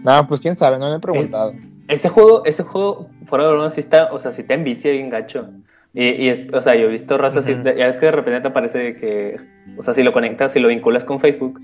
No, 0.03 0.25
pues 0.27 0.41
quién 0.41 0.55
sabe, 0.55 0.77
no 0.79 0.89
me 0.89 0.97
he 0.97 0.99
preguntado. 0.99 1.53
Ese 1.87 2.09
juego, 2.09 2.43
ese 2.45 2.63
juego, 2.63 3.09
fuera 3.25 3.45
de 3.45 3.51
broma, 3.51 3.69
sí 3.69 3.79
está, 3.79 4.11
o 4.11 4.19
sea, 4.19 4.31
sí 4.31 4.43
te 4.43 4.53
envicia 4.53 4.91
bien 4.91 5.09
gacho. 5.09 5.49
Y, 5.93 6.09
y 6.09 6.29
es, 6.29 6.45
o 6.53 6.61
sea, 6.61 6.75
yo 6.75 6.87
he 6.87 6.91
visto 6.91 7.17
razas 7.17 7.45
así, 7.45 7.53
Ujú. 7.53 7.63
de- 7.63 7.77
ya 7.77 7.85
ves 7.87 7.97
que 7.97 8.05
de 8.07 8.11
repente 8.11 8.41
te 8.41 8.47
aparece 8.49 8.95
que, 8.99 9.39
o 9.77 9.83
sea, 9.83 9.93
si 9.93 10.03
lo 10.03 10.11
conectas, 10.13 10.51
si 10.51 10.59
lo 10.59 10.67
vinculas 10.67 11.03
con 11.05 11.19
Facebook, 11.19 11.59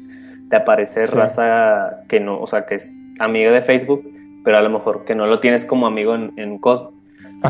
te 0.50 0.56
aparece 0.56 1.06
Sí. 1.08 1.14
raza 1.14 2.04
que 2.08 2.20
no, 2.20 2.40
o 2.40 2.48
sea, 2.48 2.66
que 2.66 2.76
es 2.76 2.90
amiga 3.20 3.52
de 3.52 3.62
Facebook, 3.62 4.04
pero 4.44 4.58
a 4.58 4.62
lo 4.62 4.70
mejor 4.70 5.04
que 5.06 5.14
no 5.16 5.28
lo 5.28 5.40
tienes 5.40 5.66
como 5.66 5.88
amigo 5.88 6.16
en, 6.16 6.34
en 6.38 6.58
COD. 6.58 6.90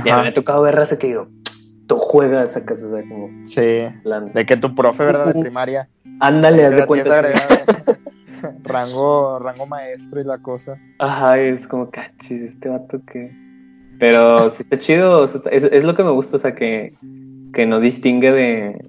Y 0.04 0.10
a 0.10 0.18
mí 0.18 0.22
me 0.24 0.28
ha 0.30 0.34
tocado 0.34 0.62
ver 0.64 0.76
raza 0.76 0.97
que 0.97 1.08
digo, 1.08 1.28
tú 1.88 1.98
juegas 1.98 2.56
a 2.58 2.66
casa, 2.66 2.88
o 2.88 2.90
sea, 2.90 3.08
como, 3.08 3.30
sí. 3.46 3.86
plan, 4.04 4.32
De 4.34 4.46
que 4.46 4.58
tu 4.58 4.74
profe, 4.74 5.06
¿verdad? 5.06 5.34
De 5.34 5.40
primaria. 5.42 5.90
ándale, 6.20 6.66
haz 6.66 6.76
de 6.76 6.86
cuenta. 6.86 7.22
rango, 8.64 9.40
rango 9.40 9.66
maestro 9.66 10.22
y 10.22 10.24
la 10.24 10.38
cosa. 10.40 10.78
Ajá, 11.00 11.38
es 11.40 11.68
como 11.68 11.90
cachis, 11.90 12.42
este 12.42 12.70
vato 12.70 13.00
que. 13.06 13.32
Pero 14.00 14.50
sí 14.50 14.64
está 14.64 14.78
chido, 14.78 15.22
o 15.22 15.28
sea, 15.28 15.38
está- 15.38 15.50
es, 15.52 15.64
es 15.66 15.84
lo 15.84 15.96
que 15.96 16.04
me 16.04 16.12
gusta, 16.12 16.36
o 16.36 16.40
sea, 16.40 16.56
que, 16.56 16.94
que 17.54 17.66
no 17.66 17.80
distingue 17.80 18.32
de, 18.32 18.86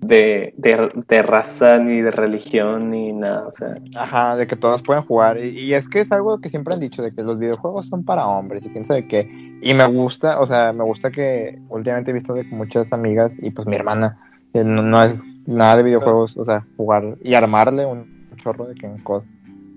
de, 0.00 0.54
de, 0.56 0.88
de 1.08 1.22
raza, 1.22 1.78
ni 1.78 2.00
de 2.00 2.10
religión, 2.10 2.90
ni 2.90 3.12
nada, 3.12 3.46
o 3.46 3.50
sea. 3.50 3.74
Ajá, 3.98 4.36
de 4.36 4.46
que 4.46 4.56
todos 4.56 4.82
pueden 4.82 5.02
jugar. 5.04 5.38
Y, 5.38 5.58
y 5.58 5.74
es 5.74 5.88
que 5.88 6.00
es 6.00 6.12
algo 6.12 6.40
que 6.40 6.48
siempre 6.48 6.74
han 6.74 6.80
dicho, 6.80 7.02
de 7.02 7.14
que 7.14 7.22
los 7.22 7.38
videojuegos 7.38 7.86
son 7.88 8.04
para 8.04 8.26
hombres 8.26 8.64
y 8.64 8.70
quién 8.70 8.84
sabe 8.84 9.06
qué. 9.06 9.28
Y 9.62 9.74
me 9.74 9.86
gusta, 9.86 10.40
o 10.40 10.46
sea, 10.46 10.72
me 10.72 10.84
gusta 10.84 11.10
que 11.10 11.58
últimamente 11.68 12.10
he 12.10 12.14
visto 12.14 12.34
de 12.34 12.44
muchas 12.44 12.92
amigas 12.92 13.36
y 13.40 13.50
pues 13.50 13.66
mi 13.66 13.76
hermana, 13.76 14.18
que 14.52 14.62
no, 14.64 14.82
no 14.82 15.02
es 15.02 15.22
nada 15.46 15.76
de 15.76 15.82
videojuegos, 15.82 16.36
o 16.36 16.44
sea, 16.44 16.66
jugar 16.76 17.16
y 17.22 17.34
armarle 17.34 17.86
un 17.86 18.36
chorro 18.36 18.66
de 18.66 18.74
que 18.74 18.86
en 18.86 18.98
COD. 18.98 19.22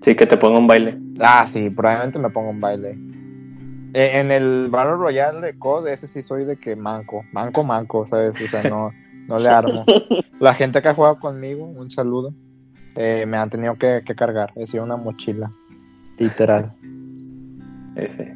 Sí, 0.02 0.16
que 0.16 0.26
te 0.26 0.38
ponga 0.38 0.60
un 0.60 0.68
baile. 0.68 0.98
Ah, 1.20 1.46
sí, 1.48 1.70
probablemente 1.70 2.20
me 2.20 2.30
pongo 2.30 2.50
un 2.50 2.62
baile. 2.62 2.98
Eh, 3.94 4.20
en 4.20 4.32
el 4.32 4.68
Battle 4.70 4.96
Royale 4.96 5.42
de 5.42 5.58
COD, 5.58 5.88
ese 5.88 6.08
sí 6.08 6.22
soy 6.22 6.46
de 6.46 6.58
que 6.58 6.76
manco, 6.76 7.24
manco, 7.32 7.64
manco, 7.64 8.06
¿sabes? 8.06 8.34
O 8.40 8.48
sea, 8.48 8.64
no, 8.64 8.92
no 9.30 9.40
le 9.40 9.48
armo. 9.50 9.86
La 10.40 10.54
gente 10.54 10.82
que 10.82 10.90
ha 10.90 10.94
jugado 10.94 11.20
conmigo, 11.20 11.64
un 11.66 11.90
saludo, 11.92 12.34
eh, 12.96 13.26
me 13.28 13.38
han 13.38 13.50
tenido 13.50 13.76
que, 13.78 14.02
que 14.06 14.16
cargar. 14.16 14.50
He 14.56 14.68
sido 14.68 14.84
una 14.84 14.98
mochila, 14.98 15.52
literal. 16.18 16.74
F. 17.96 18.36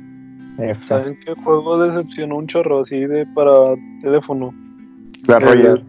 ¿Saben 0.85 1.19
qué 1.25 1.33
juego 1.33 1.79
decepcionó 1.83 2.35
un 2.37 2.47
chorro 2.47 2.83
así 2.83 3.05
de 3.05 3.25
para 3.27 3.73
teléfono? 4.01 4.53
La 5.27 5.37
El- 5.37 5.43
Royale. 5.43 5.85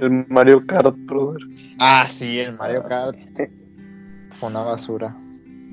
El 0.00 0.26
Mario 0.28 0.66
Kart, 0.66 0.94
brother. 1.06 1.40
Ah, 1.80 2.04
sí, 2.08 2.38
el 2.38 2.56
Mario 2.56 2.82
Ah, 2.84 2.88
Kart 2.88 3.16
fue 4.30 4.48
una 4.48 4.60
basura. 4.62 5.16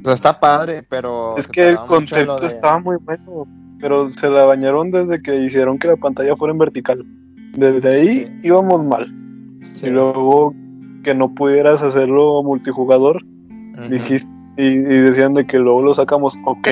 O 0.01 0.05
sea, 0.05 0.13
está 0.13 0.39
padre, 0.39 0.84
pero. 0.88 1.38
Es 1.38 1.47
que 1.47 1.67
el 1.70 1.78
concepto 1.88 2.39
de- 2.39 2.47
estaba 2.47 2.80
muy 2.80 2.97
bueno, 2.97 3.45
pero 3.80 4.07
se 4.07 4.30
la 4.30 4.45
bañaron 4.45 4.91
desde 4.91 5.22
que 5.22 5.36
hicieron 5.43 5.78
que 5.80 5.88
la 5.89 5.97
pantalla 5.97 6.36
fuera 6.36 6.53
en 6.53 6.57
vertical. 6.59 7.05
Desde 7.54 7.89
ahí 7.89 8.08
Sí. 8.26 8.39
íbamos 8.43 8.84
mal. 8.86 9.08
Sí. 9.74 9.88
Y 9.88 9.89
luego 9.89 10.54
que 11.04 11.14
no 11.16 11.34
pudieras 11.34 11.82
hacerlo 11.82 12.43
multijugador, 12.43 13.24
dijiste, 13.89 14.32
y, 14.58 14.64
y 14.68 14.82
decían 14.82 15.34
de 15.34 15.45
que 15.47 15.58
luego 15.58 15.82
lo 15.82 15.93
sacamos, 15.93 16.38
ok, 16.45 16.68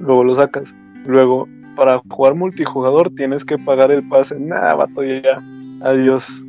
luego 0.00 0.24
lo 0.24 0.34
sacas. 0.34 0.74
Luego, 1.06 1.48
para 1.76 2.00
jugar 2.08 2.34
multijugador 2.34 3.10
tienes 3.10 3.44
que 3.44 3.58
pagar 3.58 3.90
el 3.90 4.06
pase. 4.08 4.38
Nada, 4.38 4.74
vato, 4.74 5.02
ya. 5.02 5.38
Adiós. 5.82 6.42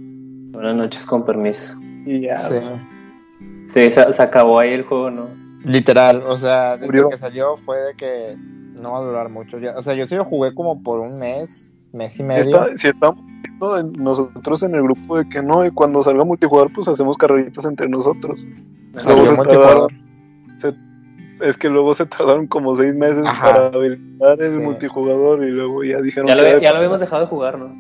Buenas 0.52 0.76
noches, 0.76 1.06
con 1.06 1.26
permiso. 1.26 1.74
Y 2.06 2.22
ya. 2.22 2.38
Sí. 2.38 2.56
Sí, 3.66 3.92
se, 3.92 4.12
se 4.12 4.22
acabó 4.24 4.60
ahí 4.60 4.74
el 4.74 4.84
juego, 4.84 5.12
¿no? 5.12 5.28
Literal, 5.64 6.24
o 6.26 6.38
sea, 6.38 6.74
desde 6.74 6.86
Murió. 6.88 7.10
que 7.10 7.18
salió 7.18 7.56
fue 7.58 7.78
de 7.80 7.94
que 7.96 8.38
no 8.82 8.94
va 8.94 9.00
a 9.00 9.04
durar 9.04 9.30
mucho. 9.30 9.60
Ya, 9.60 9.76
o 9.78 9.84
sea, 9.84 9.94
yo 9.94 10.06
sí 10.06 10.16
lo 10.16 10.26
jugué 10.26 10.54
como 10.54 10.82
por 10.82 11.00
un 11.00 11.20
mes, 11.20 11.69
mes 11.94 12.14
y 12.14 12.18
Si, 12.18 12.24
medio. 12.24 12.44
está- 12.44 12.78
si 12.78 12.88
estamos 12.90 13.20
en- 13.80 13.94
nosotros 13.94 14.64
en 14.64 14.76
el 14.76 14.84
grupo 14.84 15.18
de 15.18 15.28
que 15.30 15.42
no, 15.42 15.66
y 15.66 15.72
cuando 15.72 16.04
salga 16.04 16.24
multijugador, 16.26 16.72
pues 16.74 16.88
hacemos 16.88 17.18
carreritas 17.18 17.66
entre 17.66 17.88
nosotros. 17.90 18.48
Luego 19.06 19.26
se 19.26 19.32
multijugador. 19.34 19.92
Es 21.42 21.58
que 21.58 21.70
luego 21.70 21.94
se 21.94 22.06
tardaron 22.06 22.48
como 22.48 22.76
seis 22.76 22.94
meses 22.94 23.24
Ajá. 23.26 23.54
para 23.54 23.68
habilitar 23.68 24.42
el 24.42 24.52
Sí. 24.54 24.58
multijugador 24.60 25.42
y 25.46 25.50
luego 25.52 25.84
ya 25.86 26.02
dijeron 26.02 26.28
Ya 26.28 26.36
lo, 26.36 26.44
que 26.44 26.60
ya 26.62 26.72
lo 26.72 26.78
habíamos 26.80 27.00
dejado 27.00 27.22
de 27.22 27.28
jugar, 27.30 27.58
¿no? 27.58 27.74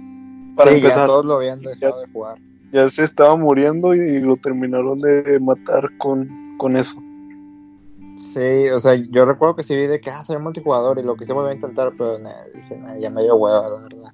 para 0.55 0.71
sí, 0.71 0.77
empezar. 0.77 1.03
ya 1.03 1.07
todos 1.07 1.25
lo 1.25 1.33
habían 1.35 1.59
dejado 1.61 1.99
de 2.01 2.07
jugar. 2.11 2.37
ya 2.71 2.89
se 2.89 3.03
estaba 3.03 3.35
muriendo 3.35 3.93
y 3.95 4.19
lo 4.21 4.37
terminaron 4.37 4.99
de 5.01 5.39
matar 5.41 5.89
con, 5.97 6.27
con 6.57 6.77
eso. 6.77 7.01
Sí, 8.19 8.69
o 8.69 8.79
sea, 8.79 8.95
yo 8.95 9.25
recuerdo 9.25 9.55
que 9.55 9.63
sí 9.63 9.75
vi 9.75 9.87
de 9.87 10.01
que, 10.01 10.09
ah, 10.09 10.23
salió 10.23 10.41
multijugador 10.41 10.99
y 10.99 11.03
lo 11.03 11.15
quise 11.15 11.31
volver 11.31 11.53
a 11.53 11.55
intentar, 11.55 11.93
pero 11.97 12.19
nah, 12.19 12.43
dije, 12.53 12.75
nah, 12.75 12.97
ya 12.97 13.09
me 13.09 13.23
dio 13.23 13.35
hueva, 13.35 13.69
la 13.69 13.81
verdad. 13.81 14.13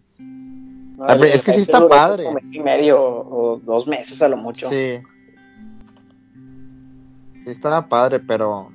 Ah, 0.99 1.17
es 1.25 1.43
que 1.43 1.51
sí 1.53 1.61
está 1.61 1.87
padre. 1.87 2.23
como 2.23 2.35
mes 2.35 2.53
y 2.53 2.59
medio 2.59 3.01
o 3.01 3.57
dos 3.57 3.87
meses 3.87 4.21
a 4.21 4.29
lo 4.29 4.37
mucho. 4.37 4.69
Sí. 4.69 4.99
Sí 7.43 7.51
estaba 7.51 7.89
padre, 7.89 8.19
pero, 8.19 8.69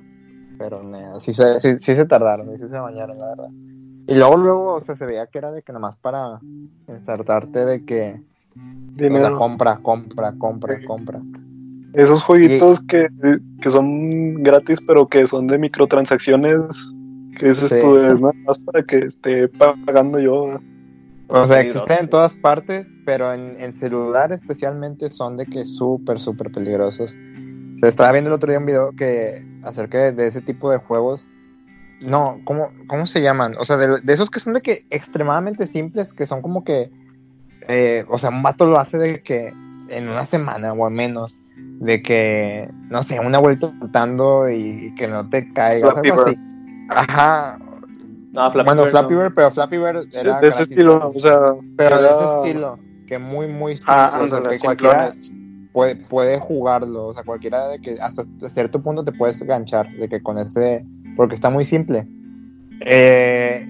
pero 0.57 0.83
nah, 0.83 1.19
sí, 1.19 1.33
se, 1.33 1.59
sí, 1.61 1.75
sí 1.79 1.95
se 1.95 2.05
tardaron, 2.05 2.51
sí 2.57 2.59
se 2.59 2.67
bañaron, 2.67 3.17
la 3.17 3.27
verdad. 3.29 3.49
Y 4.07 4.15
luego, 4.15 4.35
luego, 4.35 4.73
o 4.75 4.79
sea, 4.81 4.97
se 4.97 5.05
veía 5.05 5.27
que 5.27 5.37
era 5.37 5.51
de 5.51 5.63
que 5.63 5.71
nomás 5.71 5.95
para 5.95 6.39
insertarte 6.89 7.65
de 7.65 7.85
que, 7.85 8.15
o 8.55 8.95
sea, 8.97 9.07
Dinero. 9.07 9.37
compra, 9.37 9.77
compra, 9.77 10.33
compra, 10.37 10.77
compra. 10.85 11.21
Esos 11.93 12.23
jueguitos 12.23 12.83
que, 12.85 13.07
que 13.61 13.69
son 13.71 14.43
gratis, 14.43 14.79
pero 14.85 15.07
que 15.07 15.27
son 15.27 15.47
de 15.47 15.57
microtransacciones. 15.57 16.93
Que 17.37 17.49
es 17.49 17.57
Sí. 17.59 17.65
esto, 17.75 18.05
es 18.05 18.19
nada 18.19 18.33
más 18.45 18.61
para 18.61 18.83
que 18.83 18.99
esté 18.99 19.47
pagando 19.49 20.19
yo. 20.19 20.59
O 21.27 21.47
sea, 21.47 21.61
existen 21.61 21.97
en 22.01 22.09
todas 22.09 22.33
partes, 22.33 22.95
pero 23.05 23.33
en, 23.33 23.55
en 23.59 23.71
celular 23.71 24.31
especialmente 24.33 25.09
son 25.09 25.37
de 25.37 25.45
que 25.45 25.63
súper, 25.63 26.19
súper 26.19 26.51
peligrosos. 26.51 27.17
Se 27.77 27.87
estaba 27.87 28.11
viendo 28.11 28.29
el 28.29 28.33
otro 28.35 28.49
día 28.49 28.59
un 28.59 28.65
video 28.65 28.91
que 28.91 29.45
acerca 29.63 29.97
de, 29.97 30.11
de 30.11 30.27
ese 30.27 30.41
tipo 30.41 30.69
de 30.69 30.77
juegos. 30.77 31.27
No, 32.01 32.39
¿cómo, 32.43 32.71
cómo 32.87 33.07
se 33.07 33.21
llaman? 33.21 33.55
O 33.59 33.65
sea, 33.65 33.77
de, 33.77 34.01
de 34.01 34.13
esos 34.13 34.29
que 34.29 34.39
son 34.39 34.53
de 34.53 34.61
que 34.61 34.85
extremadamente 34.89 35.67
simples, 35.67 36.13
que 36.13 36.25
son 36.25 36.41
como 36.41 36.63
que, 36.63 36.91
eh, 37.67 38.05
o 38.09 38.17
sea, 38.17 38.29
un 38.29 38.43
vato 38.43 38.65
lo 38.65 38.77
hace 38.77 38.97
de 38.97 39.19
que 39.21 39.53
en 39.89 40.09
una 40.09 40.25
semana 40.25 40.73
o 40.73 40.89
menos, 40.89 41.39
de 41.57 42.01
que, 42.01 42.69
no 42.89 43.03
sé, 43.03 43.19
una 43.19 43.39
vuelta 43.39 43.71
saltando 43.79 44.49
y 44.49 44.93
que 44.95 45.07
no 45.07 45.27
te 45.29 45.51
caigas, 45.53 45.93
Flappy 45.93 46.09
algo 46.11 46.25
Bird. 46.25 46.35
así. 46.37 46.39
Ajá. 46.89 47.57
No, 48.33 48.51
Flappy 48.51 48.65
bueno, 48.65 48.81
Bird 48.83 48.91
Flappy 48.91 49.13
no. 49.13 49.19
Bird, 49.21 49.33
pero 49.35 49.51
Flappy 49.51 49.77
Bird 49.77 50.07
era 50.13 50.39
de 50.39 50.47
ese 50.47 50.63
estilo, 50.63 51.11
o 51.13 51.19
sea, 51.19 51.39
Pero 51.77 52.01
de 52.01 52.09
ese 52.09 52.25
estilo, 52.37 52.79
que 53.07 53.19
muy, 53.19 53.47
muy 53.47 53.73
simple, 53.77 53.93
Ah, 53.93 54.19
o 54.23 54.27
sea, 54.27 54.41
que 54.47 54.57
cualquiera 54.59 55.09
puede, 55.73 55.95
puede 55.95 56.39
jugarlo, 56.39 57.07
o 57.07 57.13
sea, 57.13 57.23
cualquiera 57.23 57.67
de 57.69 57.79
que 57.79 57.95
hasta 58.01 58.23
cierto 58.49 58.81
punto 58.81 59.03
te 59.03 59.11
puedes 59.11 59.41
ganchar, 59.43 59.89
de 59.97 60.07
que 60.07 60.21
con 60.21 60.37
ese, 60.37 60.85
porque 61.17 61.35
está 61.35 61.49
muy 61.49 61.65
simple. 61.65 62.07
Eh, 62.81 63.65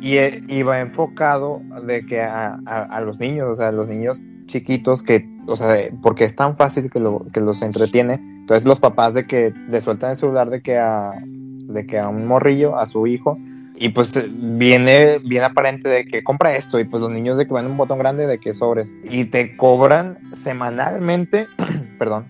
y, 0.00 0.16
eh, 0.16 0.42
y 0.48 0.62
va 0.62 0.80
enfocado 0.80 1.60
de 1.86 2.04
que 2.06 2.20
a, 2.22 2.58
a- 2.66 2.82
a 2.84 3.00
los 3.00 3.18
niños, 3.20 3.48
o 3.48 3.56
sea, 3.56 3.70
los 3.72 3.88
niños 3.88 4.20
chiquitos 4.46 5.02
que, 5.02 5.28
o 5.46 5.56
sea, 5.56 5.76
porque 6.02 6.24
es 6.24 6.34
tan 6.36 6.56
fácil 6.56 6.90
que, 6.90 7.00
lo, 7.00 7.24
que 7.32 7.40
los 7.40 7.62
entretiene, 7.62 8.14
entonces 8.14 8.64
los 8.64 8.80
papás 8.80 9.14
de 9.14 9.26
que 9.26 9.52
le 9.68 9.80
sueltan 9.80 10.10
el 10.12 10.16
celular 10.16 10.50
de 10.50 10.62
que 10.62 10.78
a, 10.78 11.12
de 11.22 11.86
que 11.86 11.98
a 11.98 12.08
un 12.08 12.26
morrillo, 12.26 12.76
a 12.76 12.86
su 12.86 13.06
hijo, 13.06 13.36
y 13.78 13.90
pues 13.90 14.16
eh, 14.16 14.26
viene 14.30 15.18
bien 15.18 15.42
aparente 15.42 15.88
de 15.88 16.06
que 16.06 16.24
compra 16.24 16.56
esto, 16.56 16.78
y 16.80 16.84
pues 16.84 17.00
los 17.02 17.10
niños 17.10 17.36
de 17.36 17.46
que 17.46 17.52
van 17.52 17.66
un 17.66 17.76
botón 17.76 17.98
grande 17.98 18.26
de 18.26 18.38
que 18.38 18.54
sobres, 18.54 18.96
y 19.04 19.26
te 19.26 19.56
cobran 19.56 20.18
semanalmente, 20.34 21.46
perdón, 21.98 22.26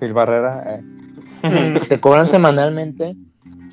Phil 0.00 0.12
Barrera, 0.12 0.62
eh, 1.42 1.80
te 1.88 2.00
cobran 2.00 2.28
semanalmente, 2.28 3.16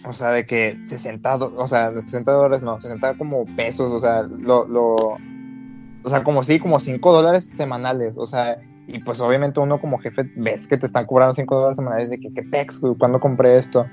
o 0.06 0.14
sea, 0.14 0.30
de 0.30 0.46
que 0.46 0.80
60, 0.86 1.38
do- 1.38 1.54
o 1.58 1.68
sea, 1.68 1.92
de 1.92 2.02
60 2.02 2.32
dólares 2.32 2.64
no, 2.64 2.80
60 2.80 3.16
como 3.18 3.44
pesos, 3.56 3.92
o 3.92 4.00
sea, 4.00 4.22
lo, 4.24 4.68
lo, 4.68 4.96
o 4.96 6.10
sea, 6.10 6.24
como 6.24 6.44
sí, 6.44 6.58
como 6.60 6.80
5 6.80 7.12
dólares 7.12 7.46
semanales, 7.46 8.14
o 8.16 8.26
sea, 8.26 8.60
y 8.92 9.00
pues 9.00 9.20
obviamente 9.20 9.60
uno 9.60 9.80
como 9.80 10.00
jefe 10.00 10.30
ves 10.36 10.68
que 10.68 10.78
te 10.78 10.86
están 10.86 11.06
cobrando 11.06 11.36
5 11.36 11.56
dólares 11.56 11.76
semanales 11.76 12.10
de 12.10 12.20
que, 12.20 12.34
¿qué 12.34 12.44
pex, 12.44 12.80
güey? 12.80 12.96
¿Cuándo 12.96 13.20
compré 13.20 13.58
esto? 13.58 13.86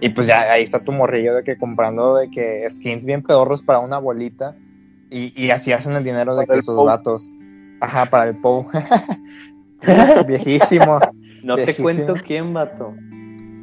Y 0.00 0.08
pues 0.08 0.26
ya 0.26 0.40
ahí 0.52 0.64
está 0.64 0.82
tu 0.82 0.90
morrillo 0.92 1.34
de 1.36 1.44
que 1.44 1.56
comprando 1.56 2.16
de 2.16 2.28
que 2.28 2.68
skins 2.68 3.04
bien 3.04 3.22
pedorros 3.22 3.62
para 3.62 3.78
una 3.78 3.98
bolita 3.98 4.56
y, 5.10 5.32
y 5.40 5.50
así 5.50 5.72
hacen 5.72 5.92
el 5.92 6.02
dinero 6.02 6.34
de 6.34 6.44
Para 6.46 6.54
que 6.54 6.60
esos 6.60 6.74
POW. 6.74 6.86
vatos. 6.86 7.32
Ajá, 7.80 8.06
para 8.06 8.30
el 8.30 8.40
POW. 8.40 8.66
Viejísimo. 10.26 10.98
No 11.44 11.56
te 11.56 11.74
cuento 11.74 12.14
quién, 12.14 12.52
vato. 12.52 12.94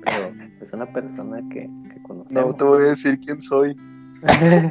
Pero 0.06 0.34
es 0.62 0.74
una 0.74 0.92
persona 0.92 1.42
que, 1.50 1.70
que 1.90 2.02
conocemos. 2.04 2.52
No 2.52 2.56
te 2.56 2.64
voy 2.64 2.84
a 2.84 2.90
decir 2.90 3.20
quién 3.20 3.42
soy. 3.42 3.76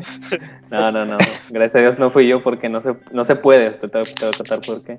No, 0.70 0.92
no, 0.92 1.06
no. 1.06 1.16
Gracias 1.48 1.76
a 1.76 1.78
Dios 1.78 1.98
no 1.98 2.10
fui 2.10 2.28
yo 2.28 2.42
porque 2.42 2.68
no 2.68 2.82
se, 2.82 2.94
no 3.12 3.24
se 3.24 3.36
puede. 3.36 3.70
Te 3.70 3.86
voy 3.86 4.06
a 4.06 4.36
contar 4.36 4.60
por 4.60 4.84
qué. 4.84 4.98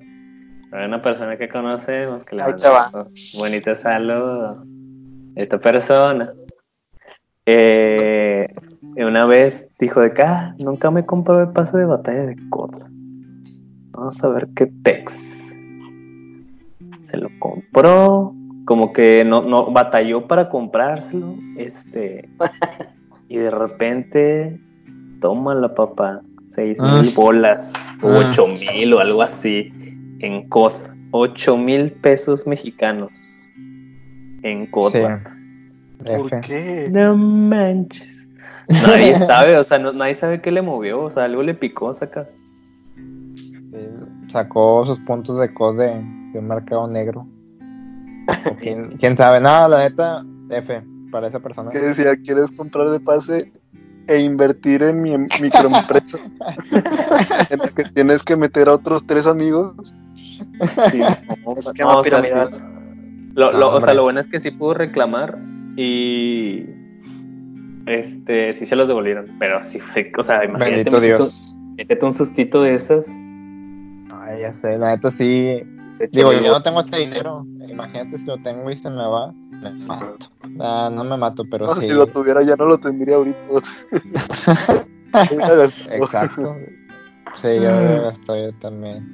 Hay 0.71 0.85
una 0.85 1.01
persona 1.01 1.37
que 1.37 1.49
conocemos 1.49 2.23
que 2.23 2.35
le 2.35 2.43
Ahí 2.43 2.53
te 2.55 2.67
va. 2.67 2.89
mando 2.93 3.09
un 3.09 3.39
bonito 3.39 3.75
saludo. 3.75 4.63
Esta 5.35 5.59
persona. 5.59 6.31
Eh, 7.45 8.47
una 8.97 9.25
vez 9.25 9.69
dijo 9.79 10.01
de 10.01 10.13
que 10.13 10.21
ah, 10.21 10.55
nunca 10.59 10.91
me 10.91 11.05
compró 11.05 11.41
el 11.41 11.49
pase 11.49 11.77
de 11.77 11.85
batalla 11.85 12.25
de 12.25 12.35
COD. 12.49 12.69
Vamos 13.91 14.23
a 14.23 14.29
ver 14.29 14.47
qué 14.55 14.67
pex. 14.67 15.57
Se 17.01 17.17
lo 17.17 17.29
compró. 17.39 18.35
Como 18.65 18.93
que 18.93 19.25
no, 19.25 19.41
no 19.41 19.71
batalló 19.71 20.27
para 20.27 20.47
comprárselo. 20.49 21.35
Este. 21.57 22.29
Y 23.27 23.37
de 23.37 23.49
repente, 23.49 24.59
toma 25.21 25.55
la 25.55 25.73
papá, 25.73 26.21
seis 26.45 26.77
Ah. 26.79 27.01
mil 27.01 27.11
bolas, 27.15 27.87
Ah. 28.03 28.27
ocho 28.29 28.45
mil 28.47 28.93
o 28.93 28.99
algo 28.99 29.23
así, 29.23 29.71
en 30.19 30.47
COD. 30.49 30.73
Ocho 31.11 31.57
mil 31.57 31.91
pesos 31.91 32.45
mexicanos 32.45 33.51
en 34.43 34.67
COD. 34.67 34.93
Sí. 34.93 34.99
¿Por 36.15 36.33
F. 36.33 36.41
qué? 36.41 36.89
No 36.91 37.17
manches. 37.17 38.29
Nadie 38.69 39.15
sabe, 39.15 39.57
o 39.57 39.63
sea, 39.63 39.79
no- 39.79 39.91
nadie 39.93 40.13
sabe 40.13 40.39
qué 40.41 40.51
le 40.51 40.61
movió, 40.61 41.01
o 41.03 41.09
sea, 41.09 41.23
algo 41.25 41.43
le 41.43 41.53
picó, 41.55 41.93
sacas. 41.93 42.37
Sacó 44.29 44.85
sus 44.85 44.99
puntos 44.99 45.39
de 45.39 45.51
COD 45.53 45.77
de, 45.79 45.87
de 46.33 46.39
un 46.39 46.47
mercado 46.47 46.87
negro. 46.87 47.27
Quién, 48.59 48.89
quién 48.99 49.17
sabe, 49.17 49.39
no, 49.41 49.67
la 49.67 49.89
neta, 49.89 50.23
F 50.51 50.81
para 51.11 51.27
esa 51.27 51.39
persona. 51.39 51.71
Que 51.71 51.79
decía, 51.79 52.15
¿quieres 52.23 52.51
comprar 52.51 52.87
el 52.93 53.01
pase 53.01 53.51
e 54.07 54.19
invertir 54.19 54.83
en 54.83 55.01
mi 55.01 55.13
em- 55.13 55.27
microempresa? 55.41 56.19
en 57.49 57.57
la 57.59 57.67
que 57.69 57.83
tienes 57.85 58.23
que 58.23 58.35
meter 58.35 58.69
a 58.69 58.73
otros 58.73 59.05
tres 59.07 59.25
amigos. 59.25 59.93
Sí, 60.91 60.99
no, 60.99 61.53
Esquema 61.57 61.93
no, 61.93 61.99
o 61.99 62.03
sea, 62.03 62.23
sí. 62.23 62.29
Lo, 63.35 63.51
lo- 63.51 63.59
No, 63.59 63.67
o 63.67 63.71
sea, 63.71 63.77
hombre. 63.79 63.93
lo 63.95 64.03
bueno 64.03 64.19
es 64.19 64.27
que 64.27 64.39
sí 64.39 64.51
pudo 64.51 64.73
reclamar 64.73 65.37
y 65.77 66.65
este 67.85 68.53
sí 68.53 68.65
se 68.65 68.75
los 68.75 68.87
devolvieron, 68.87 69.27
pero 69.39 69.61
sí 69.63 69.79
fue, 69.79 70.11
o 70.17 70.23
sea, 70.23 70.43
imagínate, 70.43 70.71
Bendito 70.89 70.91
métete, 70.97 71.15
Dios. 71.17 71.41
métete 71.77 72.05
un 72.05 72.13
sustito 72.13 72.61
de 72.61 72.73
esas. 72.75 73.07
Ay, 74.11 74.41
ya 74.41 74.53
sé, 74.53 74.77
la 74.77 74.89
neta 74.95 75.09
sí. 75.11 75.61
Digo, 76.11 76.31
yo 76.33 76.41
no 76.41 76.61
tengo 76.63 76.79
ese 76.81 76.97
dinero. 76.97 77.45
Imagínate 77.67 78.17
si 78.17 78.25
lo 78.25 78.37
tengo 78.37 78.69
y 78.71 78.75
se 78.75 78.89
me 78.89 79.05
va, 79.05 79.31
me 79.31 79.71
mato. 79.85 80.17
Ah, 80.59 80.89
no 80.91 81.03
me 81.03 81.17
mato, 81.17 81.45
pero 81.49 81.67
No, 81.67 81.75
sí. 81.75 81.87
Si 81.87 81.93
lo 81.93 82.07
tuviera 82.07 82.41
ya 82.43 82.55
no 82.55 82.65
lo 82.65 82.77
tendría 82.77 83.15
ahorita. 83.17 83.37
Exacto. 85.91 86.55
Sí, 87.35 87.47
yo 87.61 87.71
lo 87.71 88.01
gasto 88.03 88.35
yo 88.35 88.51
también. 88.59 89.05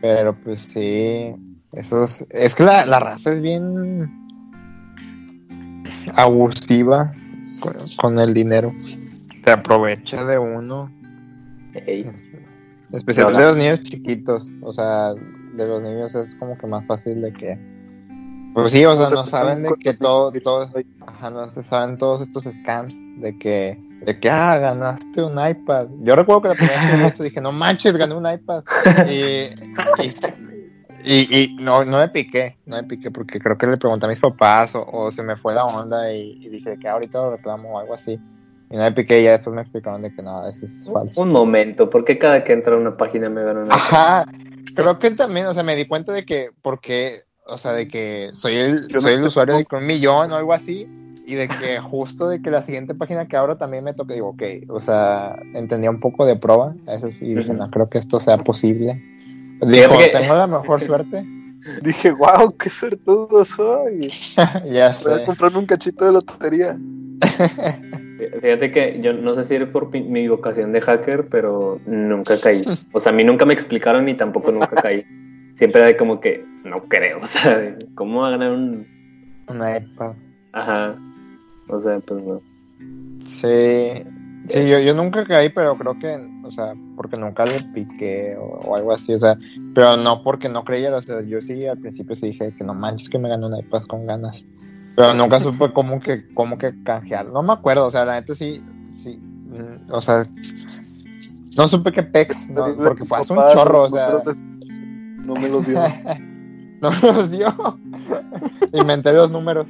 Pero 0.00 0.34
pues 0.34 0.62
sí. 0.62 1.34
Eso 1.72 2.04
es, 2.04 2.26
es 2.30 2.54
que 2.54 2.64
la, 2.64 2.84
la 2.86 2.98
raza 2.98 3.32
es 3.32 3.40
bien 3.40 4.10
abusiva 6.16 7.12
con, 7.60 7.74
con 8.00 8.18
el 8.18 8.34
dinero. 8.34 8.72
Se 9.44 9.50
aprovecha 9.50 10.24
de 10.24 10.38
uno. 10.38 10.90
ey, 11.74 12.06
Especialmente 12.92 13.40
de 13.40 13.48
los 13.48 13.56
niños 13.56 13.82
chiquitos. 13.82 14.50
O 14.62 14.72
sea, 14.72 15.14
de 15.14 15.66
los 15.66 15.82
niños 15.82 16.14
es 16.14 16.34
como 16.36 16.56
que 16.58 16.66
más 16.66 16.84
fácil 16.86 17.22
de 17.22 17.32
que. 17.32 17.58
Pues 18.54 18.72
sí, 18.72 18.84
o 18.84 18.96
sea, 18.96 19.06
se 19.06 19.14
no 19.14 19.26
saben 19.26 19.62
de 19.62 19.70
que 19.78 19.94
todo, 19.94 20.32
todo, 20.32 20.68
ajá, 21.06 21.30
no 21.30 21.48
se 21.48 21.62
saben 21.62 21.96
todos 21.96 22.26
estos 22.26 22.44
scams 22.44 22.96
de 23.20 23.38
que, 23.38 23.78
de 24.04 24.18
que, 24.18 24.30
ah, 24.30 24.58
ganaste 24.58 25.22
un 25.22 25.32
iPad. 25.38 25.88
Yo 26.00 26.16
recuerdo 26.16 26.42
que 26.42 26.48
la 26.48 26.54
primera 26.54 26.96
vez 27.04 27.14
que 27.16 27.24
dije, 27.24 27.40
no 27.40 27.52
manches, 27.52 27.96
gané 27.96 28.14
un 28.14 28.30
iPad. 28.30 28.62
Y, 29.06 29.50
y, 30.02 30.10
y- 31.04 31.44
y 31.44 31.54
no, 31.60 31.84
no 31.84 31.98
me 31.98 32.08
piqué, 32.08 32.56
no 32.66 32.76
me 32.76 32.84
piqué 32.84 33.10
porque 33.10 33.38
creo 33.40 33.56
que 33.56 33.66
le 33.66 33.76
pregunté 33.76 34.06
a 34.06 34.08
mis 34.08 34.20
papás 34.20 34.74
o, 34.74 34.84
o 34.86 35.10
se 35.12 35.22
me 35.22 35.36
fue 35.36 35.54
la 35.54 35.64
onda 35.64 36.12
y, 36.12 36.32
y 36.44 36.48
dije 36.48 36.78
que 36.78 36.88
ahorita 36.88 37.18
lo 37.18 37.30
reclamo 37.36 37.74
o 37.74 37.78
algo 37.78 37.94
así. 37.94 38.18
Y 38.70 38.76
no 38.76 38.82
me 38.82 38.92
piqué 38.92 39.20
y 39.20 39.24
ya 39.24 39.32
después 39.32 39.54
me 39.54 39.62
explicaron 39.62 40.02
de 40.02 40.14
que 40.14 40.22
no, 40.22 40.46
eso 40.46 40.64
es 40.66 40.86
falso. 40.92 41.22
un 41.22 41.30
momento, 41.30 41.90
porque 41.90 42.18
cada 42.18 42.44
que 42.44 42.52
entra 42.52 42.74
a 42.74 42.78
una 42.78 42.96
página 42.96 43.28
me 43.28 43.42
gana 43.42 43.60
una 43.64 43.74
Ajá, 43.74 44.26
creo 44.76 44.98
que 44.98 45.10
también, 45.12 45.46
o 45.46 45.54
sea, 45.54 45.62
me 45.64 45.74
di 45.74 45.86
cuenta 45.86 46.12
de 46.12 46.24
que, 46.24 46.50
porque, 46.62 47.24
o 47.46 47.58
sea, 47.58 47.72
de 47.72 47.88
que 47.88 48.30
soy 48.32 48.54
el, 48.56 48.88
soy 49.00 49.14
el 49.14 49.24
usuario 49.24 49.56
de 49.56 49.66
un 49.72 49.86
millón 49.86 50.30
o 50.30 50.36
algo 50.36 50.52
así, 50.52 50.86
y 51.30 51.36
de 51.36 51.46
que 51.48 51.78
justo 51.80 52.28
de 52.28 52.42
que 52.42 52.50
la 52.50 52.62
siguiente 52.62 52.94
página 52.94 53.28
que 53.28 53.36
abro 53.36 53.56
también 53.56 53.84
me 53.84 53.94
toca, 53.94 54.14
digo, 54.14 54.30
ok, 54.30 54.42
o 54.68 54.80
sea, 54.80 55.38
entendía 55.54 55.90
un 55.90 56.00
poco 56.00 56.26
de 56.26 56.36
prueba, 56.36 56.74
eso 56.88 57.10
sí, 57.10 57.26
y 57.26 57.34
dije, 57.34 57.54
no 57.54 57.70
creo 57.70 57.88
que 57.88 57.98
esto 57.98 58.18
sea 58.18 58.38
posible. 58.38 59.00
Que- 59.60 60.08
tengo 60.10 60.34
la 60.34 60.46
mejor 60.46 60.80
suerte, 60.80 61.24
Dije, 61.82 62.10
wow, 62.10 62.50
qué 62.58 62.70
suertudo 62.70 63.44
soy. 63.44 64.08
ya 64.70 64.98
Voy 65.04 65.12
a 65.12 65.18
sé. 65.18 65.24
comprarme 65.24 65.58
un 65.58 65.66
cachito 65.66 66.04
de 66.06 66.12
lotería. 66.12 66.76
Fíjate 68.42 68.70
que 68.70 69.00
yo 69.02 69.12
no 69.12 69.34
sé 69.34 69.44
si 69.44 69.54
era 69.54 69.70
por 69.70 69.94
mi 69.94 70.28
vocación 70.28 70.72
de 70.72 70.80
hacker, 70.80 71.28
pero 71.28 71.78
nunca 71.86 72.38
caí. 72.40 72.62
O 72.92 73.00
sea, 73.00 73.12
a 73.12 73.14
mí 73.14 73.24
nunca 73.24 73.44
me 73.44 73.54
explicaron 73.54 74.08
y 74.08 74.14
tampoco 74.14 74.52
nunca 74.52 74.68
caí. 74.82 75.04
Siempre 75.54 75.82
era 75.82 75.96
como 75.96 76.20
que 76.20 76.44
no 76.64 76.76
creo, 76.88 77.20
o 77.22 77.26
sea, 77.26 77.76
¿cómo 77.94 78.22
va 78.22 78.28
a 78.28 78.30
ganar 78.32 78.52
un 78.52 78.86
Una 79.48 79.76
iPad. 79.76 80.12
ajá? 80.52 80.96
O 81.70 81.78
sea, 81.78 82.00
pues 82.00 82.22
no. 82.22 82.40
Sí, 83.24 84.04
sí 84.48 84.70
yo, 84.70 84.78
yo 84.80 84.94
nunca 84.94 85.24
caí, 85.24 85.50
pero 85.50 85.76
creo 85.76 85.98
que, 85.98 86.18
o 86.44 86.50
sea, 86.50 86.74
porque 86.96 87.16
nunca 87.16 87.46
le 87.46 87.62
piqué 87.74 88.36
o, 88.36 88.58
o 88.66 88.76
algo 88.76 88.92
así, 88.92 89.14
o 89.14 89.20
sea, 89.20 89.38
pero 89.74 89.96
no 89.96 90.22
porque 90.22 90.48
no 90.48 90.64
creyera, 90.64 90.96
o 90.96 91.02
sea, 91.02 91.20
yo 91.22 91.40
sí 91.40 91.66
al 91.66 91.78
principio 91.78 92.16
sí 92.16 92.26
dije 92.26 92.54
que 92.56 92.64
no 92.64 92.74
manches 92.74 93.08
que 93.08 93.18
me 93.18 93.28
gané 93.28 93.46
una 93.46 93.60
iPad 93.60 93.82
con 93.84 94.06
ganas, 94.06 94.42
pero 94.96 95.14
nunca 95.14 95.38
supe 95.40 95.72
cómo 95.72 96.00
que, 96.00 96.26
cómo 96.34 96.58
que 96.58 96.74
canjear, 96.82 97.26
no 97.26 97.42
me 97.42 97.52
acuerdo, 97.52 97.86
o 97.86 97.90
sea, 97.90 98.04
la 98.04 98.20
neta 98.20 98.34
sí, 98.34 98.62
sí, 98.90 99.16
mm, 99.18 99.92
o 99.92 100.02
sea, 100.02 100.26
no 101.56 101.68
supe 101.68 101.92
qué 101.92 102.02
pex, 102.02 102.48
no, 102.50 102.74
porque 102.76 103.04
fue 103.04 103.18
hace 103.18 103.32
un 103.32 103.38
chorro, 103.52 103.82
o 103.82 103.90
sea, 103.90 104.20
No 105.24 105.34
me 105.34 105.48
los 105.48 105.66
dio. 105.66 105.78
no 106.80 106.90
me 106.90 107.12
los 107.12 107.30
dio, 107.30 107.54
inventé 108.72 109.12
los 109.12 109.30
números. 109.30 109.68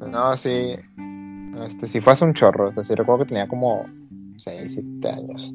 No, 0.00 0.36
sí. 0.36 0.76
Este, 1.66 1.88
sí 1.88 2.00
fue 2.00 2.12
hace 2.12 2.24
un 2.24 2.34
chorro. 2.34 2.68
O 2.68 2.72
sea, 2.72 2.84
sí 2.84 2.94
recuerdo 2.94 3.20
que 3.20 3.28
tenía 3.28 3.48
como 3.48 3.86
6, 4.36 4.70
7 4.74 5.08
años. 5.08 5.52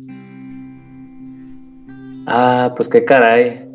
Ah, 2.27 2.73
pues 2.75 2.89
qué 2.89 3.03
caray. 3.05 3.67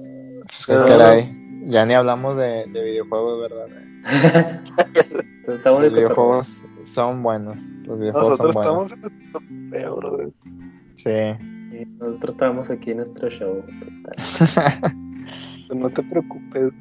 Pues, 0.42 0.66
qué 0.66 0.74
caray. 0.88 1.22
Ya 1.66 1.84
ni 1.84 1.94
hablamos 1.94 2.36
de, 2.36 2.66
de 2.66 2.82
videojuegos, 2.82 3.40
¿verdad? 3.40 3.66
Está 5.48 5.70
Los 5.70 5.92
videojuegos 5.92 6.64
son 6.84 7.22
buenos. 7.22 7.56
Los 7.84 7.98
videojuegos 7.98 8.38
Nosotros 8.38 8.54
son 8.54 8.64
buenos. 8.64 8.92
estamos 8.92 9.12
en 9.42 9.64
el 9.64 9.70
feo, 9.70 9.96
brother. 9.96 10.30
Sí. 10.94 11.86
Nosotros 11.98 12.34
estábamos 12.34 12.70
aquí 12.70 12.90
en 12.90 12.96
nuestro 12.98 13.28
show. 13.28 13.62
Total. 13.64 14.94
No 15.70 15.90
te 15.90 16.02
preocupes. 16.02 16.72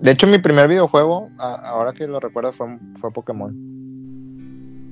De 0.00 0.10
hecho, 0.12 0.26
mi 0.26 0.38
primer 0.38 0.66
videojuego, 0.68 1.30
a- 1.38 1.54
ahora 1.68 1.92
que 1.92 2.06
lo 2.06 2.20
recuerdo, 2.20 2.52
fue, 2.52 2.78
fue 3.00 3.10
Pokémon. 3.10 3.54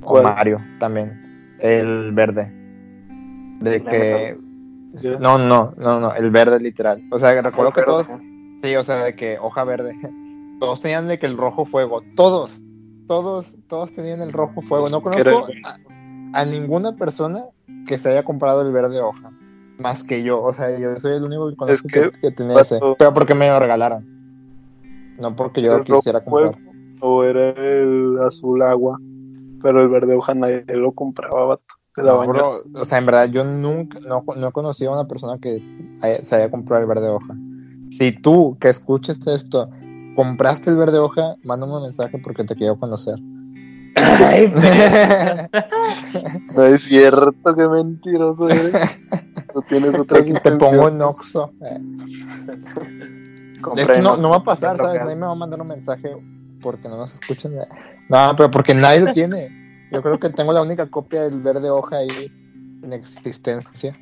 O. 0.04 0.22
Mario 0.22 0.58
también. 0.78 1.20
El 1.60 2.12
verde. 2.12 2.52
De 3.60 3.82
que. 3.82 4.38
No, 5.20 5.38
no, 5.38 5.74
no, 5.76 6.00
no, 6.00 6.14
el 6.14 6.30
verde 6.30 6.60
literal. 6.60 7.00
O 7.10 7.18
sea, 7.18 7.40
recuerdo 7.42 7.72
que 7.72 7.82
todos. 7.82 8.06
Sí, 8.62 8.74
o 8.76 8.82
sea, 8.84 9.04
de 9.04 9.14
que 9.14 9.38
hoja 9.38 9.64
verde. 9.64 9.96
Todos 10.60 10.80
tenían 10.80 11.06
de 11.06 11.20
que 11.20 11.26
el 11.26 11.36
rojo 11.36 11.64
fuego. 11.64 12.02
Todos. 12.16 12.60
Todos, 13.06 13.56
todos 13.68 13.92
tenían 13.92 14.20
el 14.20 14.32
rojo 14.32 14.60
fuego. 14.60 14.88
No 14.88 15.00
conozco 15.00 15.46
a, 16.34 16.40
a 16.40 16.44
ninguna 16.44 16.96
persona 16.96 17.44
que 17.86 17.96
se 17.96 18.10
haya 18.10 18.24
comprado 18.24 18.62
el 18.62 18.72
verde 18.72 19.00
hoja. 19.00 19.30
Más 19.78 20.02
que 20.02 20.24
yo. 20.24 20.42
O 20.42 20.52
sea, 20.52 20.76
yo 20.76 20.98
soy 20.98 21.14
el 21.16 21.22
único 21.22 21.48
que 21.48 21.54
conozco 21.56 21.86
que, 21.86 22.10
que, 22.10 22.20
que 22.20 22.30
tenía 22.32 22.60
ese. 22.60 22.80
Pero 22.98 23.14
porque 23.14 23.36
me 23.36 23.48
lo 23.48 23.60
regalaron. 23.60 24.04
No 25.18 25.34
porque 25.34 25.62
yo 25.62 25.76
el 25.76 25.84
quisiera 25.84 26.24
comprar. 26.24 26.56
O 27.00 27.24
era 27.24 27.50
el 27.50 28.18
azul 28.22 28.62
agua. 28.62 28.98
Pero 29.62 29.80
el 29.80 29.88
verde 29.88 30.14
hoja 30.14 30.34
nadie 30.34 30.64
lo 30.68 30.92
compraba, 30.92 31.44
vato. 31.44 31.64
Te 31.94 32.02
No, 32.02 32.08
daban 32.08 32.28
bro, 32.28 32.50
o 32.74 32.84
sea, 32.84 32.98
en 32.98 33.06
verdad, 33.06 33.28
yo 33.28 33.44
nunca, 33.44 33.98
no, 34.06 34.24
no 34.36 34.48
he 34.48 34.52
conocido 34.52 34.92
a 34.92 35.00
una 35.00 35.08
persona 35.08 35.38
que 35.38 35.60
haya- 36.00 36.24
se 36.24 36.36
haya 36.36 36.50
comprado 36.50 36.82
el 36.82 36.88
verde 36.88 37.08
hoja. 37.08 37.34
Si 37.90 38.12
tú, 38.12 38.56
que 38.60 38.68
escuches 38.68 39.18
esto, 39.26 39.68
compraste 40.14 40.70
el 40.70 40.76
verde 40.76 40.98
hoja, 40.98 41.34
mándame 41.42 41.74
un 41.76 41.82
mensaje 41.82 42.18
porque 42.22 42.44
te 42.44 42.54
quiero 42.54 42.78
conocer. 42.78 43.18
Ay, 43.96 44.52
No 46.54 46.62
es 46.64 46.82
cierto, 46.84 47.54
qué 47.56 47.68
mentiroso 47.68 48.48
eres. 48.48 48.72
No 49.54 49.62
tienes 49.62 49.98
otra 49.98 50.22
te, 50.22 50.32
te 50.34 50.52
pongo 50.52 50.88
en 50.88 51.02
Oxxo. 51.02 51.52
Compré 53.60 54.00
no, 54.00 54.16
no 54.16 54.30
va 54.30 54.36
a 54.36 54.44
pasar, 54.44 54.76
¿sabes? 54.76 55.00
Nadie 55.00 55.16
me 55.16 55.26
va 55.26 55.32
a 55.32 55.36
mandar 55.36 55.60
un 55.60 55.68
mensaje 55.68 56.16
porque 56.60 56.88
no 56.88 56.96
nos 56.96 57.14
escuchan. 57.14 57.54
No, 58.08 58.34
pero 58.36 58.50
porque 58.50 58.74
nadie 58.74 59.00
lo 59.00 59.12
tiene. 59.12 59.48
Yo 59.92 60.02
creo 60.02 60.18
que 60.18 60.30
tengo 60.30 60.52
la 60.52 60.62
única 60.62 60.86
copia 60.86 61.22
del 61.22 61.42
verde 61.42 61.70
hoja 61.70 61.98
ahí 61.98 62.30
en 62.82 62.92
existencia. 62.92 63.98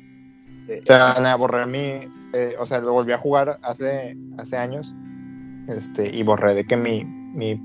Pero 0.67 0.97
nada, 0.97 1.35
borré 1.35 1.65
mi. 1.65 2.11
eh, 2.33 2.55
o 2.59 2.65
sea, 2.65 2.79
lo 2.79 2.91
volví 2.93 3.13
a 3.13 3.17
jugar 3.17 3.59
hace, 3.63 4.17
hace 4.37 4.57
años. 4.57 4.93
Este, 5.69 6.13
y 6.15 6.23
borré 6.23 6.53
de 6.53 6.65
que 6.65 6.77
mi, 6.77 7.03
mi, 7.03 7.55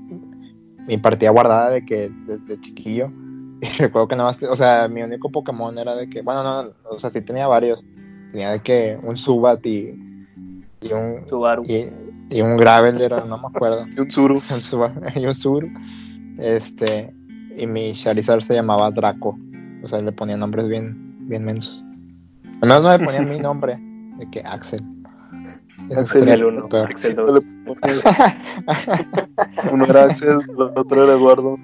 mi 0.87 0.97
partida 0.97 1.29
guardada 1.31 1.69
de 1.69 1.85
que 1.85 2.09
desde 2.25 2.59
chiquillo. 2.61 3.09
Y 3.63 3.67
recuerdo 3.77 4.09
que 4.09 4.15
nada 4.17 4.27
más. 4.29 4.43
O 4.43 4.57
sea, 4.57 4.89
mi 4.89 5.03
único 5.03 5.29
Pokémon 5.31 5.77
era 5.77 5.95
de 5.95 6.09
que. 6.09 6.21
Bueno, 6.21 6.43
no, 6.43 6.73
o 6.89 6.99
sea, 6.99 7.09
sí 7.09 7.21
tenía 7.21 7.47
varios. 7.47 7.81
Tenía 8.31 8.51
de 8.51 8.61
que 8.61 8.99
un 9.01 9.15
Subat 9.15 9.65
y. 9.65 9.93
Y 10.83 10.93
un. 10.93 11.27
Subaru. 11.27 11.63
Y, 11.65 11.89
y 12.29 12.41
un 12.41 12.57
Graveler, 12.57 13.25
no 13.25 13.37
me 13.37 13.47
acuerdo. 13.47 13.85
Y 13.95 13.99
un 13.99 14.11
Zuru. 14.11 14.41
Un 14.51 15.21
y 15.21 15.25
un 15.25 15.33
Sur. 15.33 15.65
Este. 16.39 17.13
Y 17.55 17.67
mi 17.67 17.93
Charizard 17.93 18.41
se 18.41 18.53
llamaba 18.55 18.89
Draco. 18.91 19.37
O 19.83 19.87
sea, 19.87 20.01
le 20.01 20.11
ponía 20.11 20.37
nombres 20.37 20.67
bien, 20.67 21.15
bien 21.27 21.43
mensos. 21.45 21.83
Al 22.61 22.69
menos 22.69 22.83
no 22.83 22.97
le 22.97 23.03
ponía 23.05 23.21
mi 23.21 23.39
nombre. 23.39 23.77
De 24.17 24.29
que 24.31 24.39
Axel. 24.41 24.81
Axel 25.97 26.27
el 26.29 26.43
1, 26.45 26.69
peor. 26.69 26.85
Axel 26.85 27.15
No 27.15 27.23
le 27.25 27.31
2. 27.33 27.43
pones- 27.65 28.03
Uno 29.71 29.85
era 29.85 30.03
Axel, 30.05 30.29
el 30.47 30.61
otro 30.61 31.03
era 31.03 31.13
Eduardo. 31.13 31.57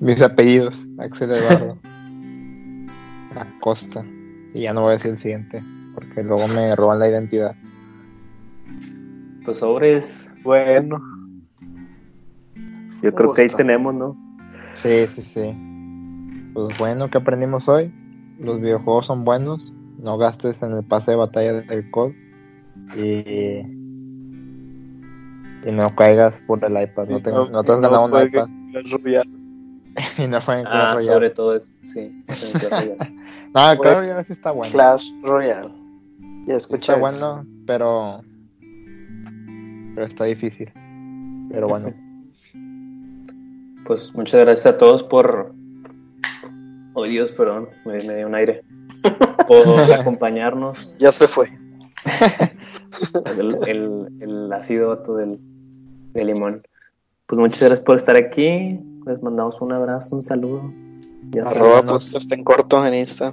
Mis 0.00 0.20
apellidos. 0.20 0.86
Axel 0.98 1.30
Eduardo. 1.30 1.78
Acosta. 3.36 4.04
Y 4.54 4.62
ya 4.62 4.72
no 4.74 4.80
voy 4.82 4.90
a 4.90 4.94
decir 4.94 5.12
el 5.12 5.18
siguiente. 5.18 5.62
Porque 5.94 6.22
luego 6.22 6.46
me 6.48 6.74
roban 6.76 6.98
la 6.98 7.08
identidad. 7.08 7.54
Pues 9.44 9.58
sobres. 9.58 10.34
Bueno, 10.42 11.00
Yo 13.02 13.14
creo 13.14 13.32
que 13.32 13.42
ahí 13.42 13.48
tenemos, 13.48 13.94
¿no? 13.94 14.16
Sí, 14.74 15.06
sí, 15.08 15.22
sí. 15.24 16.50
Pues 16.54 16.76
bueno, 16.78 17.08
¿qué 17.10 17.18
aprendimos 17.18 17.68
hoy? 17.68 17.92
Los 18.38 18.60
videojuegos 18.60 19.06
son 19.06 19.24
buenos. 19.24 19.72
No 19.98 20.18
gastes 20.18 20.62
en 20.62 20.72
el 20.72 20.84
pase 20.84 21.12
de 21.12 21.16
batalla 21.16 21.52
del 21.54 21.90
COD. 21.90 22.12
Y. 22.96 23.60
Y 25.64 25.70
no 25.72 25.94
caigas 25.94 26.40
por 26.46 26.64
el 26.64 26.72
iPad. 26.80 27.08
No 27.08 27.22
te, 27.22 27.30
No, 27.30 27.48
no 27.48 27.62
te 27.62 27.72
has 27.72 27.80
no 27.80 27.90
ganado 27.90 28.06
un 28.06 28.26
iPad. 28.26 28.48
Clash 28.72 28.92
Royale. 28.92 29.30
y 30.18 30.26
no 30.26 30.40
fue 30.40 30.58
en 30.60 30.64
Clash 30.64 30.74
Ah, 30.74 30.94
Royale. 30.94 31.12
sobre 31.12 31.30
todo 31.30 31.54
eso, 31.56 31.72
sí. 31.82 32.24
definitivamente. 32.26 33.12
No, 33.54 33.60
Clash 33.78 33.96
Royale 33.98 34.24
sí 34.24 34.32
está 34.32 34.50
bueno. 34.50 34.72
Clash 34.72 35.10
Royale. 35.22 35.70
Ya 36.46 36.56
escuché 36.56 36.92
está 36.92 36.96
bueno, 36.96 37.46
pero. 37.66 38.22
Pero 39.94 40.06
está 40.06 40.24
difícil. 40.24 40.70
Pero 41.50 41.68
bueno. 41.68 41.92
Pues 43.84 44.14
muchas 44.14 44.40
gracias 44.42 44.76
a 44.76 44.78
todos 44.78 45.02
por. 45.02 45.52
Oh 46.94 47.02
Dios, 47.02 47.32
perdón, 47.32 47.68
me, 47.84 47.94
me 48.06 48.14
dio 48.14 48.28
un 48.28 48.34
aire. 48.36 48.62
Por 49.48 49.92
acompañarnos. 49.92 50.98
Ya 50.98 51.10
se 51.10 51.26
fue. 51.26 51.50
El, 53.36 53.58
el, 53.66 54.08
el 54.20 54.52
ácido 54.52 54.94
del, 55.16 55.38
del 56.12 56.26
limón. 56.26 56.62
Pues 57.26 57.40
muchas 57.40 57.60
gracias 57.60 57.80
por 57.80 57.96
estar 57.96 58.16
aquí. 58.16 58.78
Les 59.06 59.22
mandamos 59.22 59.60
un 59.60 59.72
abrazo, 59.72 60.14
un 60.16 60.22
saludo. 60.22 60.72
Ya. 61.30 61.42
Arroba 61.42 61.80
Síganos. 61.80 62.04
podcast 62.04 62.32
en 62.32 62.44
corto 62.44 62.86
en 62.86 62.94
Insta. 62.94 63.32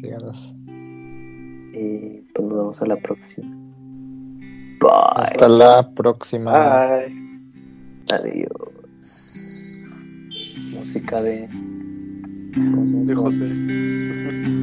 Síganos. 0.00 0.56
Pues 2.34 2.48
nos 2.48 2.58
vemos 2.58 2.82
a 2.82 2.86
la 2.86 2.96
próxima. 2.96 3.48
Bye. 4.80 4.90
Hasta 5.14 5.48
la 5.48 5.88
próxima. 5.94 6.52
Bye. 6.52 7.22
Adiós. 8.10 9.78
Música 10.72 11.22
de. 11.22 11.48
¿Cómo 12.54 12.86
se 12.86 12.92
llama? 12.92 13.04
De 13.04 13.14
José. 13.14 13.48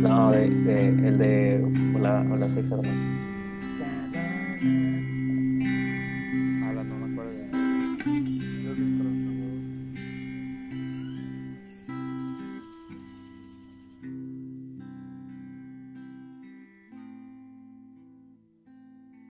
No, 0.01 0.31
de, 0.31 0.49
de, 0.49 0.87
el 0.87 1.17
de. 1.17 1.93
Hola, 1.95 2.25
hola, 2.31 2.49
soy 2.49 2.63
Fernando. 2.63 2.89